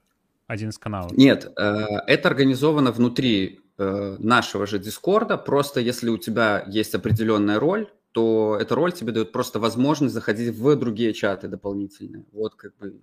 [0.46, 1.12] один из каналов.
[1.12, 7.58] Нет, э, это организовано внутри э, нашего же Дискорда, просто если у тебя есть определенная
[7.58, 12.24] роль, то эта роль тебе дает просто возможность заходить в другие чаты дополнительные.
[12.30, 13.00] Вот как бы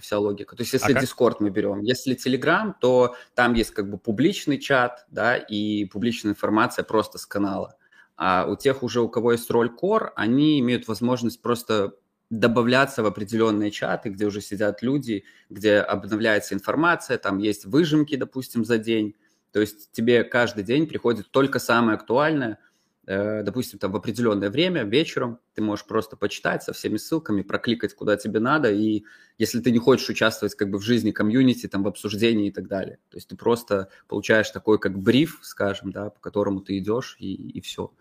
[0.00, 0.54] вся логика.
[0.54, 4.58] То есть если а Discord мы берем, если Telegram, то там есть как бы публичный
[4.58, 7.74] чат, да, и публичная информация просто с канала.
[8.16, 11.94] А у тех уже, у кого есть роль Core, они имеют возможность просто
[12.30, 18.64] добавляться в определенные чаты, где уже сидят люди, где обновляется информация, там есть выжимки, допустим,
[18.64, 19.16] за день.
[19.50, 22.60] То есть тебе каждый день приходит только самое актуальное–
[23.10, 28.16] допустим, там в определенное время, вечером, ты можешь просто почитать со всеми ссылками, прокликать, куда
[28.16, 29.04] тебе надо, и
[29.36, 32.68] если ты не хочешь участвовать как бы в жизни комьюнити, там, в обсуждении и так
[32.68, 37.16] далее, то есть ты просто получаешь такой как бриф, скажем, да, по которому ты идешь,
[37.18, 37.92] и, и все.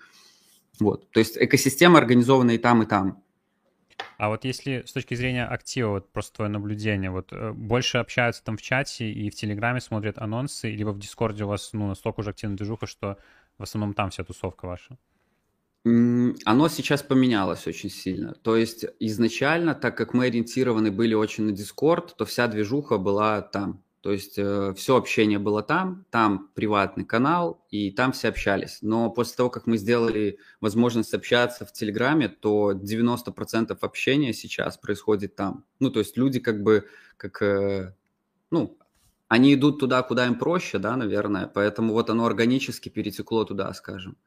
[0.80, 3.24] Вот, то есть экосистема организована и там, и там.
[4.18, 8.44] А вот если с точки зрения актива, вот просто твое наблюдение, вот э, больше общаются
[8.44, 12.20] там в чате и в Телеграме смотрят анонсы, либо в Дискорде у вас ну, настолько
[12.20, 13.18] уже активная движуха, что
[13.60, 14.98] в основном там вся тусовка ваша?
[15.84, 18.34] Оно сейчас поменялось очень сильно.
[18.34, 23.42] То есть изначально, так как мы ориентированы были очень на Discord, то вся движуха была
[23.42, 23.84] там.
[24.02, 28.80] То есть э, все общение было там, там приватный канал, и там все общались.
[28.82, 35.36] Но после того, как мы сделали возможность общаться в Телеграме, то 90% общения сейчас происходит
[35.36, 35.66] там.
[35.80, 36.88] Ну, то есть люди как бы,
[37.18, 37.94] как, э,
[38.52, 38.78] ну,
[39.30, 44.18] они идут туда, куда им проще, да, наверное, поэтому вот оно органически перетекло туда, скажем.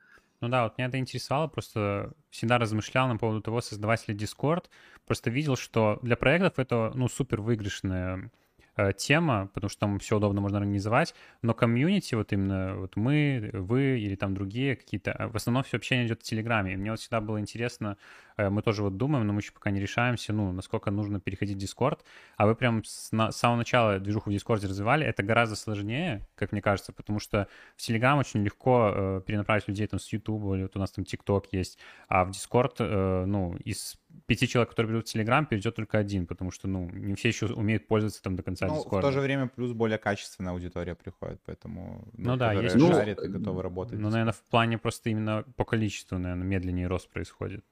[0.41, 4.65] Ну да, вот меня это интересовало, просто всегда размышлял на поводу того, создавать ли Discord,
[5.07, 8.31] просто видел, что для проектов это, ну, супер выигрышная
[8.77, 13.51] э, тема, потому что там все удобно можно организовать, но комьюнити, вот именно вот мы,
[13.53, 16.91] вы или там другие какие-то, э, в основном все общение идет в Телеграме, и мне
[16.91, 17.97] вот всегда было интересно,
[18.37, 21.57] Э, мы тоже вот думаем, но мы еще пока не решаемся, ну, насколько нужно переходить
[21.57, 22.01] в Discord.
[22.37, 25.07] А вы прям с, на, с самого начала движуху в Discord развивали.
[25.07, 29.87] Это гораздо сложнее, как мне кажется, потому что в Telegram очень легко э, перенаправить людей
[29.87, 31.79] там с YouTube, или вот у нас там TikTok есть,
[32.09, 36.27] а в Discord, э, ну, из пяти человек, которые придут в Telegram, перейдет только один,
[36.27, 38.99] потому что, ну, не все еще умеют пользоваться там до конца ну, Discord.
[38.99, 42.09] в то же время плюс более качественная аудитория приходит, поэтому...
[42.13, 42.79] Ну, ну да, есть...
[42.79, 43.99] Шарит ну, и готовы работать.
[43.99, 47.65] Ну, наверное, в плане просто именно по количеству, наверное, медленнее рост происходит.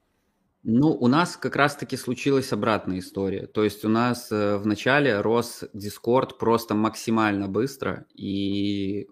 [0.63, 3.47] Ну, у нас как раз-таки случилась обратная история.
[3.47, 9.07] То есть у нас э, в начале рос Discord просто максимально быстро, и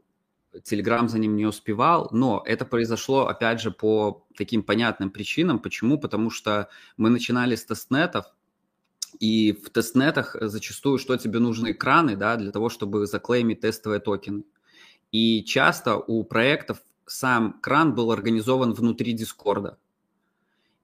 [0.64, 5.60] Telegram за ним не успевал, но это произошло, опять же, по таким понятным причинам.
[5.60, 6.00] Почему?
[6.00, 8.26] Потому что мы начинали с тестнетов,
[9.20, 14.44] и в тестнетах зачастую что тебе нужны экраны, да, для того, чтобы заклеймить тестовые токены.
[15.12, 19.78] И часто у проектов сам кран был организован внутри Дискорда.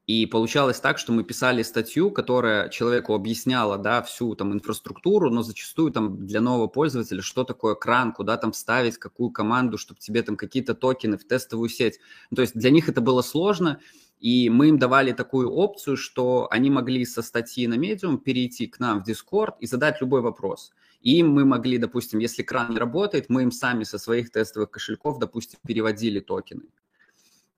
[0.08, 5.42] И получалось так, что мы писали статью, которая человеку объясняла, да, всю там инфраструктуру, но
[5.42, 10.22] зачастую там для нового пользователя, что такое кран, куда там вставить, какую команду, чтобы тебе
[10.22, 12.00] там какие-то токены в тестовую сеть.
[12.30, 13.80] Ну, то есть для них это было сложно,
[14.20, 18.80] и мы им давали такую опцию, что они могли со статьи на Medium перейти к
[18.80, 20.72] нам в Discord и задать любой вопрос.
[21.02, 25.18] И мы могли, допустим, если кран не работает, мы им сами со своих тестовых кошельков,
[25.18, 26.66] допустим, переводили токены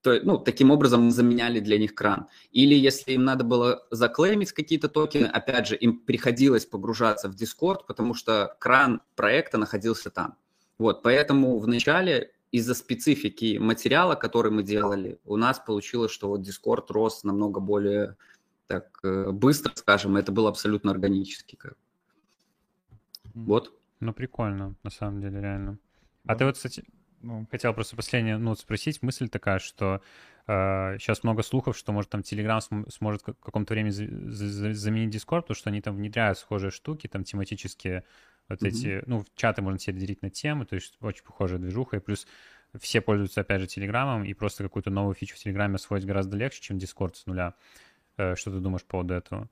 [0.02, 2.28] то, ну, таким образом мы заменяли для них кран.
[2.52, 7.82] Или если им надо было заклеймить какие-то токены, опять же, им приходилось погружаться в Discord,
[7.88, 10.38] потому что кран проекта находился там.
[10.78, 16.42] Вот, поэтому в начале из-за специфики материала, который мы делали, у нас получилось, что вот
[16.42, 18.16] Discord рос намного более
[18.68, 21.58] так э, быстро, скажем, это было абсолютно органически.
[23.34, 23.74] Вот.
[24.00, 25.80] Ну, прикольно, на самом деле, реально.
[26.26, 26.84] А ты вот, кстати,
[27.22, 29.02] ну, хотел просто последнее, ну, спросить.
[29.02, 30.02] Мысль такая, что
[30.48, 34.74] э, сейчас много слухов, что, может, там Telegram см- сможет в каком-то времени за- за-
[34.74, 38.04] заменить Discord, потому что они там внедряют схожие штуки, там тематические
[38.50, 38.68] вот mm-hmm.
[38.68, 42.28] эти, ну, чаты можно себе делить на темы, то есть очень похожая движуха, и плюс
[42.80, 46.62] все пользуются, опять же, Телеграмом, и просто какую-то новую фичу в Телеграме освоить гораздо легче,
[46.62, 47.56] чем Discord с нуля.
[48.18, 49.50] Э, что ты думаешь по поводу этого?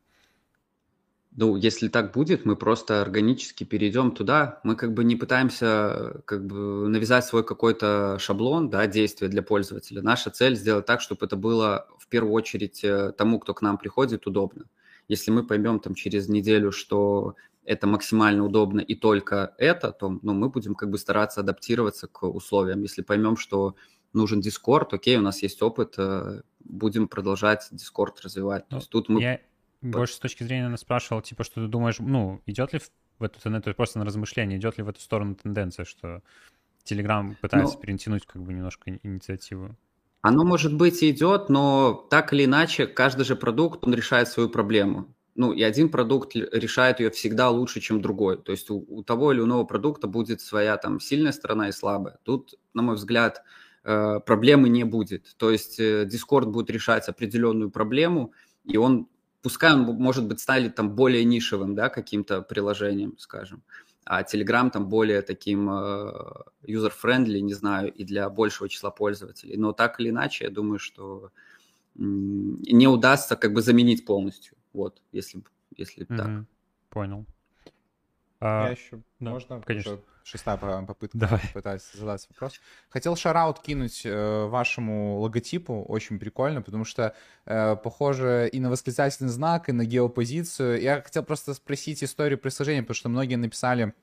[1.37, 4.61] Ну, если так будет, мы просто органически перейдем туда.
[4.63, 10.01] Мы как бы не пытаемся как бы навязать свой какой-то шаблон, да, действия для пользователя.
[10.01, 13.77] Наша цель сделать так, чтобы это было в первую очередь э, тому, кто к нам
[13.77, 14.65] приходит, удобно.
[15.09, 17.35] Если мы поймем там через неделю, что
[17.65, 22.23] это максимально удобно и только это, то ну, мы будем как бы стараться адаптироваться к
[22.23, 22.81] условиям.
[22.81, 23.75] Если поймем, что
[24.13, 28.63] нужен Discord, окей, у нас есть опыт, э, будем продолжать Discord развивать.
[28.69, 29.21] Ну, То есть тут мы...
[29.21, 29.39] Я
[29.91, 32.79] больше с точки зрения наверное, спрашивал, типа, что ты думаешь, ну, идет ли
[33.19, 36.21] в эту тенденцию, просто на размышление, идет ли в эту сторону тенденция, что
[36.85, 39.75] Telegram пытается ну, перетянуть как бы немножко инициативу?
[40.21, 44.49] Оно, может быть, и идет, но так или иначе, каждый же продукт, он решает свою
[44.49, 45.13] проблему.
[45.35, 48.41] Ну, и один продукт решает ее всегда лучше, чем другой.
[48.41, 52.17] То есть у, у того или иного продукта будет своя там сильная сторона и слабая.
[52.23, 53.43] Тут, на мой взгляд,
[53.83, 55.35] э, проблемы не будет.
[55.37, 58.31] То есть э, Discord будет решать определенную проблему,
[58.63, 59.07] и он
[59.45, 63.61] пускай он, может быть, станет там более нишевым, да, каким-то приложением, скажем,
[64.03, 66.11] а Telegram там более таким э,
[66.63, 69.55] user-friendly, не знаю, и для большего числа пользователей.
[69.55, 71.29] Но так или иначе, я думаю, что
[71.93, 75.43] не удастся как бы заменить полностью, вот, если,
[75.77, 76.17] если mm-hmm.
[76.17, 76.45] так.
[76.89, 77.25] Понял.
[78.39, 79.61] А, я еще, да, можно?
[79.61, 79.99] Конечно.
[80.25, 81.41] Шестая попытка Давай.
[81.53, 82.59] пытаюсь задать вопрос.
[82.89, 87.15] Хотел шараут кинуть э, вашему логотипу, очень прикольно, потому что
[87.45, 90.81] э, похоже и на восклицательный знак, и на геопозицию.
[90.81, 93.93] Я хотел просто спросить историю присложения, потому что многие написали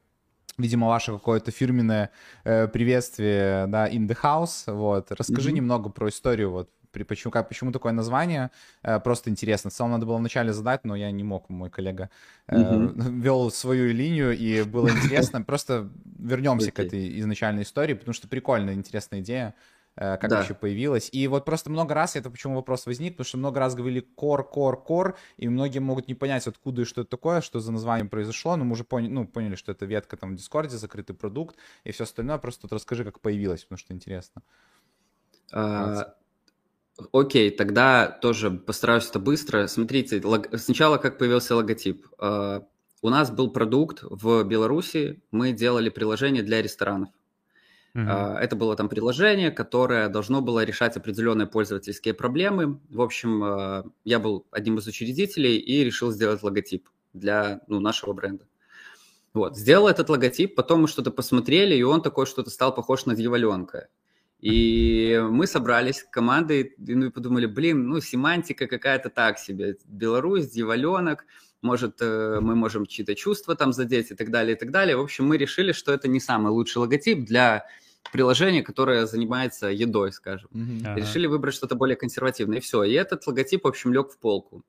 [0.58, 2.10] видимо, ваше какое-то фирменное
[2.44, 5.10] э, приветствие, да, in the house, вот.
[5.10, 5.54] Расскажи mm-hmm.
[5.54, 8.50] немного про историю, вот, почему, как, почему такое название,
[8.82, 9.70] э, просто интересно.
[9.70, 12.10] В целом надо было вначале задать, но я не мог, мой коллега
[12.46, 13.20] э, mm-hmm.
[13.20, 15.42] вел свою линию, и было интересно.
[15.52, 16.72] Просто вернемся okay.
[16.72, 19.54] к этой изначальной истории, потому что прикольная, интересная идея
[19.96, 20.36] э, как да.
[20.38, 21.08] вообще появилась.
[21.12, 24.48] И вот просто много раз, это почему вопрос возник, потому что много раз говорили кор,
[24.48, 28.08] кор, кор, и многие могут не понять, откуда и что это такое, что за названием
[28.08, 31.56] произошло, но мы уже поняли, ну, поняли, что это ветка там в Дискорде, закрытый продукт
[31.84, 32.38] и все остальное.
[32.38, 34.42] Просто тут расскажи, как появилось, потому что интересно.
[35.52, 36.14] А,
[37.12, 39.66] Окей, тогда тоже постараюсь это быстро.
[39.66, 40.48] Смотрите, лог...
[40.56, 42.06] сначала как появился логотип.
[42.18, 42.64] Uh,
[43.02, 47.08] у нас был продукт в Беларуси, мы делали приложение для ресторанов.
[47.94, 48.06] Uh-huh.
[48.06, 52.80] Uh, это было там приложение, которое должно было решать определенные пользовательские проблемы.
[52.88, 58.12] В общем, uh, я был одним из учредителей и решил сделать логотип для ну, нашего
[58.12, 58.46] бренда.
[59.34, 63.14] Вот, сделал этот логотип, потом мы что-то посмотрели, и он такой что-то стал похож на
[63.14, 63.88] дьяволенка.
[64.42, 69.76] И мы собрались командой, ну и подумали, блин, ну семантика какая-то так себе.
[69.86, 71.24] Беларусь, дьяволенок,
[71.62, 74.96] может, э, мы можем чьи-то чувства там задеть и так далее, и так далее.
[74.96, 77.64] В общем, мы решили, что это не самый лучший логотип для
[78.10, 80.50] приложения, которое занимается едой, скажем.
[80.52, 80.96] Mm-hmm.
[80.96, 82.82] Решили выбрать что-то более консервативное, и все.
[82.82, 84.64] И этот логотип, в общем, лег в полку.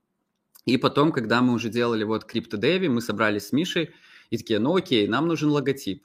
[0.66, 3.90] И потом, когда мы уже делали вот CryptoDev, мы собрались с Мишей
[4.30, 6.04] и такие, ну окей, нам нужен логотип.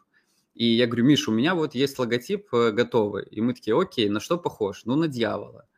[0.59, 3.25] И я говорю, Миша, у меня вот есть логотип э, готовый.
[3.31, 4.83] И мы такие, окей, на что похож?
[4.87, 5.69] Ну, на дьявола.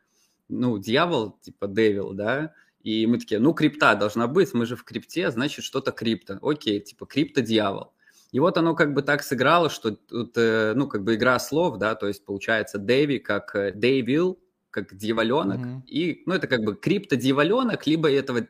[0.49, 2.55] Ну, дьявол, типа девил, да?
[2.81, 6.39] И мы такие, ну, крипта должна быть, мы же в крипте, значит, что-то крипто.
[6.41, 7.93] Окей, типа крипто-дьявол.
[8.31, 11.77] И вот оно как бы так сыграло, что тут, э, ну, как бы игра слов,
[11.77, 14.39] да, то есть получается Дэви как Дэвил,
[14.71, 15.85] как дьяволенок, mm-hmm.
[15.85, 18.47] и, ну, это как бы крипто-дьяволенок, либо этого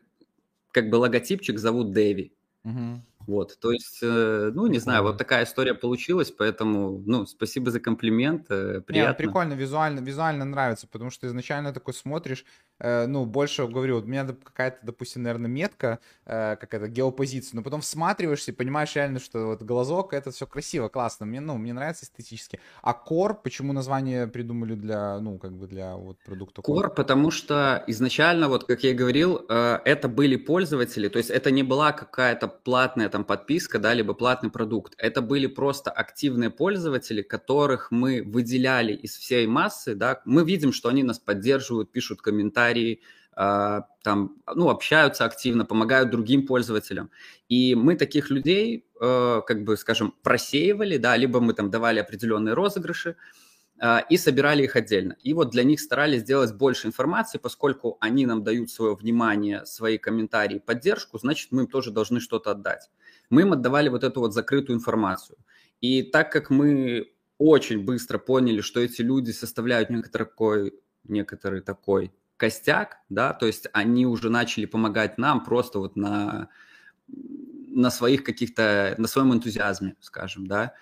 [0.71, 2.31] как бы логотипчик зовут Дэви.
[2.65, 2.99] Mm-hmm.
[3.27, 7.79] Вот, то есть, э, ну, не знаю, вот такая история получилась, поэтому, ну, спасибо за
[7.79, 9.11] комплимент, э, приятно.
[9.11, 12.45] Не, прикольно, визуально, визуально нравится, потому что изначально такой смотришь,
[12.81, 18.55] ну, больше, говорю, у меня какая-то, допустим, наверное, метка, какая-то геопозиция, но потом всматриваешься и
[18.55, 22.59] понимаешь реально, что вот глазок, это все красиво, классно, мне, ну, мне нравится эстетически.
[22.81, 26.61] А Core, почему название придумали для, ну, как бы для вот продукта?
[26.61, 31.51] Core, потому что изначально, вот, как я и говорил, это были пользователи, то есть это
[31.51, 34.95] не была какая-то платная там подписка, да, либо платный продукт.
[34.97, 40.21] Это были просто активные пользователи, которых мы выделяли из всей массы, да.
[40.25, 42.70] Мы видим, что они нас поддерживают, пишут комментарии,
[43.37, 47.09] э, там, ну, общаются активно, помогают другим пользователям.
[47.49, 52.53] И мы таких людей, э, как бы, скажем, просеивали, да, либо мы там давали определенные
[52.53, 53.15] розыгрыши,
[53.83, 55.17] а, и собирали их отдельно.
[55.23, 59.97] И вот для них старались сделать больше информации, поскольку они нам дают свое внимание, свои
[59.97, 62.91] комментарии, поддержку, значит, мы им тоже должны что-то отдать.
[63.31, 65.39] Мы им отдавали вот эту вот закрытую информацию.
[65.79, 70.73] И так как мы очень быстро поняли, что эти люди составляют некоторый такой,
[71.05, 72.11] некоторый такой
[72.41, 76.49] костяк, да, то есть они уже начали помогать нам просто вот на,
[77.07, 80.73] на своих каких-то, на своем энтузиазме, скажем, да,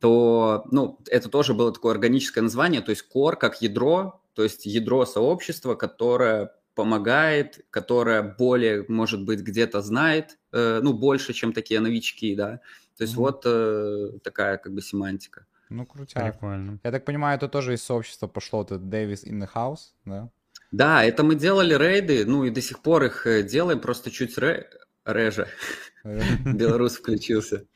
[0.00, 4.66] то, ну, это тоже было такое органическое название, то есть core как ядро, то есть
[4.66, 11.78] ядро сообщества, которое помогает, которая более, может быть, где-то знает, э, ну, больше, чем такие
[11.78, 12.60] новички, да.
[12.98, 13.18] То есть mm-hmm.
[13.18, 15.46] вот э, такая как бы семантика.
[15.68, 16.32] Ну, крутяк.
[16.32, 16.80] Прикольно.
[16.82, 20.28] Я так понимаю, это тоже из сообщества пошло, это Дэвис in the house, да?
[20.74, 24.36] Да, это мы делали рейды, ну и до сих пор их э, делаем, просто чуть
[24.38, 24.68] ре...
[25.04, 25.46] реже.
[26.04, 27.68] Белорус включился.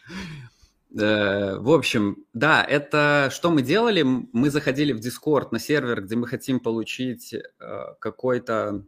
[0.98, 4.02] Э, в общем, да, это что мы делали?
[4.02, 7.40] Мы заходили в Discord на сервер, где мы хотим получить э,
[8.00, 8.84] какой-то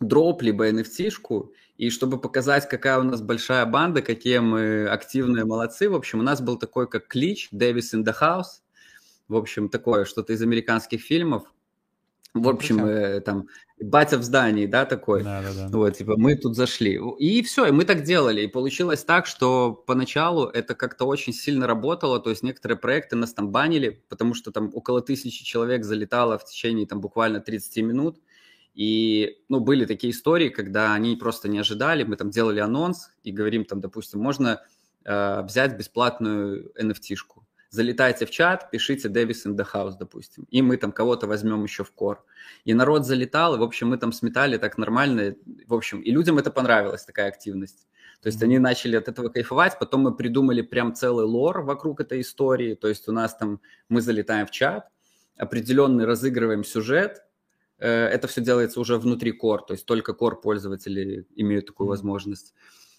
[0.00, 5.88] дроп, либо NFT-шку, и чтобы показать, какая у нас большая банда, какие мы активные молодцы,
[5.88, 8.60] в общем, у нас был такой как клич «Davis in the house»,
[9.28, 11.44] в общем, такое, что-то из американских фильмов.
[12.42, 13.48] В общем, э, там,
[13.80, 15.22] батя в здании, да, такой.
[15.22, 15.78] Да, да, да.
[15.78, 17.00] Вот, типа, мы тут зашли.
[17.18, 18.42] И все, и мы так делали.
[18.42, 22.20] И получилось так, что поначалу это как-то очень сильно работало.
[22.20, 26.44] То есть некоторые проекты нас там банили, потому что там около тысячи человек залетало в
[26.44, 28.18] течение там буквально 30 минут.
[28.74, 32.04] И, ну, были такие истории, когда они просто не ожидали.
[32.04, 34.60] Мы там делали анонс и говорим там, допустим, можно
[35.04, 37.45] э, взять бесплатную NFT-шку
[37.76, 41.84] залетайте в чат, пишите Davis in the house, допустим, и мы там кого-то возьмем еще
[41.84, 42.24] в кор.
[42.64, 45.36] И народ залетал, и, в общем, мы там сметали так нормально,
[45.66, 47.86] в общем, и людям это понравилась, такая активность.
[48.22, 52.20] То есть они начали от этого кайфовать, потом мы придумали прям целый лор вокруг этой
[52.20, 54.88] истории, то есть у нас там, мы залетаем в чат,
[55.36, 57.22] определенный разыгрываем сюжет,
[57.78, 62.54] э, это все делается уже внутри core, то есть только core пользователи имеют такую возможность.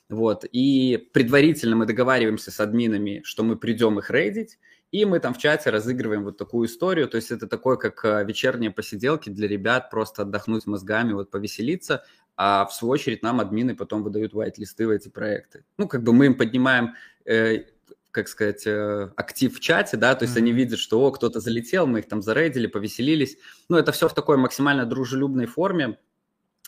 [0.09, 0.45] Вот.
[0.51, 4.57] И предварительно мы договариваемся с админами, что мы придем их рейдить,
[4.91, 7.09] и мы там в чате разыгрываем вот такую историю.
[7.09, 12.05] То есть это такое, как э, вечерние посиделки для ребят, просто отдохнуть мозгами, вот повеселиться.
[12.37, 15.65] А в свою очередь нам админы потом выдают white-листы в эти проекты.
[15.77, 16.93] Ну, как бы мы им поднимаем
[17.25, 17.65] э,
[18.11, 20.39] как сказать, э, актив в чате, да, то есть mm-hmm.
[20.39, 23.37] они видят, что, о, кто-то залетел, мы их там зарейдили, повеселились.
[23.69, 25.99] Ну, это все в такой максимально дружелюбной форме,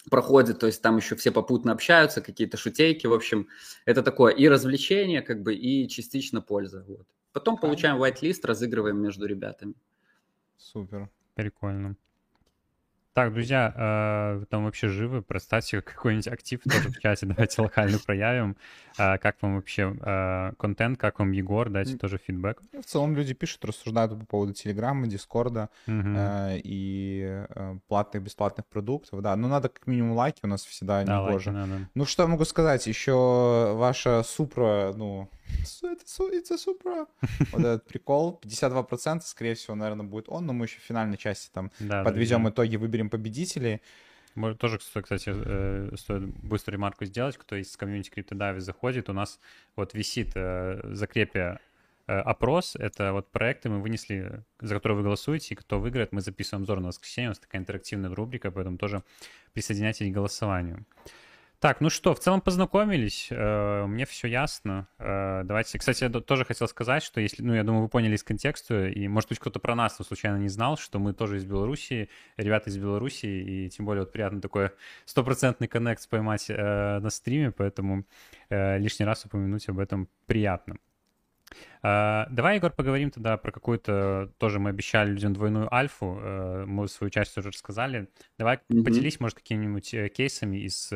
[0.10, 3.48] проходит, то есть там еще все попутно общаются, какие-то шутейки, в общем,
[3.86, 7.08] это такое и развлечение, как бы, и частично польза, вот.
[7.32, 9.76] Потом получаем white-лист, разыгрываем между ребятами.
[10.58, 11.10] Супер.
[11.36, 11.96] Прикольно.
[13.14, 18.56] Так, друзья, э, там вообще живы, проставьте какой-нибудь актив тоже в чате, давайте локально проявим.
[19.00, 22.62] Э, как вам вообще э, контент, как вам Егор, дайте тоже фидбэк.
[22.80, 27.46] В целом люди пишут, рассуждают по поводу Телеграма, Дискорда uh и
[27.88, 29.36] платных, бесплатных продуктов, да.
[29.36, 31.90] Но надо как минимум лайки у нас всегда да, не лайки надо.
[31.96, 35.30] Ну, что я могу сказать, еще ваша Супра, ну,
[35.84, 37.08] это, это Супра.
[37.52, 38.40] Вот этот прикол.
[38.44, 42.44] 52%, скорее всего, наверное, будет он, но мы еще в финальной части там да, подведем
[42.44, 42.50] да.
[42.50, 43.82] итоги, выберем победителей.
[44.36, 49.40] Может, тоже, кстати, э, стоит быструю ремарку сделать, кто из комьюнити CryptoDavi заходит, у нас
[49.76, 51.60] вот висит э, в закрепе
[52.08, 56.22] э, опрос, это вот проекты мы вынесли, за которые вы голосуете, и кто выиграет, мы
[56.22, 59.04] записываем обзор на воскресенье, у нас такая интерактивная рубрика, поэтому тоже
[59.54, 60.86] присоединяйтесь к голосованию.
[61.60, 64.88] Так, ну что, в целом познакомились, э, мне все ясно.
[64.98, 68.24] Э, давайте, кстати, я тоже хотел сказать, что если, ну, я думаю, вы поняли из
[68.24, 72.10] контекста, и, может быть, кто-то про нас случайно не знал, что мы тоже из Беларуси,
[72.38, 74.72] ребята из Беларуси, и тем более вот приятно такой
[75.04, 78.06] стопроцентный коннект поймать э, на стриме, поэтому
[78.50, 80.78] лишний раз упомянуть об этом приятно.
[81.84, 86.14] Давай, Егор, поговорим тогда про какую-то, тоже мы обещали людям двойную альфу,
[86.66, 88.08] мы свою часть уже рассказали.
[88.38, 88.84] Давай mm-hmm.
[88.84, 90.92] поделись, может, какими-нибудь кейсами из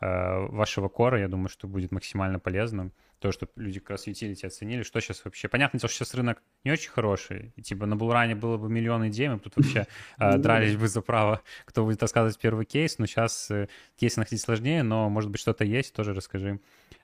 [0.00, 2.90] вашего кора, я думаю, что будет максимально полезно.
[3.18, 5.48] То, что люди как раз utility оценили, что сейчас вообще...
[5.48, 7.52] Понятно, что сейчас рынок не очень хороший.
[7.56, 9.86] И, типа на Булране было бы миллион идей, мы тут вообще
[10.18, 12.98] э, дрались бы за право, кто будет рассказывать первый кейс.
[12.98, 16.60] Но сейчас э, кейсы находить сложнее, но, может быть, что-то есть, тоже расскажи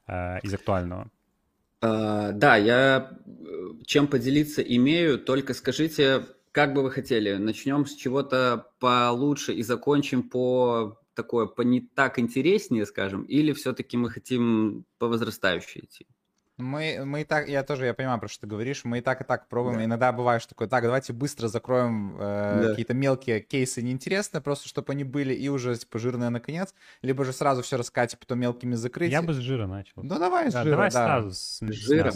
[0.09, 1.11] из актуального.
[1.83, 3.11] Uh, да, я
[3.85, 10.23] чем поделиться имею, только скажите, как бы вы хотели, начнем с чего-то получше и закончим
[10.23, 16.07] по такое по не так интереснее, скажем, или все-таки мы хотим по возрастающей идти?
[16.59, 19.21] Мы, мы и так, я тоже, я понимаю, про что ты говоришь, мы и так,
[19.21, 19.77] и так пробуем.
[19.77, 19.85] Да.
[19.85, 22.69] Иногда бывает что такое, так, давайте быстро закроем э, да.
[22.71, 27.35] какие-то мелкие кейсы неинтересные, просто чтобы они были и уже, типа, жирные наконец, либо же
[27.35, 29.13] сразу все рассказать, потом мелкими закрыть.
[29.13, 30.03] Я бы с жира начал.
[30.03, 31.07] Ну, давай с да, жира, давай да.
[31.07, 32.13] сразу с, с жира.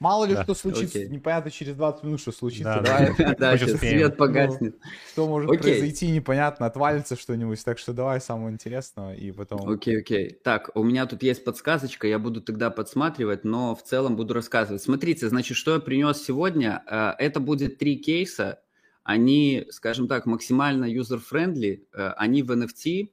[0.00, 0.44] Мало ли да.
[0.44, 1.08] что случится, Окей.
[1.08, 2.80] непонятно через 20 минут, что случится.
[2.84, 4.76] Да, да, да сейчас свет погаснет.
[4.80, 5.72] Ну, что может Окей.
[5.72, 7.64] произойти, непонятно, отвалится что-нибудь.
[7.64, 9.68] Так что давай самого интересного и потом...
[9.68, 10.38] Окей, окей.
[10.44, 14.82] Так, у меня тут есть подсказочка, я буду тогда подсматривать, но в целом буду рассказывать.
[14.82, 16.84] Смотрите, значит, что я принес сегодня.
[16.88, 18.60] Э, это будет три кейса.
[19.02, 21.86] Они, скажем так, максимально user-friendly.
[21.92, 23.10] Э, они в NFT.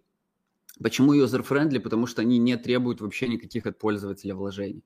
[0.83, 1.79] Почему user-friendly?
[1.79, 4.83] Потому что они не требуют вообще никаких от пользователя вложений.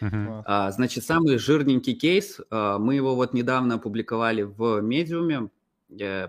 [0.00, 0.42] Uh-huh.
[0.46, 5.50] А, значит, самый жирненький кейс, а, мы его вот недавно опубликовали в медиуме,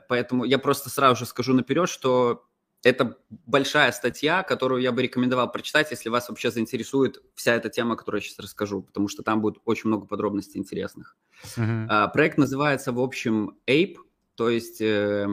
[0.08, 2.46] поэтому я просто сразу же скажу наперед, что
[2.84, 7.98] это большая статья, которую я бы рекомендовал прочитать, если вас вообще заинтересует вся эта тема,
[7.98, 11.18] которую я сейчас расскажу, потому что там будет очень много подробностей интересных.
[11.44, 11.86] Uh-huh.
[11.90, 13.98] А, проект называется, в общем, APE,
[14.36, 15.28] то есть э,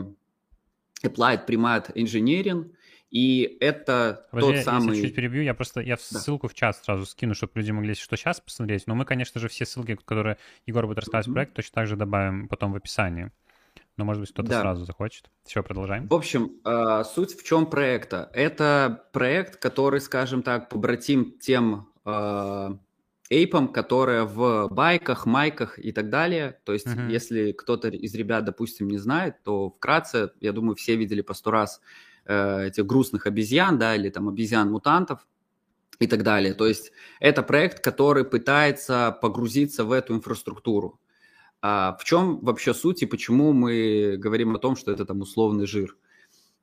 [1.04, 2.72] Applied Primate Engineering,
[3.10, 4.96] и это Подожди, тот самый...
[4.96, 6.20] Если чуть перебью, я просто я да.
[6.20, 8.86] ссылку в чат сразу скину, чтобы люди могли, что, сейчас посмотреть.
[8.86, 11.32] Но мы, конечно же, все ссылки, которые Егор будет рассказывать mm-hmm.
[11.32, 13.30] проект, точно так же добавим потом в описании.
[13.96, 14.60] Но, может быть, кто-то да.
[14.60, 15.30] сразу захочет.
[15.44, 16.06] Все, продолжаем.
[16.08, 18.30] В общем, э, суть в чем проекта?
[18.34, 22.70] Это проект, который, скажем так, побратим тем э,
[23.30, 26.58] эйпам, которые в байках, майках и так далее.
[26.64, 27.10] То есть, uh-huh.
[27.10, 31.50] если кто-то из ребят, допустим, не знает, то вкратце, я думаю, все видели по сто
[31.50, 31.80] раз
[32.26, 35.26] э, этих грустных обезьян, да, или там обезьян-мутантов
[35.98, 36.54] и так далее.
[36.54, 41.00] То есть, это проект, который пытается погрузиться в эту инфраструктуру.
[41.62, 45.66] А в чем вообще суть и почему мы говорим о том, что это там условный
[45.66, 45.96] жир?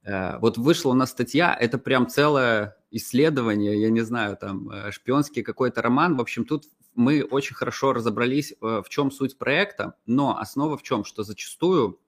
[0.03, 4.91] Э, вот вышла у нас статья, это прям целое исследование, я не знаю, там э,
[4.91, 6.15] шпионский какой-то роман.
[6.17, 6.65] В общем, тут
[6.95, 11.99] мы очень хорошо разобрались, э, в чем суть проекта, но основа в чем, что зачастую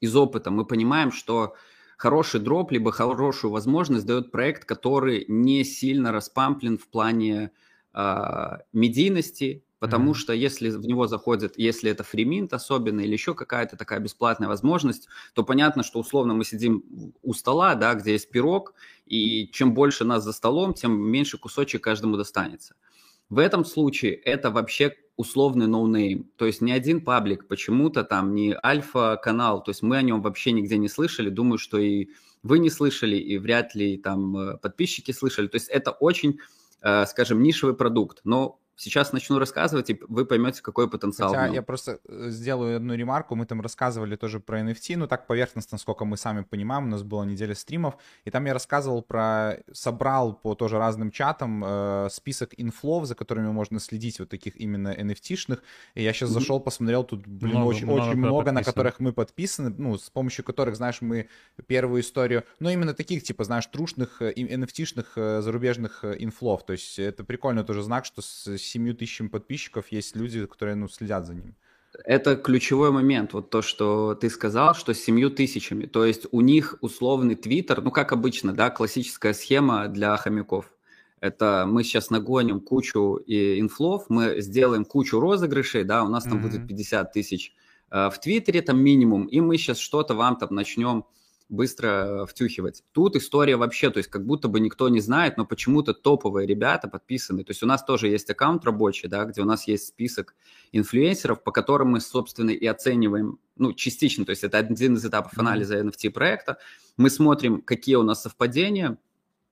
[0.00, 1.54] из опыта мы понимаем, что
[2.00, 7.50] хороший дроп, либо хорошую возможность дает проект, который не сильно распамплен в плане
[8.72, 10.14] медийности, Потому mm-hmm.
[10.14, 14.46] что если в него заходит, если это free mint особенно или еще какая-то такая бесплатная
[14.46, 16.84] возможность, то понятно, что условно мы сидим
[17.22, 18.74] у стола, да, где есть пирог,
[19.06, 22.74] и чем больше нас за столом, тем меньше кусочек каждому достанется.
[23.30, 28.56] В этом случае это вообще условный ноунейм, то есть ни один паблик почему-то там, не
[28.64, 32.08] альфа-канал, то есть мы о нем вообще нигде не слышали, думаю, что и
[32.42, 36.38] вы не слышали, и вряд ли там э, подписчики слышали, то есть это очень,
[36.80, 41.34] э, скажем, нишевый продукт, но Сейчас начну рассказывать, и вы поймете, какой потенциал.
[41.34, 43.34] Хотя я просто э, сделаю одну ремарку.
[43.34, 46.84] Мы там рассказывали тоже про NFT, ну так поверхностно, сколько мы сами понимаем.
[46.84, 49.58] У нас была неделя стримов, и там я рассказывал про...
[49.70, 54.94] Собрал по тоже разным чатам э, список инфлов, за которыми можно следить, вот таких именно
[54.94, 55.58] NFT-шных.
[55.94, 59.12] И я сейчас зашел, посмотрел, тут, блин, много, очень много, очень много на которых мы
[59.12, 61.28] подписаны, ну, с помощью которых, знаешь, мы
[61.66, 66.64] первую историю, ну, именно таких, типа, знаешь, трушных NFT-шных э, э, зарубежных инфлов.
[66.64, 70.88] То есть это прикольно тоже знак, что с 7 тысячами подписчиков есть люди, которые, ну,
[70.88, 71.54] следят за ним.
[72.04, 75.86] Это ключевой момент, вот то, что ты сказал, что с семью тысячами.
[75.86, 80.66] То есть у них условный твиттер, ну, как обычно, да, классическая схема для хомяков.
[81.20, 86.38] Это мы сейчас нагоним кучу и инфлов, мы сделаем кучу розыгрышей, да, у нас там
[86.38, 86.42] mm-hmm.
[86.42, 87.54] будет 50 тысяч
[87.90, 91.04] э, в Твиттере, там минимум, и мы сейчас что-то вам там начнем
[91.50, 92.82] быстро э, втюхивать.
[92.92, 96.88] Тут история вообще, то есть как будто бы никто не знает, но почему-то топовые ребята
[96.88, 97.44] подписаны.
[97.44, 100.34] То есть у нас тоже есть аккаунт рабочий, да, где у нас есть список
[100.72, 105.36] инфлюенсеров, по которым мы, собственно, и оцениваем, ну, частично, то есть это один из этапов
[105.36, 106.58] анализа NFT-проекта.
[106.96, 108.96] Мы смотрим, какие у нас совпадения,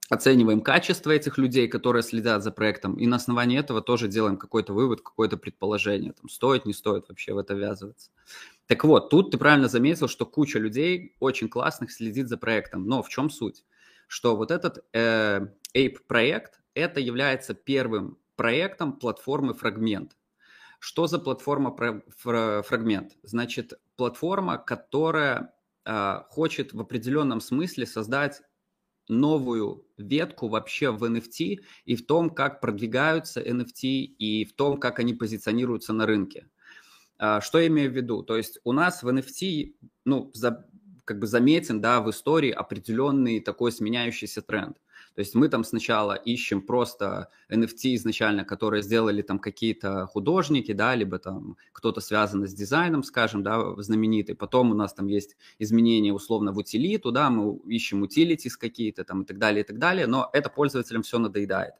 [0.08, 4.72] оцениваем качество этих людей, которые следят за проектом, и на основании этого тоже делаем какой-то
[4.72, 8.10] вывод, какое-то предположение, там, стоит, не стоит вообще в это ввязываться.
[8.66, 12.86] Так вот, тут ты правильно заметил, что куча людей очень классных следит за проектом.
[12.86, 13.64] Но в чем суть?
[14.06, 20.10] Что вот этот э, Ape-проект, это является первым проектом платформы Fragment.
[20.78, 21.74] Что за платформа
[22.24, 23.10] Fragment?
[23.22, 25.52] Значит, платформа, которая
[25.84, 28.42] э, хочет в определенном смысле создать
[29.08, 34.98] новую ветку вообще в NFT и в том, как продвигаются NFT и в том, как
[34.98, 36.48] они позиционируются на рынке.
[37.18, 38.22] А, что я имею в виду?
[38.22, 39.74] То есть у нас в NFT,
[40.04, 40.66] ну, за,
[41.04, 44.76] как бы заметен, да, в истории определенный такой сменяющийся тренд.
[45.18, 50.94] То есть мы там сначала ищем просто NFT изначально, которые сделали там какие-то художники, да,
[50.94, 54.36] либо там кто-то связанный с дизайном, скажем, да, знаменитый.
[54.36, 59.22] Потом у нас там есть изменения условно в утилиту, да, мы ищем утилитис какие-то там
[59.22, 61.74] и так далее, и так далее, но это пользователям все надоедает.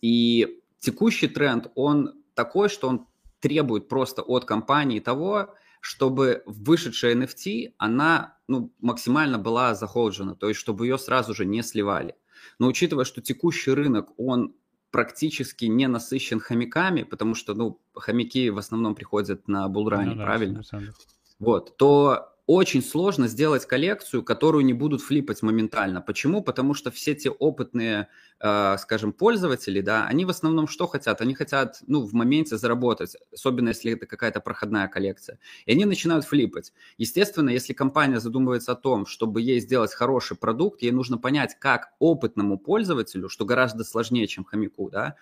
[0.00, 3.06] И текущий тренд, он такой, что он
[3.40, 10.58] требует просто от компании того, чтобы вышедшая NFT, она ну, максимально была захолджена, то есть
[10.58, 12.14] чтобы ее сразу же не сливали.
[12.58, 14.54] Но учитывая, что текущий рынок, он
[14.90, 20.24] практически не насыщен хомяками, потому что, ну, хомяки в основном приходят на булране, ну, да,
[20.24, 20.60] правильно?
[20.60, 20.92] 100%.
[21.40, 26.02] Вот, то очень сложно сделать коллекцию, которую не будут флипать моментально.
[26.02, 26.42] Почему?
[26.42, 28.08] Потому что все те опытные,
[28.38, 31.22] э, скажем, пользователи, да, они в основном что хотят?
[31.22, 35.38] Они хотят, ну, в моменте заработать, особенно если это какая-то проходная коллекция.
[35.64, 36.74] И они начинают флипать.
[36.98, 41.94] Естественно, если компания задумывается о том, чтобы ей сделать хороший продукт, ей нужно понять, как
[41.98, 45.16] опытному пользователю, что гораздо сложнее, чем хомяку, да,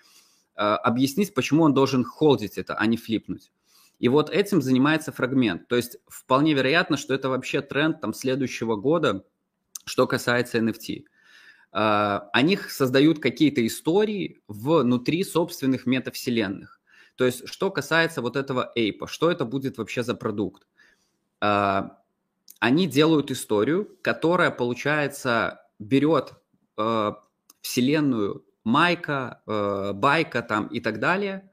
[0.55, 3.49] э, объяснить, почему он должен холдить это, а не флипнуть.
[4.03, 5.69] И вот этим занимается фрагмент.
[5.69, 9.23] То есть вполне вероятно, что это вообще тренд там следующего года,
[9.85, 11.05] что касается NFT.
[11.71, 16.81] А, они создают какие-то истории внутри собственных метавселенных.
[17.15, 20.67] То есть, что касается вот этого эйпа, что это будет вообще за продукт?
[21.39, 21.97] А,
[22.59, 26.33] они делают историю, которая, получается, берет
[26.75, 27.23] а,
[27.61, 29.41] вселенную Майка,
[29.95, 31.49] Байка там и так далее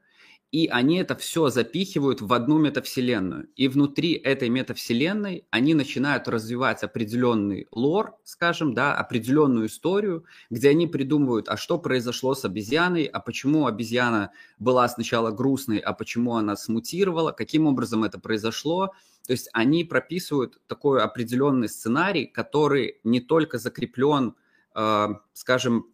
[0.51, 3.47] и они это все запихивают в одну метавселенную.
[3.55, 10.87] И внутри этой метавселенной они начинают развивать определенный лор, скажем, да, определенную историю, где они
[10.87, 16.57] придумывают, а что произошло с обезьяной, а почему обезьяна была сначала грустной, а почему она
[16.57, 18.87] смутировала, каким образом это произошло.
[19.25, 24.35] То есть они прописывают такой определенный сценарий, который не только закреплен,
[24.75, 25.85] э, скажем,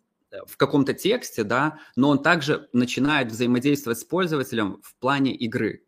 [0.45, 5.85] в каком-то тексте, да, но он также начинает взаимодействовать с пользователем в плане игры.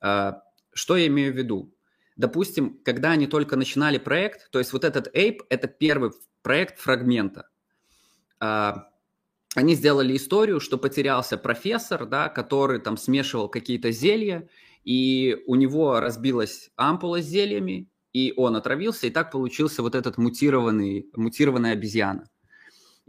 [0.00, 1.74] А, что я имею в виду?
[2.16, 6.10] Допустим, когда они только начинали проект, то есть вот этот Ape– это первый
[6.42, 7.48] проект фрагмента.
[8.40, 8.88] А,
[9.54, 14.48] они сделали историю, что потерялся профессор, да, который там смешивал какие-то зелья,
[14.84, 20.18] и у него разбилась ампула с зельями, и он отравился, и так получился вот этот
[20.18, 22.28] мутированный, мутированная обезьяна.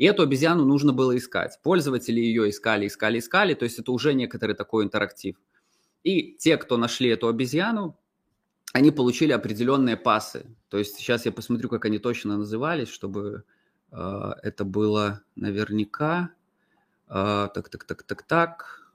[0.03, 1.57] И эту обезьяну нужно было искать.
[1.63, 5.37] Пользователи ее искали, искали, искали, то есть это уже некоторый такой интерактив.
[6.03, 7.97] И те, кто нашли эту обезьяну,
[8.73, 10.45] они получили определенные пасы.
[10.67, 13.45] То есть сейчас я посмотрю, как они точно назывались, чтобы
[13.93, 16.31] э, это было наверняка.
[17.07, 18.91] Э, так, так, так, так, так.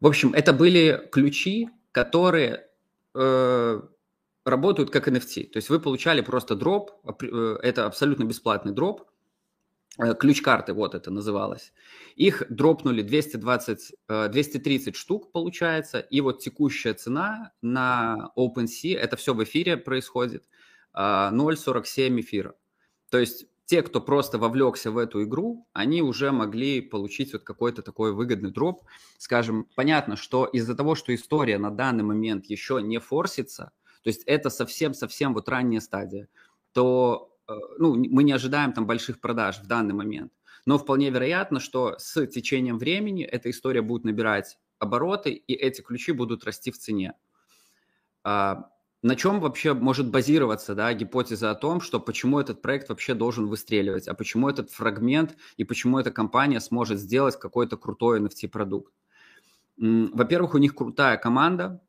[0.00, 2.66] В общем, это были ключи, которые
[3.14, 3.82] э,
[4.46, 5.50] работают как NFT.
[5.50, 9.10] То есть вы получали просто дроп, э, это абсолютно бесплатный дроп,
[9.96, 11.72] ключ-карты, вот это называлось.
[12.16, 19.34] Их дропнули 220, 230 э, штук, получается, и вот текущая цена на OpenSea, это все
[19.34, 20.44] в эфире происходит,
[20.94, 22.54] 0,47 э, эфира.
[23.10, 27.82] То есть те, кто просто вовлекся в эту игру, они уже могли получить вот какой-то
[27.82, 28.84] такой выгодный дроп.
[29.18, 33.70] Скажем, понятно, что из-за того, что история на данный момент еще не форсится,
[34.02, 36.28] то есть это совсем-совсем вот ранняя стадия,
[36.72, 37.33] то Э,
[37.78, 40.32] ну, мы не ожидаем там больших продаж в данный момент.
[40.66, 46.12] Но вполне вероятно, что с течением времени эта история будет набирать обороты, и эти ключи
[46.12, 47.14] будут расти в цене.
[48.22, 48.70] А,
[49.02, 53.46] на чем вообще может базироваться да, гипотеза о том, что почему этот проект вообще должен
[53.46, 58.94] выстреливать, а почему этот фрагмент и почему эта компания сможет сделать какой-то крутой NFT-продукт?
[59.76, 61.82] Во-первых, у них крутая команда,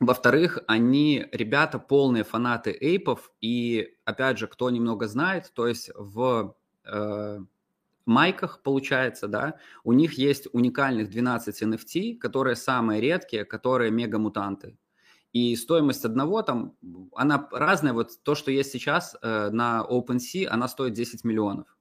[0.00, 6.56] во-вторых, они, ребята, полные фанаты эйпов, и, опять же, кто немного знает, то есть в
[6.84, 7.38] э,
[8.06, 14.78] майках, получается, да, у них есть уникальных 12 NFT, которые самые редкие, которые мега-мутанты.
[15.34, 16.76] И стоимость одного там,
[17.14, 21.76] она разная, вот то, что есть сейчас э, на OpenSea, она стоит 10 миллионов.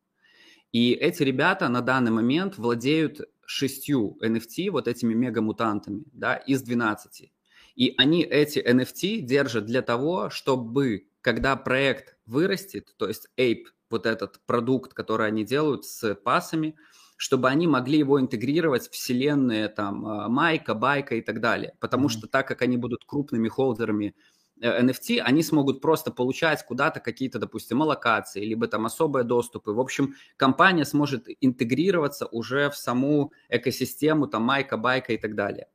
[0.73, 7.31] И эти ребята на данный момент владеют шестью NFT, вот этими мега-мутантами, да, из 12.
[7.79, 14.05] И они эти NFT держат для того, чтобы, когда проект вырастет, то есть Ape, вот
[14.05, 16.75] этот продукт, который они делают с пасами,
[17.15, 21.73] чтобы они могли его интегрировать в вселенные там а, Майка, Байка и так далее.
[21.79, 22.11] Потому mm-hmm.
[22.11, 24.13] что так как они будут крупными холдерами
[24.61, 29.71] NFT, э, они смогут просто получать куда-то какие-то, допустим, аллокации, либо там особые доступы.
[29.71, 35.69] В общем, компания сможет интегрироваться уже в саму экосистему там Майка, Байка и так далее.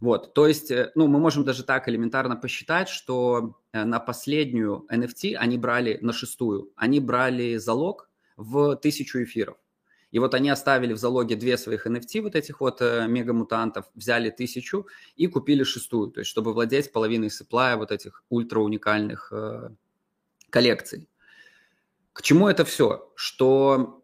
[0.00, 4.86] Вот, то есть, э, ну, мы можем даже так элементарно посчитать, что э, на последнюю
[4.90, 9.56] NFT они брали, на шестую, они брали залог в тысячу эфиров.
[10.10, 14.30] И вот они оставили в залоге две своих NFT, вот этих вот э, мегамутантов, взяли
[14.30, 14.86] тысячу
[15.16, 19.70] и купили шестую, то есть чтобы владеть половиной сеплая вот этих ультра уникальных э,
[20.50, 21.08] коллекций.
[22.12, 23.12] К чему это все?
[23.14, 24.02] Что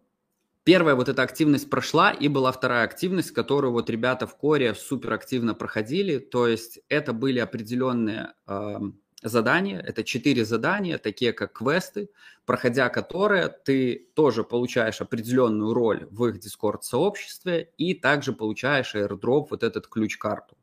[0.64, 5.12] Первая вот эта активность прошла, и была вторая активность, которую вот ребята в коре супер
[5.12, 6.18] активно проходили.
[6.18, 8.78] То есть это были определенные э,
[9.22, 12.10] задания, это четыре задания, такие как квесты,
[12.44, 19.64] проходя которые ты тоже получаешь определенную роль в их Discord-сообществе и также получаешь airdrop, вот
[19.64, 20.56] этот ключ-карту.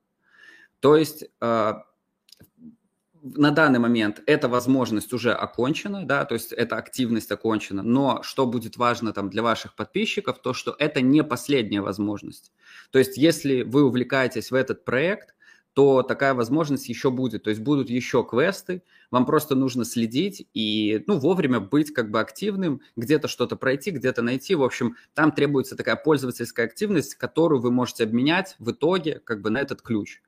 [0.79, 1.73] То есть э,
[3.23, 8.45] на данный момент эта возможность уже окончена, да, то есть эта активность окончена, но что
[8.45, 12.51] будет важно там для ваших подписчиков, то что это не последняя возможность.
[12.91, 15.35] То есть если вы увлекаетесь в этот проект,
[15.73, 21.03] то такая возможность еще будет, то есть будут еще квесты, вам просто нужно следить и,
[21.07, 25.75] ну, вовремя быть как бы активным, где-то что-то пройти, где-то найти, в общем, там требуется
[25.75, 30.21] такая пользовательская активность, которую вы можете обменять в итоге как бы на этот ключ.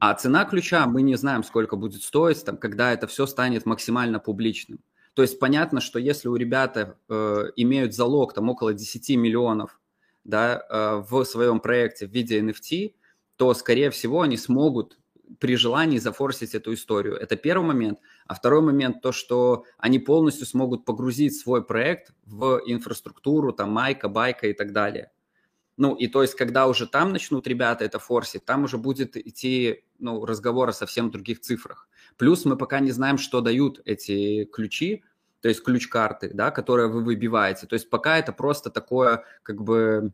[0.00, 4.18] А цена ключа мы не знаем, сколько будет стоить, там, когда это все станет максимально
[4.18, 4.80] публичным.
[5.14, 9.80] То есть понятно, что если у ребята э, имеют залог там около 10 миллионов
[10.24, 12.94] да, э, в своем проекте в виде NFT,
[13.36, 14.98] то, скорее всего, они смогут
[15.38, 17.16] при желании зафорсить эту историю.
[17.16, 18.00] Это первый момент.
[18.26, 24.08] А второй момент то, что они полностью смогут погрузить свой проект в инфраструктуру, там, майка,
[24.08, 25.10] байка и так далее.
[25.80, 29.82] Ну, и то есть, когда уже там начнут ребята это форсить, там уже будет идти,
[29.98, 31.88] ну, разговор о совсем других цифрах.
[32.18, 35.02] Плюс мы пока не знаем, что дают эти ключи,
[35.40, 37.66] то есть ключ-карты, да, которые вы выбиваете.
[37.66, 40.12] То есть пока это просто такое, как бы,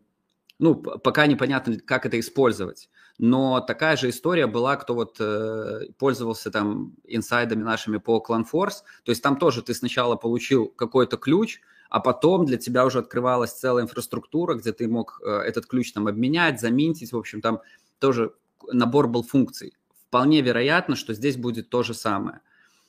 [0.60, 2.88] ну, пока непонятно, как это использовать.
[3.18, 8.84] Но такая же история была, кто вот э, пользовался там инсайдами нашими по ClanForce.
[9.02, 13.52] То есть там тоже ты сначала получил какой-то ключ, а потом для тебя уже открывалась
[13.52, 17.12] целая инфраструктура, где ты мог э, этот ключ там обменять, заминтить.
[17.12, 17.60] В общем, там
[17.98, 18.32] тоже
[18.72, 19.74] набор был функций.
[20.08, 22.40] Вполне вероятно, что здесь будет то же самое.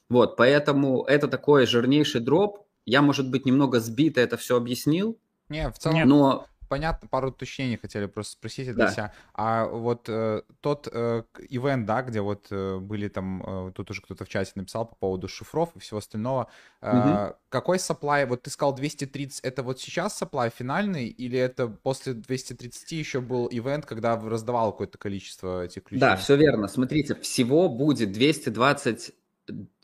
[0.09, 2.65] Вот, поэтому это такой жирнейший дроп.
[2.85, 5.17] Я, может быть, немного сбито это все объяснил.
[5.49, 8.91] Не, в целом, но понятно, пару уточнений хотели просто спросить для да.
[8.91, 9.13] себя.
[9.33, 14.01] А вот э, тот э, ивент, да, где вот э, были там, э, тут уже
[14.01, 16.47] кто-то в чате написал по поводу шифров и всего остального.
[16.81, 17.35] Э, угу.
[17.49, 22.91] Какой supply, вот ты сказал 230, это вот сейчас supply финальный, или это после 230
[22.91, 26.01] еще был ивент, когда раздавал какое-то количество этих ключей?
[26.01, 26.67] Да, все верно.
[26.67, 29.13] Смотрите, всего будет 220,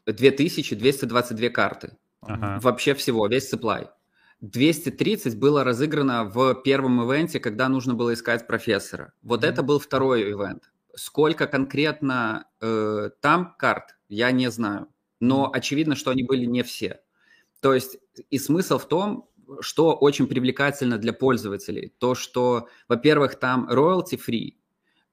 [0.06, 1.98] 2222 карты.
[2.22, 2.60] Ага.
[2.62, 3.90] Вообще всего, весь supply.
[4.44, 9.14] 230 было разыграно в первом ивенте, когда нужно было искать профессора.
[9.22, 9.48] Вот mm-hmm.
[9.48, 10.70] это был второй ивент.
[10.96, 14.90] Сколько конкретно э, там карт, я не знаю.
[15.22, 17.00] Но очевидно, что они были не все.
[17.62, 17.98] То есть
[18.30, 19.30] и смысл в том,
[19.62, 21.94] что очень привлекательно для пользователей.
[21.98, 24.56] То, что, во-первых, там royalty free,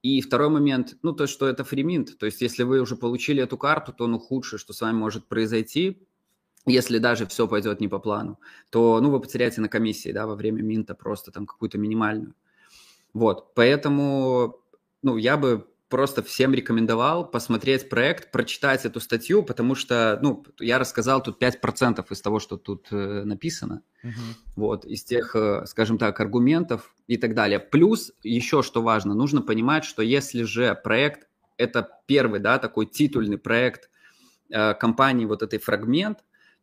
[0.02, 2.19] и второй момент, ну, то, что это фриминт.
[2.19, 5.28] То есть, если вы уже получили эту карту, то, ну, худшее, что с вами может
[5.28, 6.09] произойти,
[6.66, 8.39] если даже все пойдет не по плану,
[8.70, 12.35] то, ну, вы потеряете на комиссии, да, во время минта просто там какую-то минимальную.
[13.12, 14.61] Вот, поэтому,
[15.03, 20.78] ну, я бы просто всем рекомендовал посмотреть проект, прочитать эту статью, потому что, ну, я
[20.78, 24.11] рассказал тут 5% из того, что тут э, написано, uh-huh.
[24.55, 27.59] вот, из тех, э, скажем так, аргументов и так далее.
[27.59, 33.39] Плюс, еще что важно, нужно понимать, что если же проект, это первый, да, такой титульный
[33.39, 33.91] проект
[34.49, 36.19] э, компании вот этой «Фрагмент»,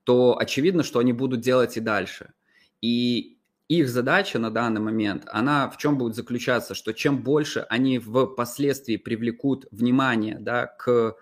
[0.08, 2.32] то очевидно, что они будут делать и дальше.
[2.80, 8.00] И их задача на данный момент, она в чем будет заключаться, что чем больше они
[8.00, 11.18] впоследствии привлекут внимание да, к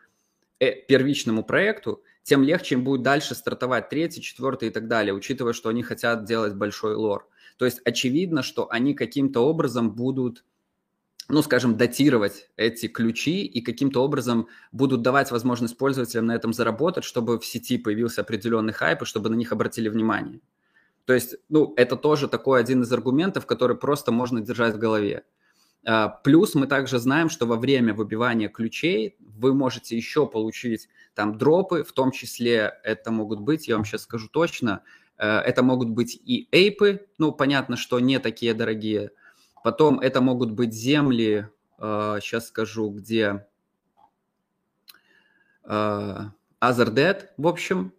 [0.60, 5.54] э, первичному проекту, тем легче им будет дальше стартовать третий, четвертый и так далее, учитывая,
[5.54, 7.28] что они хотят делать большой лор.
[7.58, 10.46] То есть очевидно, что они каким-то образом будут
[11.28, 17.04] ну, скажем, датировать эти ключи и каким-то образом будут давать возможность пользователям на этом заработать,
[17.04, 20.42] чтобы в сети появился определенный хайп и чтобы на них обратили внимание.
[21.06, 25.24] То есть, ну, это тоже такой один из аргументов, который просто можно держать в голове.
[25.86, 31.38] А, плюс мы также знаем, что во время выбивания ключей вы можете еще получить там
[31.38, 34.82] дропы, в том числе это могут быть, я вам сейчас скажу точно,
[35.18, 39.12] э, это могут быть и эйпы, ну, понятно, что не такие дорогие,
[39.66, 41.48] Потом это могут быть земли,
[41.80, 43.48] сейчас э, скажу, где
[45.68, 47.92] Azerded, в общем,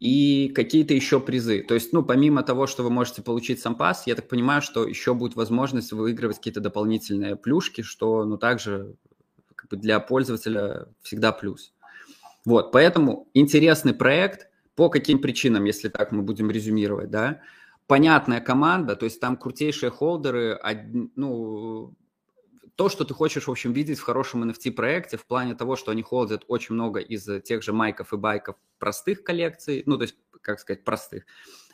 [0.00, 1.64] и какие-то еще призы.
[1.64, 4.86] То есть, ну, помимо того, что вы можете получить сам пас, я так понимаю, что
[4.88, 8.96] еще будет возможность выигрывать какие-то дополнительные плюшки, что, ну, также
[9.54, 11.74] как бы для пользователя всегда плюс.
[12.46, 14.48] Вот, поэтому интересный проект.
[14.76, 17.42] По каким причинам, если так мы будем резюмировать, да?
[17.92, 20.58] Понятная команда, то есть там крутейшие холдеры,
[21.14, 21.94] ну,
[22.74, 26.02] то, что ты хочешь, в общем, видеть в хорошем NFT-проекте, в плане того, что они
[26.02, 30.58] холдят очень много из тех же майков и байков простых коллекций, ну, то есть, как
[30.58, 31.26] сказать, простых,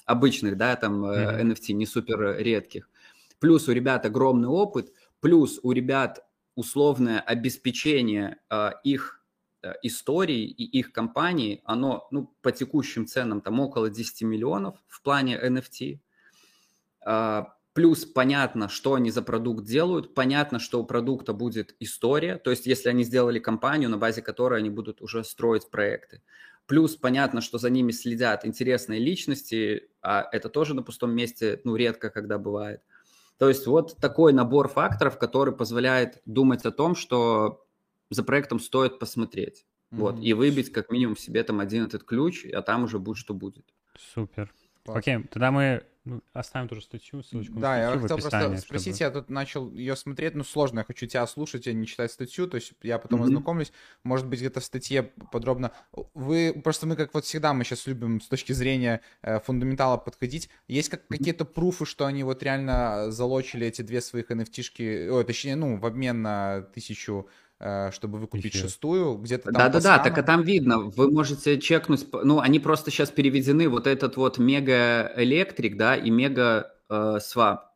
[0.07, 1.41] обычных, да, там, mm-hmm.
[1.53, 2.91] NFT, не супер редких.
[3.39, 6.27] Плюс у ребят огромный опыт, плюс у ребят
[6.57, 9.19] условное обеспечение э, их
[9.61, 15.03] Э, истории и их компании, оно ну, по текущим ценам там около 10 миллионов в
[15.03, 15.99] плане NFT.
[17.05, 22.51] А, плюс понятно, что они за продукт делают, понятно, что у продукта будет история, то
[22.51, 26.23] есть если они сделали компанию, на базе которой они будут уже строить проекты.
[26.67, 31.77] Плюс понятно, что за ними следят интересные личности, а это тоже на пустом месте, ну,
[31.77, 32.83] редко когда бывает.
[33.39, 37.65] То есть вот такой набор факторов, который позволяет думать о том, что
[38.11, 39.65] за проектом стоит посмотреть.
[39.93, 39.97] Mm-hmm.
[39.97, 43.33] Вот, и выбить как минимум себе там один этот ключ, а там уже будет, что
[43.33, 43.65] будет.
[44.15, 44.53] Супер.
[44.85, 48.97] Окей, тогда мы Ну, оставим тоже статью, ссылочку Да, на я статью хотел просто спросить,
[48.97, 49.15] чтобы...
[49.15, 52.47] я тут начал ее смотреть, ну сложно, я хочу тебя слушать, а не читать статью,
[52.49, 53.29] то есть я потом Мгм.
[53.29, 53.73] ознакомлюсь,
[54.05, 55.73] может быть где-то в статье подробно.
[56.15, 60.49] Вы, просто мы как вот всегда, мы сейчас любим с точки зрения э, фундаментала подходить,
[60.67, 65.57] есть как, какие-то пруфы, что они вот реально залочили эти две своих NFT-шки, ой, точнее,
[65.57, 67.29] ну, в обмен на тысячу
[67.93, 68.55] чтобы выкупить Эфир.
[68.55, 73.11] шестую, где-то там Да-да-да, так а там видно, вы можете чекнуть, ну, они просто сейчас
[73.11, 77.75] переведены, вот этот вот Mega Electric, да, и Мега э, Swap,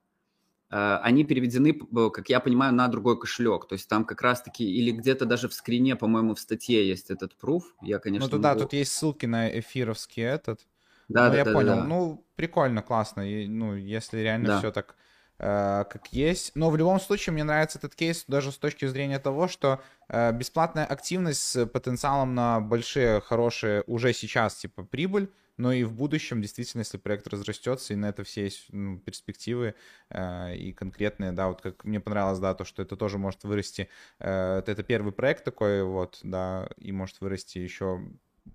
[0.70, 1.74] э, они переведены,
[2.10, 5.54] как я понимаю, на другой кошелек, то есть там как раз-таки, или где-то даже в
[5.54, 8.92] скрине, по-моему, в статье есть этот пруф, я, конечно, Ну, то да, могу- тут есть
[8.92, 10.66] ссылки на эфировский этот,
[11.08, 11.80] Да, ну, да, я да, понял.
[11.80, 11.80] да.
[11.82, 13.22] Ну, прикольно, классно.
[13.22, 14.58] И, ну, если реально Да.
[14.58, 15.02] все так э,
[15.42, 16.52] как есть.
[16.54, 20.32] Но в любом случае мне нравится этот кейс даже с точки зрения того, что э,
[20.32, 26.40] бесплатная активность с потенциалом на большие, хорошие уже сейчас, типа, прибыль, но и в будущем,
[26.40, 29.74] действительно, если проект разрастется, и на это все есть ну, перспективы
[30.10, 33.88] э, и конкретные, да, вот как мне понравилось, да, то, что это тоже может вырасти,
[34.18, 38.00] э, это первый проект такой, вот, да, и может вырасти еще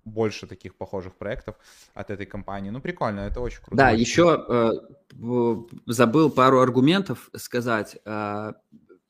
[0.04, 1.56] больше таких похожих проектов
[1.94, 2.70] от этой компании.
[2.70, 3.76] Ну, прикольно, это очень круто.
[3.76, 4.70] Да, Очень еще э,
[5.86, 7.98] забыл пару аргументов сказать.
[8.04, 8.52] Э,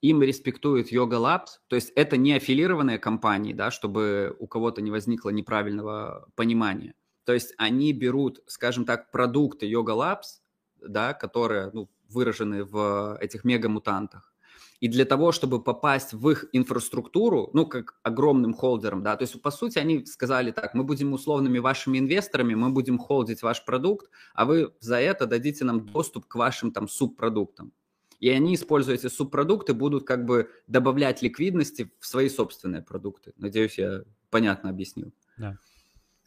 [0.00, 4.90] им респектует Yoga Labs, то есть это не аффилированные компании, да, чтобы у кого-то не
[4.90, 6.94] возникло неправильного понимания.
[7.24, 10.40] То есть они берут, скажем так, продукты Yoga Labs,
[10.80, 14.32] да, которые ну, выражены в этих мегамутантах,
[14.80, 19.40] и для того, чтобы попасть в их инфраструктуру, ну, как огромным холдером, да, то есть,
[19.42, 24.10] по сути, они сказали так, мы будем условными вашими инвесторами, мы будем холдить ваш продукт,
[24.34, 27.72] а вы за это дадите нам доступ к вашим там субпродуктам.
[28.20, 33.32] И они, используя эти субпродукты, будут как бы добавлять ликвидности в свои собственные продукты.
[33.36, 35.12] Надеюсь, я понятно объяснил.
[35.36, 35.56] Да.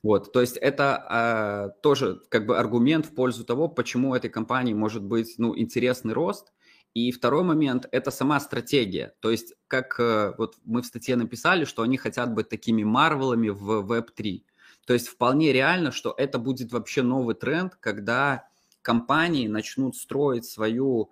[0.03, 4.73] Вот, то есть это а, тоже как бы аргумент в пользу того, почему этой компании
[4.73, 6.53] может быть, ну, интересный рост.
[6.93, 9.13] И второй момент– это сама стратегия.
[9.22, 13.49] То есть, как э, вот мы в статье написали, что они хотят быть такими марвелами
[13.49, 14.43] в Web3.
[14.85, 18.47] То есть вполне реально, что это будет вообще новый тренд, когда
[18.81, 21.11] компании начнут строить свою,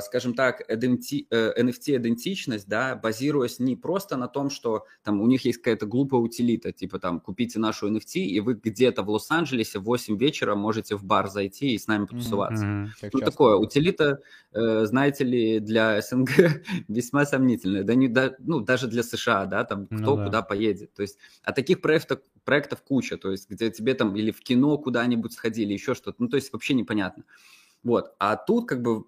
[0.00, 5.44] скажем так, иденти- э, NFT-идентичность, да, базируясь не просто на том, что там у них
[5.44, 9.84] есть какая-то глупая утилита, типа там купите нашу NFT, и вы где-то в Лос-Анджелесе в
[9.84, 12.64] 8 вечера можете в бар зайти и с нами потусоваться.
[13.00, 14.20] Как Ну, часто такое, утилита,
[14.52, 16.28] э, знаете ли, для СНГ
[16.88, 17.82] весьма сомнительная.
[17.82, 20.24] Да не, да, ну, даже для США, да, там Ну кто да.
[20.26, 20.94] куда поедет.
[20.94, 24.78] То есть, а таких проектов, проектов куча, то есть, где тебе там или в кино
[24.78, 26.16] куда-нибудь сходили, еще что-то.
[26.22, 27.24] Ну, то есть, вообще непонятно.
[27.82, 28.14] Вот.
[28.18, 29.04] А тут, как бы,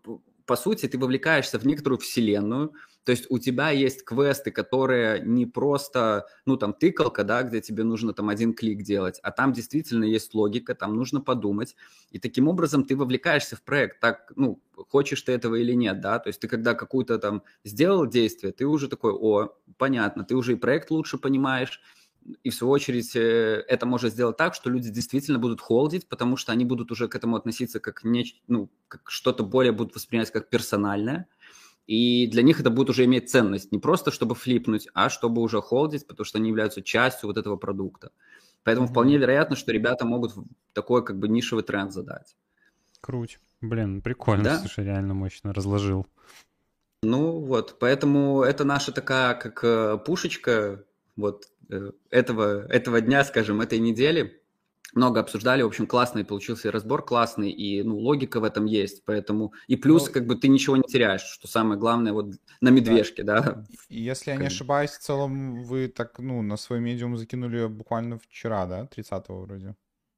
[0.47, 2.73] по сути, ты вовлекаешься в некоторую вселенную,
[3.05, 7.85] то есть у тебя есть квесты, которые не просто, ну, там, тыкалка, да, где тебе
[7.85, 11.77] нужно там один клик делать, а там действительно есть логика, там нужно подумать,
[12.11, 16.19] и таким образом ты вовлекаешься в проект, так, ну, хочешь ты этого или нет, да,
[16.19, 20.53] то есть ты когда какую-то там сделал действие, ты уже такой, о, понятно, ты уже
[20.53, 21.81] и проект лучше понимаешь,
[22.43, 26.37] и в свою очередь э, это может сделать так, что люди действительно будут холдить, потому
[26.37, 30.31] что они будут уже к этому относиться как, неч- ну, как что-то более будут воспринимать
[30.31, 31.27] как персональное,
[31.87, 35.61] и для них это будет уже иметь ценность, не просто чтобы флипнуть, а чтобы уже
[35.61, 38.11] холдить, потому что они являются частью вот этого продукта.
[38.63, 38.93] Поэтому Мгм.
[38.93, 40.33] вполне вероятно, что ребята могут
[40.73, 42.37] такой как бы нишевый тренд задать.
[43.01, 43.39] Круть.
[43.61, 44.59] Блин, прикольно, Да.
[44.59, 46.07] слушай, реально мощно разложил.
[47.03, 50.85] Ну вот, поэтому это наша такая как э, пушечка
[51.17, 51.49] вот
[52.11, 54.41] этого, этого дня, скажем, этой недели.
[54.95, 59.53] Много обсуждали, в общем, классный получился разбор, классный, и ну, логика в этом есть, поэтому
[59.67, 63.25] и плюс Ну, как бы ты ничего не теряешь, что самое главное вот на медвежке,
[63.25, 63.65] да.
[63.89, 67.67] И Если я не как ошибаюсь, в целом вы так, ну, на свой медиум закинули
[67.67, 68.87] буквально вчера, да?
[68.97, 69.75] 30-го вроде.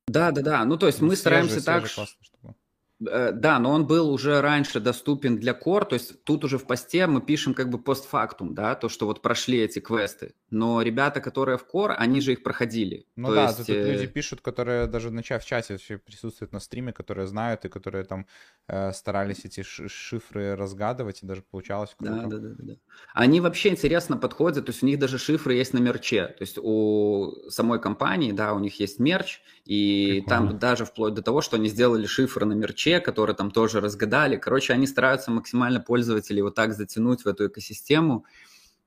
[0.09, 0.64] Да, да, да.
[0.66, 2.48] Ну, то есть мы Свежая- стараемся так, ш- классная штука.
[2.48, 2.52] Э,
[2.98, 7.06] Да, но он был уже раньше доступен для Core, то есть тут уже в посте
[7.06, 10.35] мы пишем как бы постфактум, да, то, что вот прошли эти квесты.
[10.51, 13.05] Но ребята, которые в Core, они же их проходили.
[13.16, 16.60] Ну То да, есть, тут э, люди пишут, которые даже начав в чате присутствуют на
[16.60, 18.27] стриме, которые знают и которые там
[18.68, 22.14] э, старались эти ши- шифры разгадывать, и даже получалось круто.
[22.14, 22.74] Да, да, да, да, да.
[23.12, 26.59] Они вообще интересно подходят, то есть у них даже шифры есть на мерче, то есть
[26.62, 30.48] у самой компании, да, у них есть мерч, и Прикольно.
[30.48, 34.37] там даже вплоть до того, что они сделали шифры на мерче, которые там тоже разгадали.
[34.37, 38.25] Короче, они стараются максимально пользователей вот так затянуть в эту экосистему.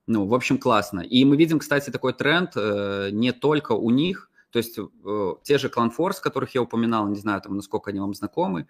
[0.08, 1.02] Ну, в общем, классно.
[1.02, 5.58] И мы видим, кстати, такой тренд э, не только у них, то есть э, те
[5.58, 8.68] же ClownForce, которых я упоминал, не знаю, там, насколько они вам знакомы,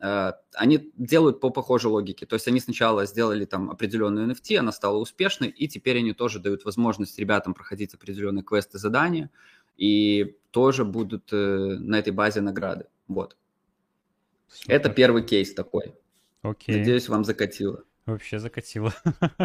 [0.00, 2.24] э, они делают по похожей логике.
[2.24, 6.38] То есть они сначала сделали там определенную NFT, она стала успешной, и теперь они тоже
[6.38, 9.30] дают возможность ребятам проходить определенные квесты, задания,
[9.76, 12.86] и тоже будут э, на этой базе награды.
[13.08, 13.36] Вот.
[14.50, 14.74] Супер.
[14.74, 15.94] Это первый кейс такой.
[16.42, 16.78] Окей.
[16.78, 17.84] Надеюсь, вам закатило.
[18.06, 18.92] Вообще закатило.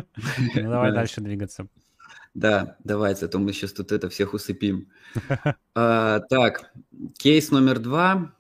[0.56, 1.68] Ну, давай дальше двигаться.
[2.34, 4.90] Да, давайте, а то мы сейчас тут это всех усыпим.
[5.76, 6.72] А, так,
[7.18, 8.34] кейс номер два.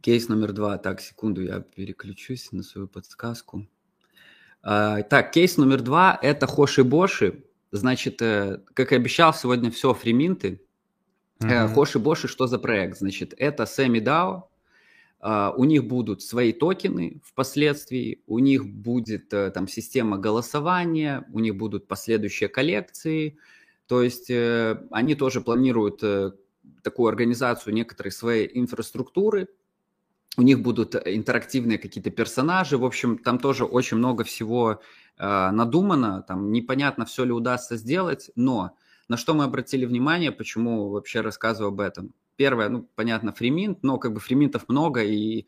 [0.00, 0.78] Кейс номер два.
[0.78, 3.66] Так, секунду, я переключусь на свою подсказку.
[4.62, 7.44] А, так, кейс номер два– это Хоши-Боши.
[7.72, 10.60] Значит, э, как и обещал, сегодня все фриминты.
[11.38, 11.74] Mm-hmm.
[11.74, 12.98] Хоши-Боши что за проект?
[12.98, 14.49] Значит, это DAO, Uh,
[15.22, 21.56] у них будут свои токены впоследствии, у них будет uh, там система голосования, у них
[21.56, 23.36] будут последующие коллекции,
[23.86, 26.32] то есть uh, они тоже планируют э,
[26.82, 29.48] такую организацию некоторой своей инфраструктуры,
[30.38, 34.80] у них будут интерактивные какие-то персонажи, в общем, там тоже очень много всего
[35.18, 38.74] надумано, там непонятно, все ли удастся сделать, но
[39.08, 42.14] на что мы обратили внимание, почему вообще рассказываю об этом?
[42.40, 45.46] Первое, ну, понятно, фриминт, но как бы фриминтов много, и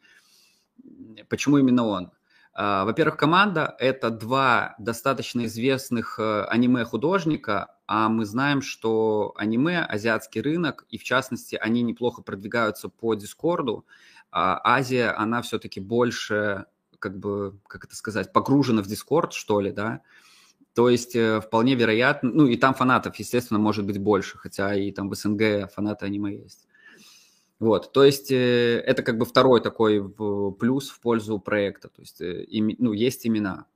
[1.31, 2.11] почему именно он?
[2.53, 10.43] А, во-первых, команда– это два достаточно известных э, аниме-художника, а мы знаем, что аниме, азиатский
[10.43, 13.87] рынок, и в частности, они неплохо продвигаются по Дискорду.
[14.31, 16.67] А Азия, она все-таки больше,
[16.99, 20.03] как бы, как это сказать, погружена в Дискорд, что ли, да,
[20.75, 24.91] то есть э, вполне вероятно, ну и там фанатов, естественно, может быть больше, хотя и
[24.93, 26.69] там в СНГ фанаты аниме есть.
[27.63, 30.03] Вот, то есть э, это как бы второй такой
[30.59, 33.67] плюс в пользу проекта, то есть э, ну, есть имена.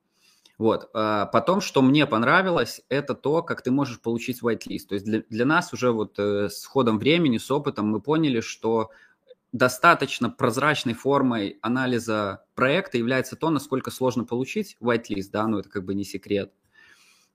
[0.59, 4.89] Вот, а потом, что мне понравилось, это то, как ты можешь получить whitelist.
[4.89, 8.41] То есть для, для нас уже вот э, с ходом времени, с опытом мы поняли,
[8.41, 8.91] что
[9.53, 15.85] достаточно прозрачной формой анализа проекта является то, насколько сложно получить whitelist, да, ну это как
[15.85, 16.53] бы не секрет.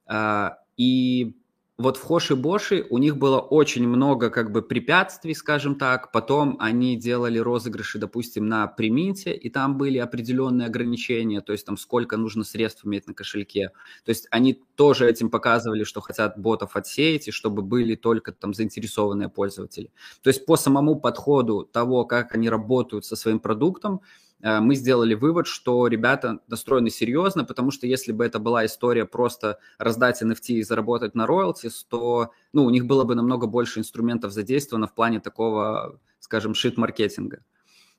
[0.05, 1.33] А, и
[1.81, 6.11] вот в Хоши-Боши у них было очень много как бы препятствий, скажем так.
[6.11, 11.77] Потом они делали розыгрыши, допустим, на приминте, и там были определенные ограничения, то есть там
[11.77, 13.71] сколько нужно средств иметь на кошельке.
[14.05, 18.53] То есть они тоже этим показывали, что хотят ботов отсеять, и чтобы были только там
[18.53, 19.91] заинтересованные пользователи.
[20.21, 24.01] То есть по самому подходу того, как они работают со своим продуктом,
[24.43, 29.59] мы сделали вывод, что ребята настроены серьезно, потому что если бы это была история просто
[29.77, 34.31] раздать NFT и заработать на роялтис, то ну, у них было бы намного больше инструментов
[34.31, 37.43] задействовано в плане такого, скажем, шит-маркетинга.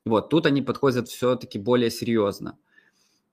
[0.05, 2.57] Вот, тут они подходят все-таки более серьезно.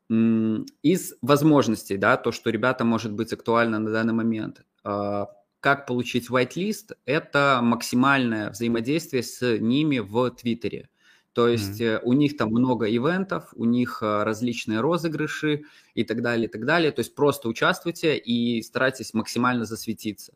[0.09, 5.25] Из возможностей, да, то, что ребята может быть актуально на данный момент, э,
[5.61, 10.89] как получить whitelist, это максимальное взаимодействие с ними в Твиттере.
[11.33, 12.01] То есть mm-hmm.
[12.03, 15.63] у них там много ивентов, у них э, различные розыгрыши
[15.95, 16.91] и так далее, и так далее.
[16.91, 20.33] То есть просто участвуйте и старайтесь максимально засветиться.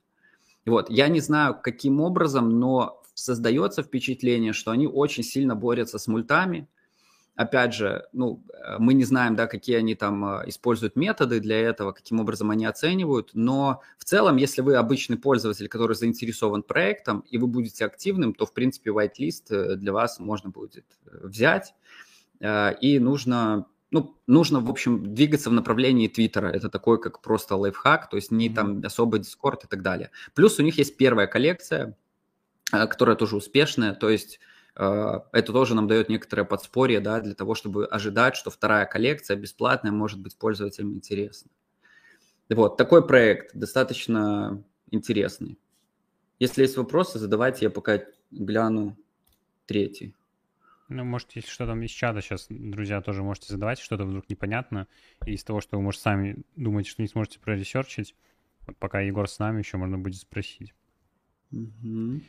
[0.65, 6.07] Вот, я не знаю, каким образом, но создается впечатление, что они очень сильно борются с
[6.07, 6.69] мультами,
[7.37, 11.59] опять же, ну, э, мы не знаем, да, какие они там э, используют методы для
[11.59, 17.25] этого, каким образом они оценивают, но в целом, если вы обычный пользователь, который заинтересован проектом,
[17.31, 21.75] и вы будете активным, то, в принципе, whitelist э, для вас можно будет взять,
[22.41, 26.49] и нужно ну, нужно, в общем, двигаться в направлении Твиттера.
[26.49, 30.11] Это такой, как просто лайфхак, то есть не там особо Дискорд и так далее.
[30.35, 31.97] Плюс у них есть первая коллекция,
[32.73, 34.41] которая тоже успешная, то есть
[34.75, 39.93] это тоже нам дает некоторое подспорье, да, для того, чтобы ожидать, что вторая коллекция бесплатная
[39.93, 41.51] может быть пользователям интересна.
[42.49, 45.59] Вот, такой проект достаточно интересный.
[46.39, 48.97] Если есть вопросы, задавайте, я пока гляну
[49.67, 50.15] третий.
[50.89, 54.87] Ну, может, если что там из чата сейчас, друзья, тоже можете задавать, что-то вдруг непонятно,
[55.25, 58.15] и из того, что вы, может, сами думаете, что не сможете проресерчить,
[58.67, 60.75] вот пока Егор с нами, еще можно будет спросить.
[61.53, 62.21] Угу.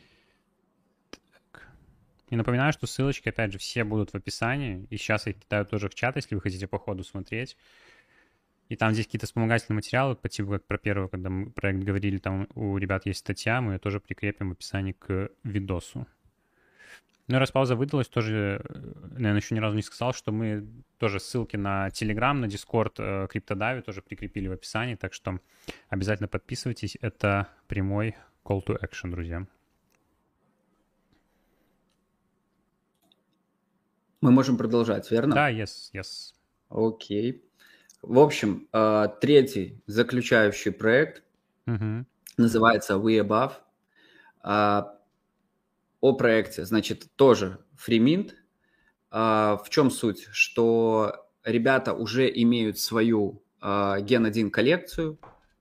[2.30, 4.88] И напоминаю, что ссылочки, опять же, все будут в описании.
[4.90, 7.56] И сейчас я кидаю тоже в чат, если вы хотите по ходу смотреть.
[8.68, 12.18] И там здесь какие-то вспомогательные материалы, по типу как про первый, когда мы проект говорили,
[12.18, 16.08] там у ребят есть статья, мы ее тоже прикрепим в описании к видосу.
[17.28, 20.68] Ну и раз пауза выдалась, тоже, наверное, еще ни разу не сказал, что мы
[21.00, 25.40] тоже ссылки на Telegram, на Discord, э, CryptoDAV тоже прикрепили в описании, так что
[25.90, 26.98] обязательно подписывайтесь.
[27.02, 29.48] Это прямой call to action, друзья.
[34.26, 35.36] Мы можем продолжать, верно?
[35.36, 36.34] Да, yes, yes.
[36.70, 37.46] Окей.
[38.02, 41.22] В общем, э, третий заключающий проект
[41.68, 42.06] uh-huh.
[42.36, 43.54] называется We Above.
[44.42, 44.98] А,
[46.02, 48.32] о проекте, значит, тоже FreeMint.
[49.12, 50.28] А, в чем суть?
[50.32, 55.20] Что ребята уже имеют свою Gen 1 коллекцию.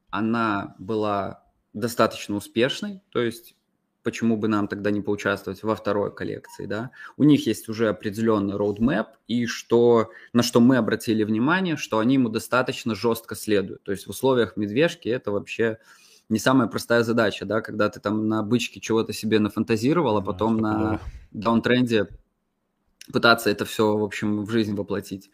[0.08, 3.56] Она была достаточно успешной, то есть
[4.04, 6.90] почему бы нам тогда не поучаствовать во второй коллекции, да?
[7.16, 12.14] У них есть уже определенный roadmap, и что, на что мы обратили внимание, что они
[12.14, 13.82] ему достаточно жестко следуют.
[13.82, 15.78] То есть в условиях медвежки это вообще
[16.28, 20.60] не самая простая задача, да, когда ты там на бычке чего-то себе нафантазировал, а потом
[20.60, 21.00] да, на
[21.32, 22.08] даунтренде
[23.12, 25.30] пытаться это все, в общем, в жизнь воплотить.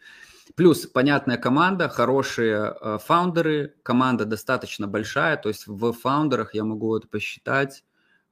[0.55, 6.95] Плюс понятная команда, хорошие э, фаундеры, команда достаточно большая, то есть в фаундерах я могу
[6.97, 7.83] это посчитать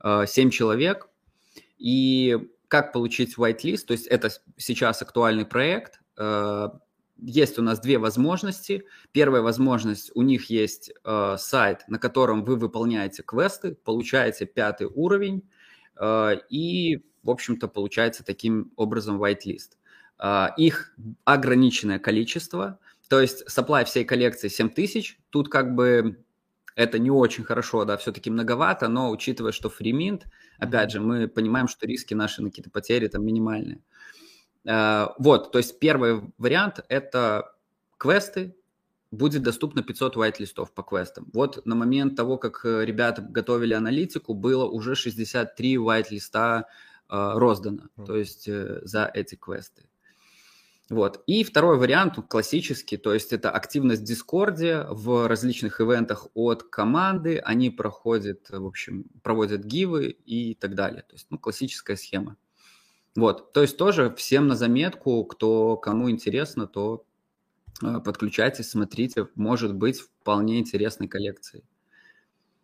[0.04, 1.10] 7 человек.
[1.78, 2.38] И
[2.70, 6.70] как получить whitelist, то есть это сейчас актуальный проект, э,
[7.22, 8.86] есть у нас две возможности.
[9.12, 15.50] Первая возможность, у них есть э, сайт, на котором вы выполняете квесты, получаете пятый уровень
[16.00, 19.72] э, и, в общем-то, получается таким образом whitelist.
[20.20, 20.96] Э, их
[21.26, 26.24] ограниченное количество, то есть supply всей коллекции 7000, тут как бы
[26.76, 30.26] это не очень хорошо, да, все-таки многовато, но учитывая, что фриминт,
[30.58, 33.82] опять же, мы понимаем, что риски наши на какие-то потери там минимальные.
[34.66, 37.54] Э, вот, то есть первый вариант– это
[37.98, 38.56] квесты,
[39.12, 41.28] будет доступно 500 white-листов по квестам.
[41.34, 46.66] Вот на момент того, как э, ребята готовили аналитику, было уже 63 white-листа
[47.10, 49.89] э, роздано, то есть э, за эти квесты.
[50.90, 51.24] Вот.
[51.28, 57.38] И второй вариант, классический, то есть это активность в Дискорде в различных ивентах от команды,
[57.38, 61.04] они проходят, в общем, проводят гивы и так далее.
[61.04, 62.38] То есть, ну, классическая схема.
[63.16, 67.06] Вот, то есть тоже всем на заметку, кто кому интересно, то
[67.84, 71.66] э, подключайтесь, смотрите, может быть вполне интересной коллекцией.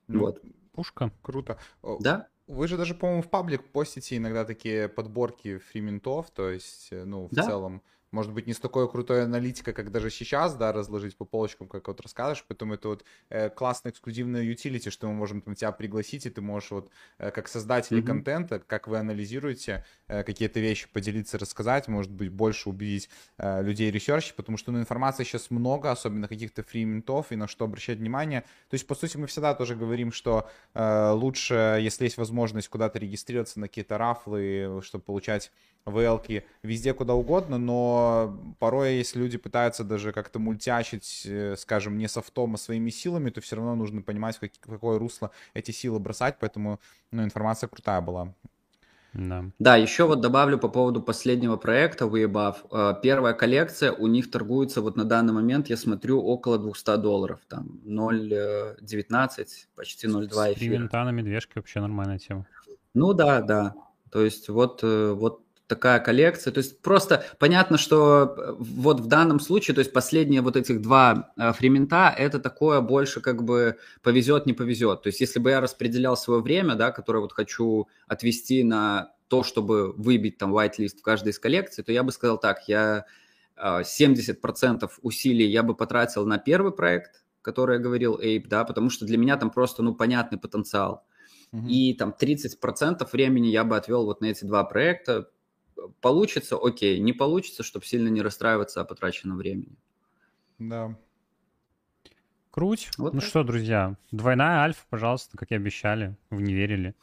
[0.08, 0.42] Ну, вот.
[0.72, 1.60] Пушка, круто.
[2.00, 2.28] Да?
[2.48, 7.28] Вы же даже, по-моему, в паблик постите иногда такие подборки фриментов, то есть, э, ну,
[7.28, 7.44] в да?
[7.44, 7.82] целом
[8.16, 11.88] может быть, не с такой крутой аналитикой, как даже сейчас, да, разложить по полочкам, как
[11.90, 16.26] вот рассказываешь, поэтому это вот э, классная эксклюзивная утилити, что мы можем там тебя пригласить,
[16.26, 18.08] и ты можешь вот э, как создатель mm-hmm.
[18.08, 23.92] контента, как вы анализируете э, какие-то вещи, поделиться, рассказать, может быть, больше убедить э, людей
[23.92, 28.42] ресерчи, потому что, ну, информации сейчас много, особенно каких-то фриментов, и на что обращать внимание.
[28.70, 32.98] То есть, по сути, мы всегда тоже говорим, что э, лучше, если есть возможность куда-то
[32.98, 35.52] регистрироваться на какие-то рафлы, чтобы получать
[35.86, 38.05] VL везде, куда угодно, но
[38.60, 43.42] порой, если люди пытаются даже как-то мультячить, э, скажем, не софтом, а своими силами, то
[43.42, 46.80] все равно нужно понимать, в какое русло эти силы бросать, поэтому
[47.12, 48.34] ну, информация крутая была.
[49.16, 49.46] Да.
[49.60, 52.56] да, еще вот добавлю по поводу последнего проекта WeAbove.
[52.72, 57.40] Э, первая коллекция у них торгуется вот на данный момент, я смотрю, около 200 долларов.
[57.48, 60.90] Там 0,19, почти 0,2 эфира.
[60.90, 62.46] С медвежке вообще нормальная тема.
[62.94, 63.74] Ну да, да.
[64.12, 66.52] То есть вот, э, вот такая коллекция.
[66.52, 70.82] То есть просто понятно, что э, вот в данном случае, то есть последние вот этих
[70.82, 75.02] два э, фремента, это такое больше как бы повезет, не повезет.
[75.02, 79.44] То есть если бы я распределял свое время, да, которое вот хочу отвести на то,
[79.44, 83.06] чтобы выбить там white-лист в каждой из коллекций, то я бы сказал так, я
[83.58, 88.90] 70% э, усилий я бы потратил на первый проект, который я говорил, Ape, да, потому
[88.90, 91.06] что для меня там просто, ну, понятный потенциал.
[91.70, 95.30] И там 30% времени я бы отвел вот на эти два проекта,
[96.02, 99.76] получится, окей, не получится, чтобы сильно не расстраиваться о потраченном времени.
[100.60, 100.98] Да.
[102.52, 102.90] Круть.
[102.98, 103.28] Вот ну так.
[103.28, 106.96] что, друзья, двойная альфа, пожалуйста, как и обещали, вы не верили.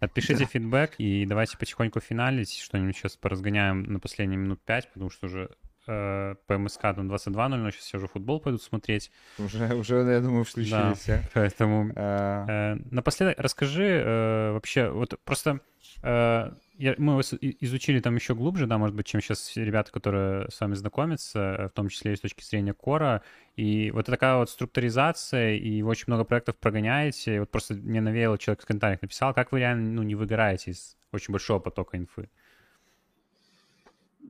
[0.00, 5.26] Отпишите фидбэк и давайте потихоньку финалить, что-нибудь сейчас поразгоняем на последние минут пять, потому что
[5.26, 5.56] уже
[5.86, 9.10] э, по МСК там 22.00, сейчас я уже футбол пойду смотреть.
[9.38, 11.04] Уже, уже я думаю, включились.
[11.06, 12.74] Да, поэтому а...
[12.74, 15.60] э, напоследок расскажи э, вообще, вот просто
[16.02, 20.60] э, я, мы изучили там еще глубже, да, может быть, чем сейчас ребята, которые с
[20.60, 23.22] вами знакомятся, э, в том числе и с точки зрения кора.
[23.56, 27.36] И вот такая вот структуризация, и вы очень много проектов прогоняете.
[27.36, 30.72] И вот просто мне навеяло, человек в комментариях написал, как вы реально ну, не выгораете
[30.72, 32.28] из очень большого потока инфы.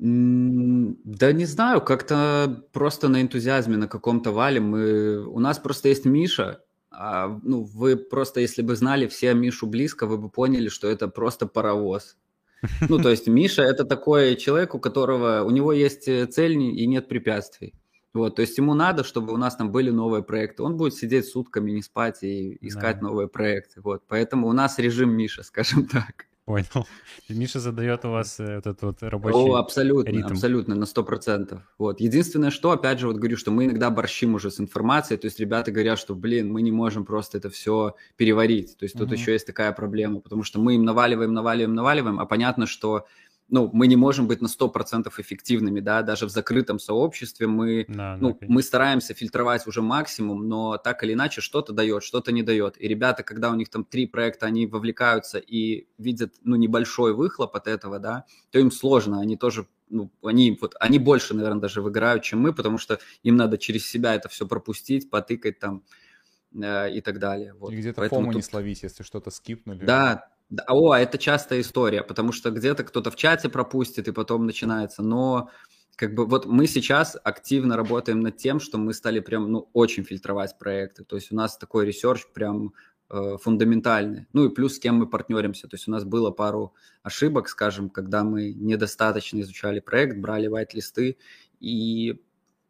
[0.04, 4.58] Да не знаю, как-то просто на энтузиазме на каком-то вале.
[4.58, 5.24] Мы...
[5.24, 6.60] У нас просто есть Миша,
[6.90, 11.06] а, ну, вы просто, если бы знали все Мишу близко, вы бы поняли, что это
[11.06, 12.16] просто паровоз.
[12.88, 16.86] Ну, то есть Миша– это такой человек, у которого, у него есть э, цель и
[16.86, 17.74] нет препятствий.
[18.14, 20.62] Вот, то есть ему надо, чтобы у нас там были новые проекты.
[20.62, 23.06] Он будет сидеть сутками, не спать и искать да.
[23.06, 23.80] новые проекты.
[23.80, 26.26] Вот, поэтому у нас режим Миша, скажем так.
[26.44, 26.86] Понял.
[27.28, 30.32] Миша задает у вас э, этот вот рабочий О, абсолютно, ритм.
[30.32, 31.62] абсолютно, на сто процентов.
[31.78, 32.00] Вот.
[32.00, 35.38] Единственное, что, опять же, вот говорю, что мы иногда борщим уже с информацией, то есть
[35.38, 38.76] ребята говорят, что, блин, мы не можем просто это все переварить.
[38.76, 39.14] То есть тут угу.
[39.14, 43.06] еще есть такая проблема, потому что мы им наваливаем, наваливаем, наваливаем, а понятно, что
[43.52, 48.16] ну, мы не можем быть на 100% эффективными, да, даже в закрытом сообществе мы, да,
[48.18, 52.42] ну, да, мы стараемся фильтровать уже максимум, но так или иначе что-то дает, что-то не
[52.42, 52.80] дает.
[52.82, 57.54] И ребята, когда у них там три проекта, они вовлекаются и видят, ну, небольшой выхлоп
[57.54, 61.82] от этого, да, то им сложно, они тоже ну, они, вот, они больше, наверное, даже
[61.82, 65.82] выиграют, чем мы, потому что им надо через себя это все пропустить, потыкать там
[66.54, 67.52] э, и так далее.
[67.52, 67.70] Вот.
[67.70, 68.36] И где-то Поэтому фому тут...
[68.36, 69.84] не словить, если что-то скипнули.
[69.84, 74.44] Да, да, о, это частая история, потому что где-то кто-то в чате пропустит, и потом
[74.44, 75.48] начинается, но
[75.96, 80.04] как бы вот мы сейчас активно работаем над тем, что мы стали прям, ну, очень
[80.04, 82.74] фильтровать проекты, то есть у нас такой research прям
[83.08, 86.74] э, фундаментальный, ну и плюс с кем мы партнеримся, то есть у нас было пару
[87.02, 91.16] ошибок, скажем, когда мы недостаточно изучали проект, брали white-листы,
[91.60, 92.20] и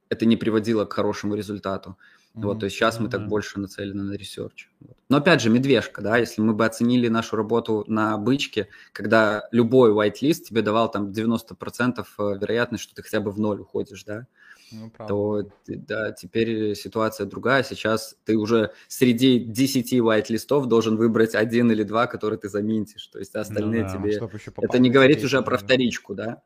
[0.08, 1.98] это не приводило к хорошему результату.
[2.34, 2.42] Mm-hmm.
[2.44, 3.02] Вот, то есть сейчас mm-hmm.
[3.02, 4.70] мы так больше нацелены на research.
[4.80, 4.96] Вот.
[5.10, 9.92] Но опять же, медвежка, да, если мы бы оценили нашу работу на бычке, когда любой
[9.92, 14.26] white-лист тебе давал там 90% э, вероятность, что ты хотя бы в ноль уходишь, да,
[14.72, 17.62] ну, то да, теперь ситуация другая.
[17.62, 23.06] Сейчас ты уже среди 10 white-листов должен выбрать один или два, которые ты заминтишь.
[23.08, 24.20] То есть остальные ну, да, тебе...
[24.56, 26.42] Это не говорить уже про вторичку, да.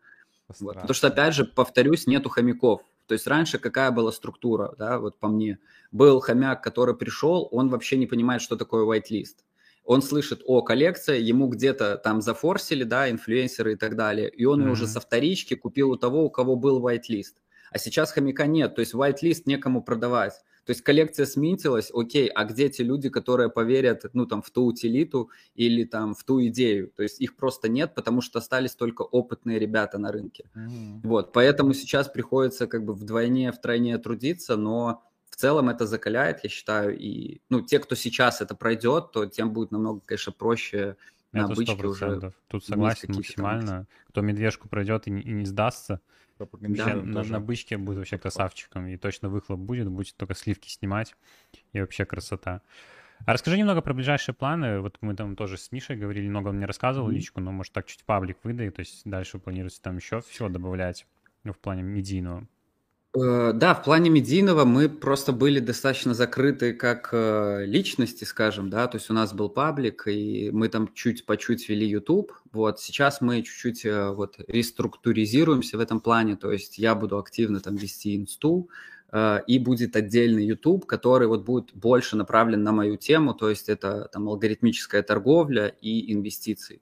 [0.59, 0.75] Вот.
[0.75, 2.83] Потому что, опять же, повторюсь, нету хомяков.
[3.07, 5.59] То есть раньше какая была структура, да, вот по мне.
[5.93, 9.37] Был хомяк, который пришел, он вообще не понимает, что такое whitelist.
[9.85, 14.63] Он слышит, о, коллекция, ему где-то там зафорсили, да, инфлюенсеры и так далее, и он
[14.63, 14.71] mm-hmm.
[14.71, 17.35] уже со вторички купил у того, у кого был whitelist.
[17.71, 20.35] А сейчас хомяка нет, то есть whitelist некому продавать.
[20.67, 24.65] То есть коллекция сминтилась, окей, а где те люди, которые поверят, ну, там, в ту
[24.65, 26.91] утилиту или там в ту идею?
[26.97, 30.51] То есть их просто нет, потому что остались только опытные ребята на рынке.
[30.57, 31.01] Mm-hmm.
[31.05, 36.51] Вот, поэтому сейчас приходится как бы вдвойне, втройне трудиться, но в целом это закаляет, я
[36.51, 40.97] считаю, и, ну, те, кто сейчас это пройдет, то тем будет намного, конечно, проще
[41.31, 42.33] на это бычке уже.
[42.49, 43.67] Тут согласен максимально.
[43.67, 43.87] Там...
[44.09, 46.01] Кто медвежку пройдет и не, и не сдастся,
[46.39, 51.15] Вообще на, на бычке будет вообще красавчиком, и точно выхлоп будет, будет только сливки снимать,
[51.73, 52.63] и вообще красота.
[53.25, 54.81] А расскажи немного про ближайшие планы.
[54.81, 57.15] Вот мы там тоже с Мишей говорили, много он мне рассказывал mm-hmm.
[57.15, 61.07] личку, но может так чуть паблик выдай, то есть дальше планируется там еще все добавлять
[61.45, 62.47] ну, в плане медийного.
[63.17, 68.87] Э, да, в плане медийного мы просто были достаточно закрыты как э, личности, скажем, да,
[68.89, 72.79] то есть у нас был паблик, и мы там чуть по чуть вели YouTube, вот,
[72.81, 77.77] сейчас мы чуть-чуть э, вот реструктуризируемся в этом плане, то есть я буду активно там
[77.77, 78.69] вести инсту,
[79.47, 84.11] и будет отдельный YouTube, который вот будет больше направлен на мою тему, то есть это
[84.13, 86.81] там алгоритмическая торговля и инвестиции.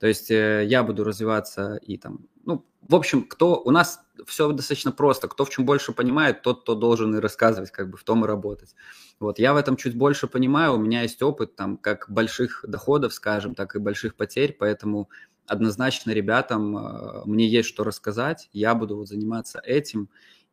[0.00, 4.92] То есть я буду развиваться и там, ну, в общем, кто у нас все достаточно
[4.92, 5.28] просто.
[5.28, 8.28] Кто в чем больше понимает, тот, кто должен и рассказывать, как бы в том и
[8.28, 8.74] работать.
[9.20, 13.12] Вот я в этом чуть больше понимаю, у меня есть опыт там как больших доходов,
[13.12, 15.10] скажем, так и больших потерь, поэтому
[15.46, 20.08] однозначно ребятам э, мне есть что рассказать, я буду вот заниматься этим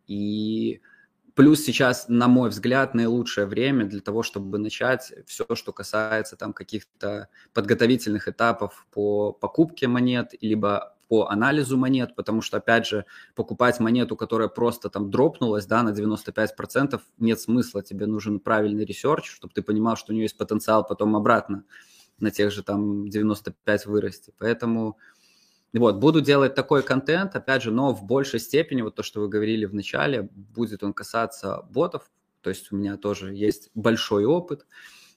[0.07, 0.81] и
[1.37, 6.51] Плюс сейчас, на мой взгляд, наилучшее время для того, чтобы начать все, что касается там
[6.51, 13.05] каких-то подготовительных этапов по покупке монет, либо по анализу монет, потому что, опять же,
[13.35, 19.29] покупать монету, которая просто там дропнулась, да, на 95%, нет смысла, тебе нужен правильный research,
[19.29, 21.65] чтобы ты понимал, что у нее есть потенциал потом обратно
[22.19, 24.33] на тех же там 95 вырасти.
[24.39, 24.97] Поэтому
[25.73, 29.27] вот, буду делать такой контент, опять же, но в большей степени, вот то, что вы
[29.27, 32.09] говорили в начале, будет он касаться ботов,
[32.41, 34.65] то есть у меня тоже есть большой опыт,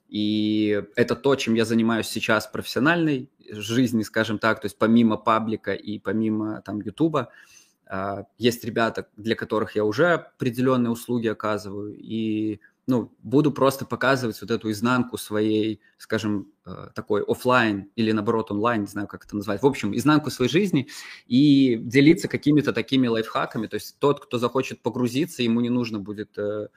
[0.08, 5.16] и это то, чем я занимаюсь сейчас в профессиональной жизни, скажем так, то есть помимо
[5.16, 7.30] паблика и помимо там Ютуба,
[7.86, 12.60] а, есть ребята, для которых я уже определенные услуги оказываю, и
[12.90, 18.82] ну, буду просто показывать вот эту изнанку своей, скажем, э, такой офлайн или наоборот онлайн,
[18.82, 19.62] не знаю, как это назвать.
[19.62, 20.88] В общем, изнанку своей жизни
[21.26, 23.68] и делиться какими-то такими лайфхаками.
[23.68, 26.68] То есть тот, кто захочет погрузиться, ему не нужно будет э,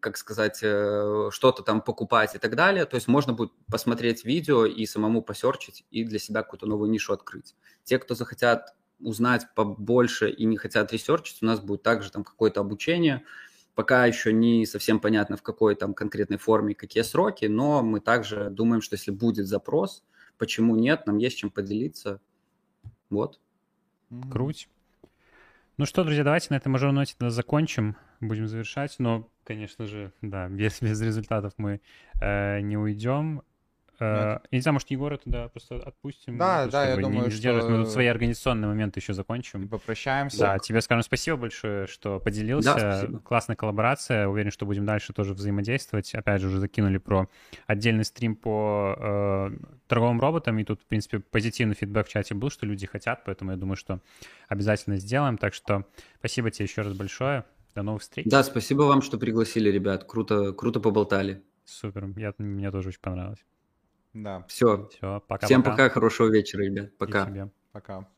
[0.00, 2.84] как сказать, э, что-то там покупать и так далее.
[2.84, 7.12] То есть можно будет посмотреть видео и самому посерчить и для себя какую-то новую нишу
[7.12, 7.56] открыть.
[7.84, 12.60] Те, кто захотят узнать побольше и не хотят ресерчить, у нас будет также там какое-то
[12.60, 13.24] обучение.
[13.78, 18.50] Пока еще не совсем понятно, в какой там конкретной форме, какие сроки, но мы также
[18.50, 20.02] думаем, что если будет запрос,
[20.36, 22.20] почему нет, нам есть чем поделиться.
[23.08, 23.38] Вот.
[24.32, 24.68] Круть.
[25.76, 27.94] Ну что, друзья, давайте на этой мажорной ноте закончим.
[28.18, 28.96] Будем завершать.
[28.98, 31.80] Но, конечно же, да, без, без результатов мы
[32.20, 33.42] э, не уйдем.
[34.00, 36.38] Э, я не знаю, может, Егора туда просто отпустим?
[36.38, 37.68] Да, ну, да, я чтобы не- думаю, не задерживать.
[37.70, 39.68] Мы что- тут свои организационные моменты еще И закончим.
[39.68, 40.38] попрощаемся.
[40.38, 42.74] Да, тебе скажем спасибо большое, что поделился.
[42.74, 43.18] Да, спасибо.
[43.20, 44.28] Классная коллаборация.
[44.28, 46.14] Уверен, что будем дальше тоже взаимодействовать.
[46.14, 47.28] Опять же, уже закинули про
[47.66, 49.50] отдельный стрим по э,
[49.88, 50.58] торговым роботам.
[50.58, 53.76] И тут, в принципе, позитивный фидбэк в чате был, что люди хотят, поэтому я думаю,
[53.76, 54.00] что
[54.48, 55.38] обязательно сделаем.
[55.38, 55.84] Так что
[56.18, 57.44] спасибо тебе еще раз большое.
[57.74, 58.26] До новых встреч.
[58.26, 60.02] Да, спасибо вам, что пригласили, ребят.
[60.04, 61.42] Круто, круто поболтали.
[61.64, 62.08] Супер.
[62.16, 63.44] Я, мне тоже очень понравилось.
[64.22, 64.88] Да, Все.
[64.88, 65.46] Все, пока.
[65.46, 66.96] Всем пока, хорошего вечера, ребят.
[66.98, 67.50] Пока.
[67.72, 68.08] пока.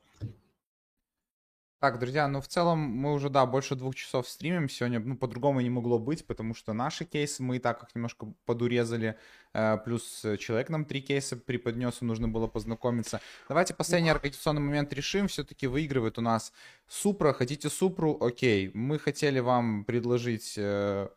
[1.78, 5.62] Так, друзья, ну в целом мы уже, да, больше двух часов стримим сегодня, ну по-другому
[5.62, 9.18] не могло быть, потому что наши кейсы мы и так их немножко подурезали,
[9.54, 13.20] э, плюс человек нам три кейса преподнес, и нужно было познакомиться.
[13.48, 16.52] Давайте последний организационный момент решим, все-таки выигрывает у нас
[16.86, 21.08] Супра, хотите Супру, окей, мы хотели вам предложить э,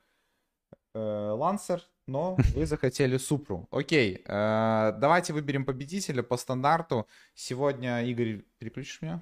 [0.93, 3.67] э, Лансер, но вы захотели Супру.
[3.71, 7.07] Окей, э, давайте выберем победителя по стандарту.
[7.33, 9.21] Сегодня, Игорь, переключишь меня?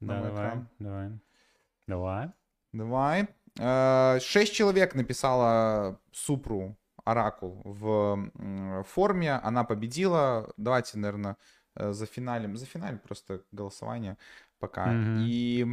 [0.00, 0.68] Да, Давай, давай, экран.
[0.78, 1.10] давай.
[1.86, 2.30] Давай.
[2.72, 3.28] Давай.
[3.58, 9.32] Э, Шесть человек написала Супру Оракул в форме.
[9.32, 10.52] Она победила.
[10.56, 11.36] Давайте, наверное,
[11.74, 12.56] за финалем.
[12.56, 14.16] За финалем просто голосование
[14.58, 14.86] пока.
[14.86, 15.18] Мгм.
[15.26, 15.66] И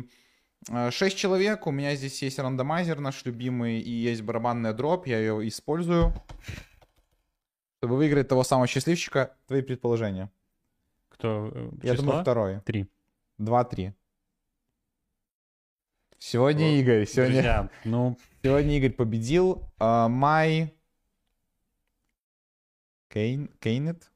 [0.68, 1.68] э, шесть человек.
[1.68, 5.08] У меня здесь есть рандомайзер наш любимый и есть барабанная дроп.
[5.08, 6.14] Я ее использую.
[7.78, 9.36] Чтобы выиграть того самого счастливчика.
[9.48, 10.32] Твои предположения.
[11.10, 11.52] Кто?
[11.54, 12.06] э, Я число?
[12.06, 12.60] думаю, второй.
[12.62, 12.88] Три.
[13.38, 13.94] Два-три.
[16.18, 17.06] Сегодня Игорь.
[17.06, 17.36] Сегодня...
[17.36, 19.64] Друзья, ну, Сегодня Игорь победил.
[19.80, 20.74] А, Май...
[23.10, 23.48] Кейн...
[23.60, 24.12] Кейнет?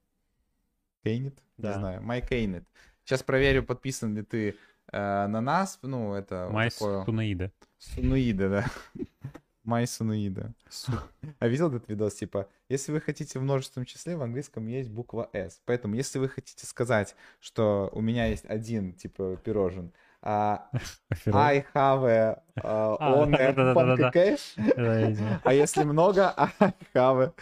[1.04, 1.40] Кейнет?
[1.58, 2.02] Не знаю.
[2.04, 2.68] Май Кейнет.
[3.04, 4.54] Сейчас проверю, подписан ли ты э,
[4.94, 5.80] на нас.
[5.82, 7.04] Ну, это Майс такое...
[7.04, 7.52] Тунаида.
[7.78, 8.66] Сунуида, да.
[9.64, 10.54] Май Сунуида.
[11.40, 12.16] А видел этот видос?
[12.16, 15.62] Типа, если вы хотите в множественном числе, в английском есть буква S.
[15.66, 20.70] Поэтому, если вы хотите сказать, что у меня есть один, типа, пирожен, а
[21.26, 22.96] I have a А,
[24.78, 25.26] Да, я видел.
[25.44, 26.30] а если много,
[26.94, 27.34] a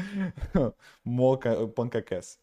[1.06, 2.38] mocha pancakes.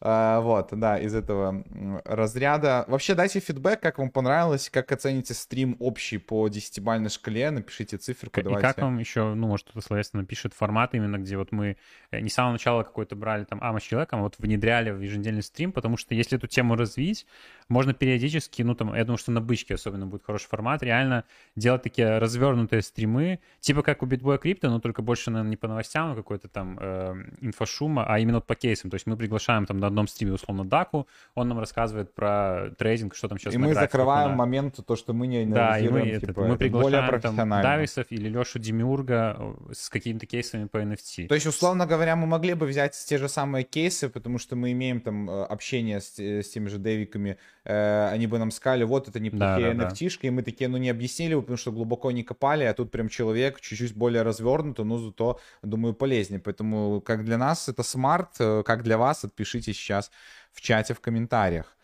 [0.00, 1.64] А, Вот, да, из этого
[2.04, 2.84] разряда.
[2.88, 8.40] Вообще, дайте фидбэк, как вам понравилось, как оцените стрим общий по десятибальной шкале, напишите циферку,
[8.40, 8.66] И давайте.
[8.66, 11.76] как вам еще, ну, может, кто-то словесно напишет формат именно, где вот мы
[12.10, 15.00] э, не с самого начала какой-то брали там ама с человеком, а вот внедряли в
[15.00, 17.26] еженедельный стрим, потому что если эту тему развить,
[17.68, 21.24] можно периодически, ну, там, я думаю, что на бычке особенно будет хороший формат, реально
[21.56, 25.68] делать такие развернутые стримы, типа как у Bitboy Crypto, но только больше, наверное, не по
[25.68, 28.90] новостям, а какой-то там э, инфошума, а именно по кейсам.
[28.90, 33.14] То есть мы приглашаем там на одном стриме, условно, Даку, он нам рассказывает про трейдинг,
[33.14, 34.38] что там сейчас И мы закрываем нас.
[34.38, 37.48] момент, то, что мы не Да, и мы, типа, мы это более приглашаем там.
[37.62, 41.28] Дависов или Лешу Демиурга э, с какими-то кейсами по NFT.
[41.28, 44.72] То есть, условно говоря, мы могли бы взять те же самые кейсы, потому что мы
[44.72, 48.84] имеем там э, общение с, э, с теми же Дэвиками, э, они бы нам сказали,
[48.84, 49.94] вот это неплохие Да, да, да.
[49.94, 52.90] NFT и мы такие, ну не объяснили, бы, потому что глубоко не копали, а тут
[52.90, 56.40] прям человек чуть-чуть более развернуто, но зато, думаю, полезнее.
[56.40, 60.10] Поэтому как для нас это smart, э, как для вас, отпишите сейчас
[60.52, 61.76] в чате, в комментариях.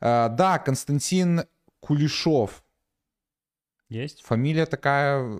[0.00, 1.42] Э, Да, Константин
[1.80, 2.62] Кулешов,
[3.88, 4.22] Есть?
[4.22, 5.38] Фамилия такая,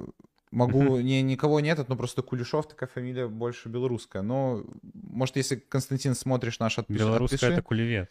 [0.51, 4.23] могу, не, никого нет, но просто Кулешов такая фамилия больше белорусская.
[4.23, 4.65] Но,
[4.95, 7.53] может, если, Константин, смотришь наш отпиши, Белорусская отпиши.
[7.53, 8.09] это кулевец.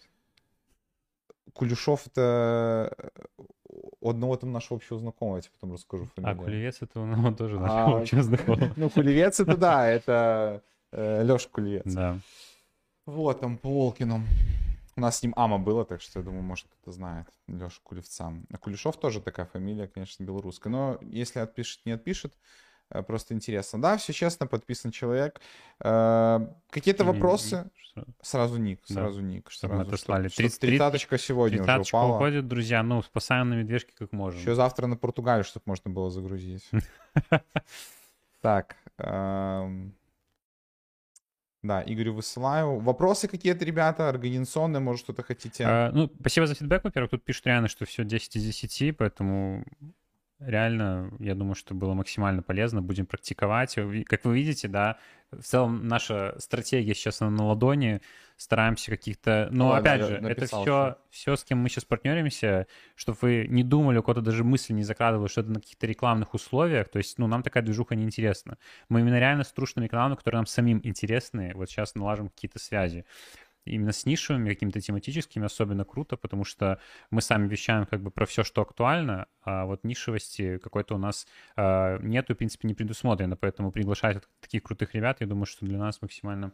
[1.54, 3.12] Кулешов это
[4.02, 6.44] у одного там нашего общего знакомого, я тебе потом расскажу А фамилию.
[6.44, 8.72] кулевец это ну, тоже А, наш общий знакомый.
[8.76, 11.94] Ну, Кулевец это да, это Леша Кулевец.
[11.94, 12.18] Да.
[13.06, 14.22] Вот, там по Волкину.
[14.96, 18.34] У нас с ним Ама было, так что я думаю, может, кто-то знает Леша Кулевца.
[18.52, 20.70] А Кулешов тоже такая фамилия, конечно, белорусская.
[20.70, 22.38] Но если отпишет, не отпишет, э,
[23.08, 23.82] просто интересно.
[23.82, 25.40] Да, все честно, подписан человек.
[25.82, 26.40] Э,
[26.70, 27.70] Какие-то вопросы?
[27.76, 29.50] что- Сразу ник, Да, сразу ник.
[29.52, 30.28] чтобы мы Сразу, отослали.
[30.30, 32.16] чтоб 30 тридцаточка сегодня уже упала.
[32.16, 32.82] уходит, друзья.
[32.84, 34.40] Ну, спасаем на медвежке как можем.
[34.40, 36.70] Еще завтра на Португалию, чтобы можно было загрузить.
[38.42, 38.76] Так.
[39.00, 39.94] эм,
[41.62, 42.80] Да, Игорю высылаю.
[42.80, 45.66] Вопросы какие-то, ребята, организационные, может, что-то хотите?
[45.66, 47.12] А, ну, спасибо за фидбэк, во-первых.
[47.12, 49.66] Тут пишут реально, что все 10 из 10, поэтому
[50.40, 52.82] реально, я думаю, что было максимально полезно.
[52.82, 53.76] Будем практиковать.
[54.06, 54.98] Как вы видите, да,
[55.32, 58.02] в целом наша стратегия сейчас она на ладони.
[58.36, 59.50] Стараемся каких-то...
[59.52, 63.64] Но, Ладно, опять же, это все, все, с кем мы сейчас партнеримся, чтобы вы не
[63.64, 66.88] думали, у кого-то даже мысль не закрадывали, что это на каких-то рекламных условиях.
[66.88, 68.58] То есть, ну, нам такая движуха не интересна.
[68.88, 73.06] Мы именно реально с трушными каналами, которые нам самим интересны, вот сейчас налажим какие-то связи.
[73.70, 76.80] Именно с нишевыми, какими-то тематическими особенно круто, потому что
[77.12, 81.28] мы сами вещаем как бы про все, что актуально, а вот нишевости какой-то у нас
[81.56, 85.78] э, нету, в принципе, не предусмотрено, поэтому приглашать таких крутых ребят, я думаю, что для
[85.78, 86.52] нас максимально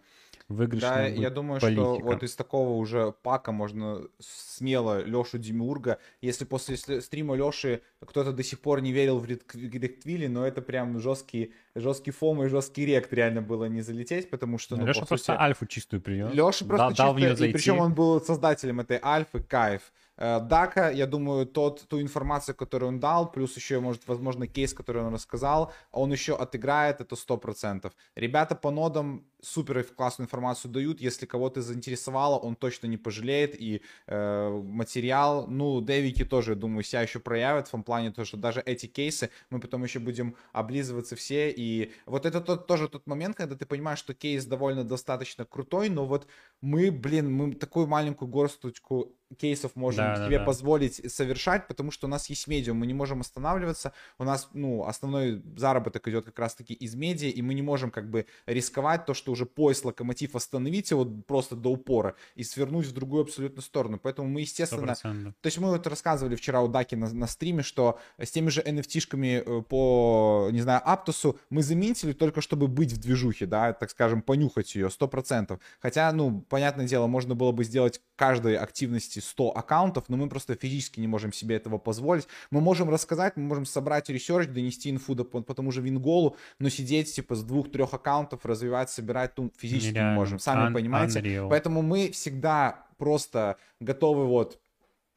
[0.47, 0.89] выигрышно.
[0.89, 1.83] Да, я думаю, политика.
[1.83, 8.31] что вот из такого уже пака можно смело Лешу Демиурга, если после стрима Леши кто-то
[8.31, 12.85] до сих пор не верил в Ректвилли, но это прям жесткий, жесткий фом и жесткий
[12.85, 14.77] рект реально было не залететь, потому что...
[14.77, 16.29] Ну, Леша по просто сути, альфу чистую принял.
[16.29, 19.91] Леша просто дал, чисто, дал и причем он был создателем этой альфы, кайф.
[20.17, 24.73] Э, Дака, я думаю, тот, ту информацию, которую он дал, плюс еще, может, возможно, кейс,
[24.73, 27.91] который он рассказал, он еще отыграет это 100%.
[28.15, 33.81] Ребята по нодам супер классную информацию дают, если кого-то заинтересовало, он точно не пожалеет, и
[34.07, 37.67] э, материал, ну, девики тоже, думаю, себя еще проявят.
[37.67, 41.91] В том плане, то, что даже эти кейсы мы потом еще будем облизываться все, и
[42.05, 46.05] вот это тот, тоже тот момент, когда ты понимаешь, что кейс довольно достаточно крутой, но
[46.05, 46.27] вот
[46.61, 52.07] мы, блин, мы такую маленькую горсточку кейсов можем да, себе да, позволить совершать, потому что
[52.07, 56.37] у нас есть медиум, мы не можем останавливаться, у нас, ну, основной заработок идет как
[56.39, 60.35] раз-таки из медиа, и мы не можем как бы рисковать то, что уже поезд локомотив
[60.35, 65.33] остановить его просто до упора и свернуть в другую абсолютно сторону, поэтому мы, естественно, 100%.
[65.39, 68.61] то есть мы вот рассказывали вчера у Даки на, на стриме, что с теми же
[68.61, 73.89] NFT-шками э, по, не знаю, Аптосу мы заметили только чтобы быть в движухе, да, так
[73.89, 79.57] скажем, понюхать ее, 100%, хотя, ну, понятное дело, можно было бы сделать каждой активности 100
[79.57, 82.27] аккаунтов, но мы просто физически не можем себе этого позволить.
[82.51, 86.69] Мы можем рассказать, мы можем собрать research, донести инфу по, по тому же Винголу, но
[86.69, 90.11] сидеть типа с двух-трех аккаунтов, развивать, собирать, ну, физически Нереально.
[90.11, 91.19] не можем, сами Un- понимаете.
[91.19, 91.49] Unreal.
[91.49, 94.59] Поэтому мы всегда просто готовы вот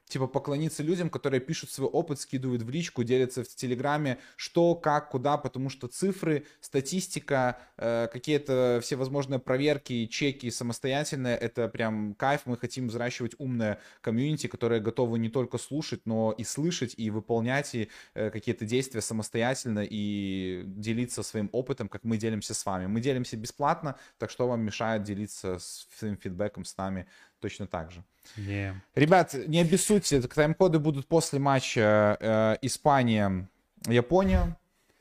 [0.09, 5.11] типа поклониться людям, которые пишут свой опыт, скидывают в личку, делятся в Телеграме, что, как,
[5.11, 12.43] куда, потому что цифры, статистика, э, какие-то всевозможные проверки, чеки самостоятельные, это прям кайф.
[12.47, 17.75] Мы хотим взращивать умное комьюнити, которое готово не только слушать, но и слышать, и выполнять
[17.75, 22.87] и, э, какие-то действия самостоятельно и делиться своим опытом, как мы делимся с вами.
[22.87, 27.07] Мы делимся бесплатно, так что вам мешает делиться своим фидбэком с нами
[27.41, 28.05] точно так же.
[28.37, 28.75] Yeah.
[28.95, 34.57] Ребят, не обессудьте, тайм-коды будут после матча э, Испания-Япония.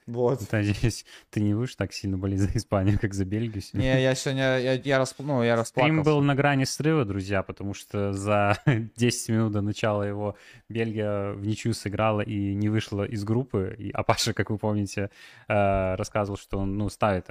[0.08, 0.42] Вот.
[0.54, 3.96] Надеюсь, ты не будешь так сильно болеть за Испанию, как за Бельгию сегодня.
[3.96, 5.20] Не, я сегодня, я, я, расп...
[5.20, 5.94] ну, я расплакался.
[5.94, 10.38] Стрим был на грани срыва, друзья, потому что за 10 минут до начала его
[10.70, 13.92] Бельгия в ничью сыграла и не вышла из группы.
[13.94, 15.10] А Паша, как вы помните,
[15.50, 17.28] э, рассказывал, что он ну, ставит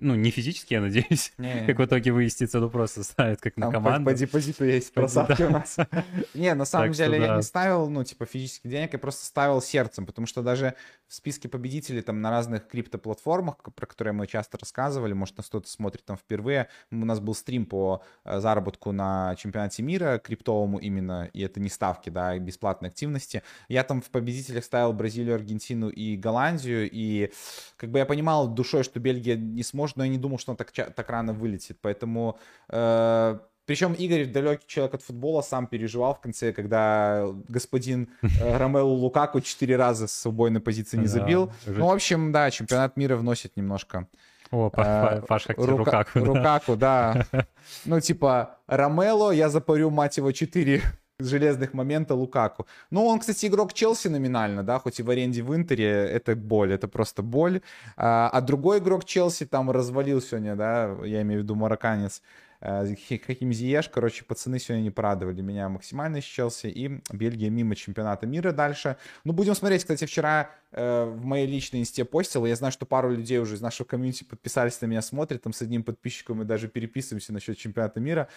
[0.00, 1.66] ну, не физически, я надеюсь, не.
[1.66, 4.10] как в итоге выяснится, ну просто ставит как на команду.
[4.10, 5.76] По, депозиту есть просадки у нас.
[6.34, 10.06] Не, на самом деле я не ставил, ну, типа, физически денег, я просто ставил сердцем,
[10.06, 10.74] потому что даже
[11.08, 15.68] в списке победителей там на разных криптоплатформах, про которые мы часто рассказывали, может, нас кто-то
[15.68, 21.28] смотрит там впервые, у нас был стрим по э, заработку на чемпионате мира, криптовому именно,
[21.32, 23.42] и это не ставки, да, и бесплатные активности.
[23.68, 27.30] Я там в победителях ставил Бразилию, Аргентину и Голландию, и
[27.76, 30.56] как бы я понимал душой, что Бельгия не сможет, но я не думал, что она
[30.56, 32.38] так, так рано вылетит, поэтому
[32.68, 38.94] э, причем Игорь, далекий человек от футбола, сам переживал в конце, когда господин э, Ромелу
[38.94, 41.52] Лукаку четыре раза с убойной позиции не забил.
[41.66, 44.08] Ну, в общем, да, чемпионат мира вносит немножко...
[44.50, 46.18] О, э, Паш, как Рука, Рукаку.
[46.18, 47.26] Рукаку, да.
[47.84, 50.82] Ну, типа, Ромело, я запарю, мать его, четыре
[51.26, 52.66] железных момента Лукаку.
[52.90, 56.72] Ну, он, кстати, игрок Челси номинально, да, хоть и в аренде в Интере, это боль,
[56.72, 57.60] это просто боль.
[57.96, 62.22] А, а другой игрок Челси там развалил сегодня, да, я имею в виду марокканец,
[62.62, 62.86] Э,
[63.26, 68.24] Хаким Зиеш, короче, пацаны сегодня не порадовали меня максимально с Челси, и Бельгия мимо чемпионата
[68.24, 68.96] мира дальше.
[69.24, 73.10] Ну, будем смотреть, кстати, вчера э, в моей личной инсте постил, я знаю, что пару
[73.10, 76.68] людей уже из нашего комьюнити подписались на меня, смотрят, там с одним подписчиком мы даже
[76.68, 78.28] переписываемся насчет чемпионата мира.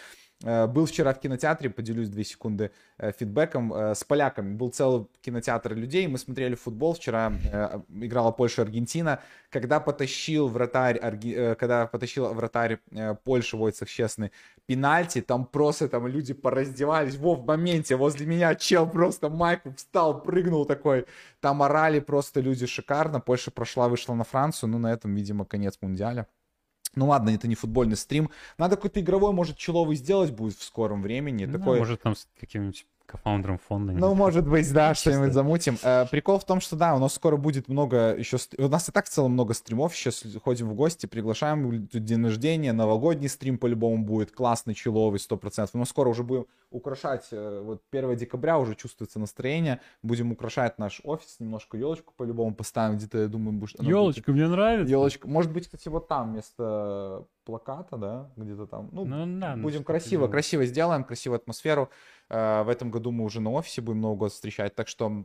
[0.44, 4.54] Э, был вчера в кинотеатре, поделюсь две секунды э, фидбэком, э, с поляками.
[4.54, 6.94] Был целый кинотеатр людей, мы смотрели футбол.
[6.94, 7.32] Вчера
[7.88, 9.20] играла Польша-Аргентина.
[9.50, 10.98] Когда потащил вратарь,
[11.56, 12.78] когда потащил вратарь
[13.24, 14.32] Польши Войцех Честный
[14.66, 17.16] пенальти, там просто там люди пораздевались.
[17.16, 21.06] Во, в моменте возле меня чел просто майку встал, прыгнул такой.
[21.40, 23.20] Там орали просто люди шикарно.
[23.20, 24.70] Польша прошла, вышла на Францию.
[24.70, 26.26] Ну, на этом, видимо, конец мундиаля.
[26.96, 28.30] Ну ладно, это не футбольный стрим.
[28.58, 31.44] Надо какой-то игровой, может, человый сделать будет в скором времени.
[31.44, 31.78] Ну, такой...
[31.78, 33.92] Может, там с каким-нибудь кофаундером фонда.
[33.92, 35.78] Ну, может быть, да, что-нибудь замутим.
[35.82, 38.36] Э, прикол в том, что да, у нас скоро будет много еще...
[38.58, 39.94] У нас и так в целом много стримов.
[39.94, 41.86] Сейчас ходим в гости, приглашаем.
[41.86, 44.32] День рождения, новогодний стрим по-любому будет.
[44.32, 45.70] Классный, человый, 100%.
[45.72, 49.80] Мы скоро уже будем украшать, э, вот 1 декабря уже чувствуется настроение.
[50.02, 52.96] Будем украшать наш офис, немножко елочку по-любому поставим.
[52.96, 53.80] Где-то, я думаю, будет...
[53.82, 54.90] Елочка, мне нравится.
[54.90, 55.28] Елочка.
[55.28, 58.88] Может быть, кстати, вот там вместо плаката, да, где-то там.
[58.92, 61.88] Ну, Ну, да, ну, будем красиво, красиво сделаем, красивую атмосферу.
[62.28, 65.24] Э, В этом году мы уже на офисе будем Новый год встречать, так что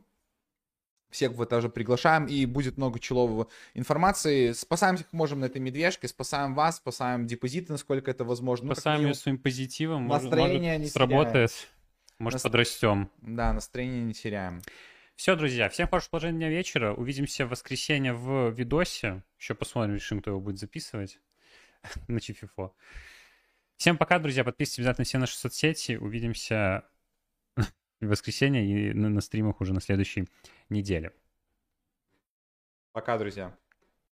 [1.09, 4.53] всех вы тоже приглашаем, и будет много человой информации.
[4.53, 8.67] Спасаем как можем на этой медвежке, спасаем вас, спасаем депозиты, насколько это возможно.
[8.69, 10.07] Ну, Спасаем ее минимум, своим позитивом.
[10.07, 11.51] Настроение может, не сработает.
[12.17, 13.09] Может, Нас- подрастем.
[13.21, 14.61] Да, настроение не теряем.
[15.15, 16.93] Все, друзья, всем хорошего положения дня вечера.
[16.93, 19.23] Увидимся в воскресенье в видосе.
[19.37, 21.19] Еще посмотрим, решим, кто его будет записывать
[22.07, 22.73] на Чифифо.
[23.77, 24.43] Всем пока, друзья.
[24.43, 25.95] Подписывайтесь обязательно все наши соцсети.
[25.97, 26.85] Увидимся
[28.01, 30.27] воскресенье и на, на стримах уже на следующей
[30.69, 31.13] неделе.
[32.91, 33.55] Пока, друзья.